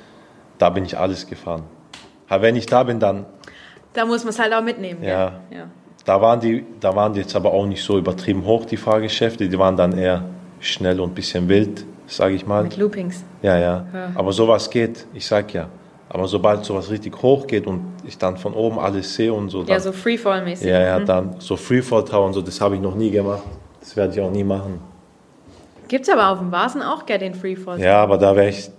Da 0.59 0.71
bin 0.71 0.85
ich 0.85 0.97
alles 0.97 1.27
gefahren. 1.27 1.63
Aber 2.29 2.43
wenn 2.43 2.57
ich 2.57 2.67
da 2.67 2.83
bin, 2.83 3.01
dann. 3.01 3.27
Da 3.95 4.05
muss 4.05 4.23
man 4.23 4.31
es 4.31 4.39
halt 4.39 4.53
auch 4.53 4.63
mitnehmen. 4.63 5.03
Ja. 5.03 5.41
ja. 5.51 5.67
Da 6.05 6.21
waren 6.21 6.41
die, 6.41 6.65
da 6.79 6.95
waren 6.95 7.13
die 7.13 7.21
jetzt 7.21 7.35
aber 7.35 7.53
auch 7.53 7.67
nicht 7.67 7.83
so 7.83 7.99
übertrieben 7.99 8.45
hoch 8.45 8.65
die 8.65 8.77
Fahrgeschäfte. 8.77 9.49
Die 9.49 9.59
waren 9.59 9.77
dann 9.77 9.97
eher 9.97 10.25
schnell 10.61 11.01
und 11.01 11.11
ein 11.11 11.15
bisschen 11.15 11.49
wild, 11.49 11.85
sage 12.07 12.35
ich 12.35 12.47
mal. 12.47 12.63
Mit 12.63 12.77
Loopings. 12.77 13.25
Ja, 13.43 13.59
ja, 13.59 13.87
ja. 13.93 14.13
Aber 14.15 14.33
sowas 14.33 14.71
geht. 14.71 15.07
Ich 15.15 15.27
sag 15.27 15.53
ja. 15.55 15.69
Aber 16.13 16.27
sobald 16.27 16.65
sowas 16.65 16.91
richtig 16.91 17.23
hoch 17.23 17.47
geht 17.47 17.69
und 17.69 17.83
ich 18.05 18.19
dann 18.19 18.37
von 18.37 18.53
oben 18.53 18.81
alles 18.81 19.15
sehe 19.15 19.33
und 19.33 19.49
so. 19.49 19.63
Dann, 19.63 19.69
ja, 19.69 19.81
so 19.81 19.93
Freefall-mäßig. 19.93 20.67
Ja, 20.67 20.81
ja, 20.81 20.99
mhm. 20.99 21.07
dann 21.07 21.37
so 21.39 21.57
Freefall-Tower 21.57 22.27
und 22.27 22.33
so, 22.33 22.43
das 22.43 22.61
habe 22.61 22.75
ich 22.75 22.81
noch 22.81 22.97
nie 22.97 23.13
gemacht. 23.13 23.45
Das 23.79 23.97
werde 23.97 24.13
ich 24.13 24.21
auch 24.21 24.31
nie 24.31 24.43
machen. 24.43 24.81
Gibt 25.87 26.09
es 26.09 26.13
aber 26.13 26.31
auf 26.31 26.41
dem 26.41 26.51
Vasen 26.51 26.83
auch, 26.83 27.07
gell, 27.07 27.19
den 27.19 27.35
Freefall. 27.35 27.81
Ja, 27.81 28.03
aber 28.03 28.19
da 28.19 28.35
wäre 28.35 28.49
ich 28.49 28.71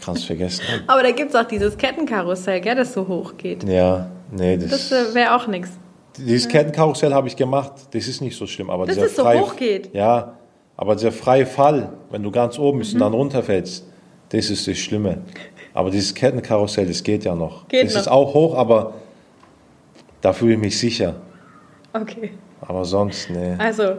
krass 0.00 0.24
vergessen. 0.24 0.64
aber 0.88 1.04
da 1.04 1.12
gibt 1.12 1.30
es 1.30 1.36
auch 1.36 1.44
dieses 1.44 1.78
Kettenkarussell, 1.78 2.60
gell, 2.60 2.74
das 2.74 2.92
so 2.92 3.06
hoch 3.06 3.36
geht. 3.36 3.62
Ja, 3.62 4.10
nee, 4.32 4.56
das... 4.56 4.70
Das 4.70 4.92
äh, 4.92 5.14
wäre 5.14 5.36
auch 5.36 5.46
nichts. 5.46 5.70
Dieses 6.16 6.48
Kettenkarussell 6.48 7.14
habe 7.14 7.28
ich 7.28 7.36
gemacht, 7.36 7.72
das 7.92 8.08
ist 8.08 8.20
nicht 8.20 8.36
so 8.36 8.46
schlimm. 8.48 8.70
Aber 8.70 8.86
das 8.86 8.96
ist 8.96 9.16
so 9.16 9.22
freie, 9.22 9.40
hoch 9.40 9.54
geht. 9.54 9.94
Ja, 9.94 10.34
aber 10.76 10.96
dieser 10.96 11.12
freie 11.12 11.46
Fall, 11.46 11.92
wenn 12.10 12.24
du 12.24 12.32
ganz 12.32 12.58
oben 12.58 12.80
bist 12.80 12.94
mhm. 12.94 12.96
und 12.96 13.00
dann 13.02 13.12
runterfällst, 13.14 13.86
das 14.30 14.50
ist 14.50 14.66
das 14.66 14.78
Schlimme. 14.78 15.18
Aber 15.74 15.90
dieses 15.90 16.14
Kettenkarussell, 16.14 16.86
das 16.86 17.02
geht 17.02 17.24
ja 17.24 17.34
noch. 17.34 17.66
Geht 17.68 17.86
das 17.86 17.94
noch. 17.94 18.00
ist 18.02 18.08
auch 18.08 18.34
hoch, 18.34 18.56
aber 18.56 18.94
da 20.20 20.32
fühle 20.32 20.54
ich 20.54 20.60
mich 20.60 20.78
sicher. 20.78 21.14
Okay. 21.92 22.32
Aber 22.60 22.84
sonst, 22.84 23.30
nee. 23.30 23.54
Also, 23.58 23.96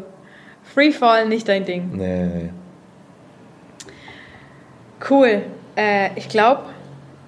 Freefall 0.63 1.27
nicht 1.27 1.47
dein 1.47 1.65
Ding. 1.65 1.91
Nee, 1.93 2.25
nee. 2.25 2.49
Cool. 5.09 5.43
Äh, 5.75 6.11
ich 6.15 6.29
glaube, 6.29 6.61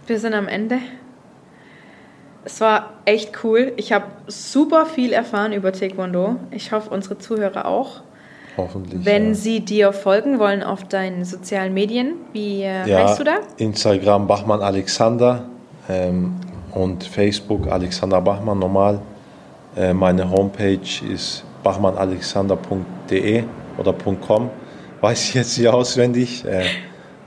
wir 0.08 0.20
sind 0.20 0.34
am 0.34 0.48
Ende. 0.48 0.80
Es 2.46 2.62
war 2.62 2.94
echt 3.06 3.44
cool. 3.44 3.74
Ich 3.76 3.92
habe 3.92 4.06
super 4.28 4.86
viel 4.86 5.14
erfahren 5.14 5.52
über 5.52 5.74
Taekwondo. 5.74 6.38
Ich 6.52 6.72
hoffe, 6.72 6.92
unsere 6.92 7.18
Zuhörer 7.18 7.66
auch. 7.66 8.02
Hoffentlich. 8.58 9.04
Wenn 9.04 9.30
ja. 9.30 9.34
sie 9.34 9.60
dir 9.60 9.94
folgen 9.94 10.40
wollen 10.40 10.64
auf 10.64 10.84
deinen 10.86 11.26
sozialen 11.26 11.74
Medien, 11.74 12.14
wie 12.34 12.62
äh, 12.62 12.88
ja, 12.88 13.00
heißt 13.00 13.20
du 13.20 13.24
da? 13.24 13.38
Instagram 13.58 14.28
Bachmann 14.28 14.62
Alexander 14.62 15.46
ähm, 15.90 16.36
und 16.72 17.04
Facebook 17.04 17.68
Alexander 17.68 18.22
Bachmann 18.22 18.60
normal. 18.60 19.00
Äh, 19.76 19.94
meine 19.94 20.30
Homepage 20.30 20.80
ist 21.12 21.44
bachmannalexander.de 21.64 23.44
oder 23.78 23.94
.com. 23.94 24.50
Weiß 25.02 25.30
ich 25.30 25.34
jetzt 25.34 25.58
nicht 25.58 25.68
auswendig. 25.68 26.46
Äh, 26.46 26.64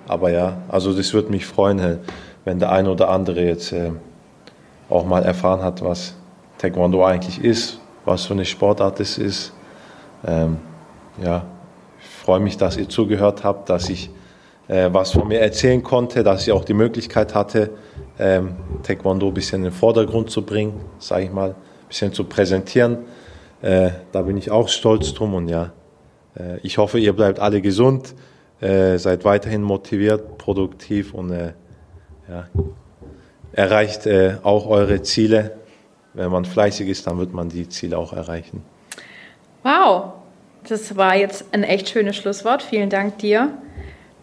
aber 0.06 0.30
ja, 0.30 0.56
also 0.68 0.94
das 0.94 1.12
würde 1.12 1.30
mich 1.30 1.44
freuen, 1.44 1.98
wenn 2.44 2.58
der 2.58 2.72
eine 2.72 2.90
oder 2.90 3.10
andere 3.10 3.44
jetzt 3.44 3.72
äh, 3.72 3.90
auch 4.88 5.04
mal 5.04 5.22
erfahren 5.22 5.62
hat, 5.62 5.84
was 5.84 6.14
Taekwondo 6.56 7.04
eigentlich 7.04 7.44
ist, 7.44 7.78
was 8.06 8.24
für 8.24 8.32
eine 8.32 8.46
Sportart 8.46 9.00
es 9.00 9.18
ist. 9.18 9.52
Ähm, 10.26 10.56
ja, 11.22 11.46
ich 12.00 12.06
freue 12.06 12.40
mich, 12.40 12.56
dass 12.56 12.76
ihr 12.76 12.88
zugehört 12.88 13.44
habt, 13.44 13.68
dass 13.68 13.88
ich 13.88 14.10
äh, 14.68 14.88
was 14.92 15.12
von 15.12 15.26
mir 15.28 15.40
erzählen 15.40 15.82
konnte, 15.82 16.22
dass 16.22 16.42
ich 16.46 16.52
auch 16.52 16.64
die 16.64 16.74
Möglichkeit 16.74 17.34
hatte, 17.34 17.70
ähm, 18.18 18.56
Taekwondo 18.82 19.28
ein 19.28 19.34
bisschen 19.34 19.58
in 19.58 19.70
den 19.70 19.72
Vordergrund 19.72 20.30
zu 20.30 20.42
bringen, 20.42 20.80
sage 20.98 21.24
ich 21.24 21.32
mal, 21.32 21.50
ein 21.50 21.88
bisschen 21.88 22.12
zu 22.12 22.24
präsentieren. 22.24 22.98
Äh, 23.62 23.90
da 24.12 24.22
bin 24.22 24.36
ich 24.36 24.50
auch 24.50 24.68
stolz 24.68 25.14
drum 25.14 25.34
und 25.34 25.48
ja, 25.48 25.72
äh, 26.38 26.58
ich 26.62 26.78
hoffe, 26.78 26.98
ihr 26.98 27.14
bleibt 27.14 27.40
alle 27.40 27.60
gesund, 27.60 28.14
äh, 28.60 28.98
seid 28.98 29.24
weiterhin 29.24 29.62
motiviert, 29.62 30.38
produktiv 30.38 31.14
und 31.14 31.32
äh, 31.32 31.52
ja, 32.28 32.46
erreicht 33.52 34.06
äh, 34.06 34.36
auch 34.42 34.66
eure 34.68 35.02
Ziele. 35.02 35.56
Wenn 36.14 36.30
man 36.30 36.44
fleißig 36.44 36.88
ist, 36.88 37.06
dann 37.06 37.18
wird 37.18 37.32
man 37.32 37.48
die 37.48 37.68
Ziele 37.68 37.96
auch 37.96 38.12
erreichen. 38.12 38.62
Wow, 39.62 40.12
das 40.68 40.96
war 40.96 41.16
jetzt 41.16 41.46
ein 41.52 41.64
echt 41.64 41.88
schönes 41.88 42.16
Schlusswort. 42.16 42.62
Vielen 42.62 42.90
Dank 42.90 43.18
dir. 43.18 43.50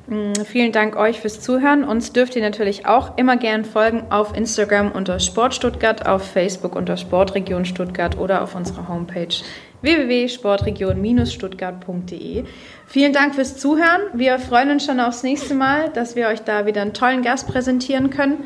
Mm, 0.07 0.33
vielen 0.45 0.71
Dank 0.71 0.95
euch 0.95 1.19
fürs 1.19 1.41
Zuhören. 1.41 1.83
Uns 1.83 2.13
dürft 2.13 2.35
ihr 2.35 2.41
natürlich 2.41 2.85
auch 2.85 3.17
immer 3.17 3.37
gern 3.37 3.65
folgen 3.65 4.03
auf 4.11 4.37
Instagram 4.37 4.91
unter 4.91 5.19
Sport 5.19 5.55
Stuttgart, 5.55 6.07
auf 6.07 6.23
Facebook 6.23 6.75
unter 6.75 6.97
Sportregion 6.97 7.65
Stuttgart 7.65 8.15
oder 8.17 8.43
auf 8.43 8.53
unserer 8.55 8.87
Homepage 8.87 9.35
www.sportregion-stuttgart.de. 9.81 12.43
Vielen 12.87 13.13
Dank 13.13 13.33
fürs 13.35 13.57
Zuhören. 13.57 14.01
Wir 14.13 14.39
freuen 14.39 14.71
uns 14.71 14.85
schon 14.85 14.99
aufs 14.99 15.23
nächste 15.23 15.55
Mal, 15.55 15.89
dass 15.89 16.15
wir 16.15 16.27
euch 16.27 16.41
da 16.41 16.65
wieder 16.65 16.81
einen 16.81 16.93
tollen 16.93 17.21
Gast 17.21 17.47
präsentieren 17.47 18.09
können. 18.09 18.43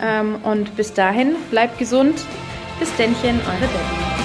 Ähm, 0.00 0.36
und 0.42 0.76
bis 0.76 0.92
dahin, 0.92 1.36
bleibt 1.50 1.78
gesund. 1.78 2.20
Bis 2.80 2.94
dennchen, 2.96 3.40
eure 3.46 3.60
Debbie. 3.60 4.23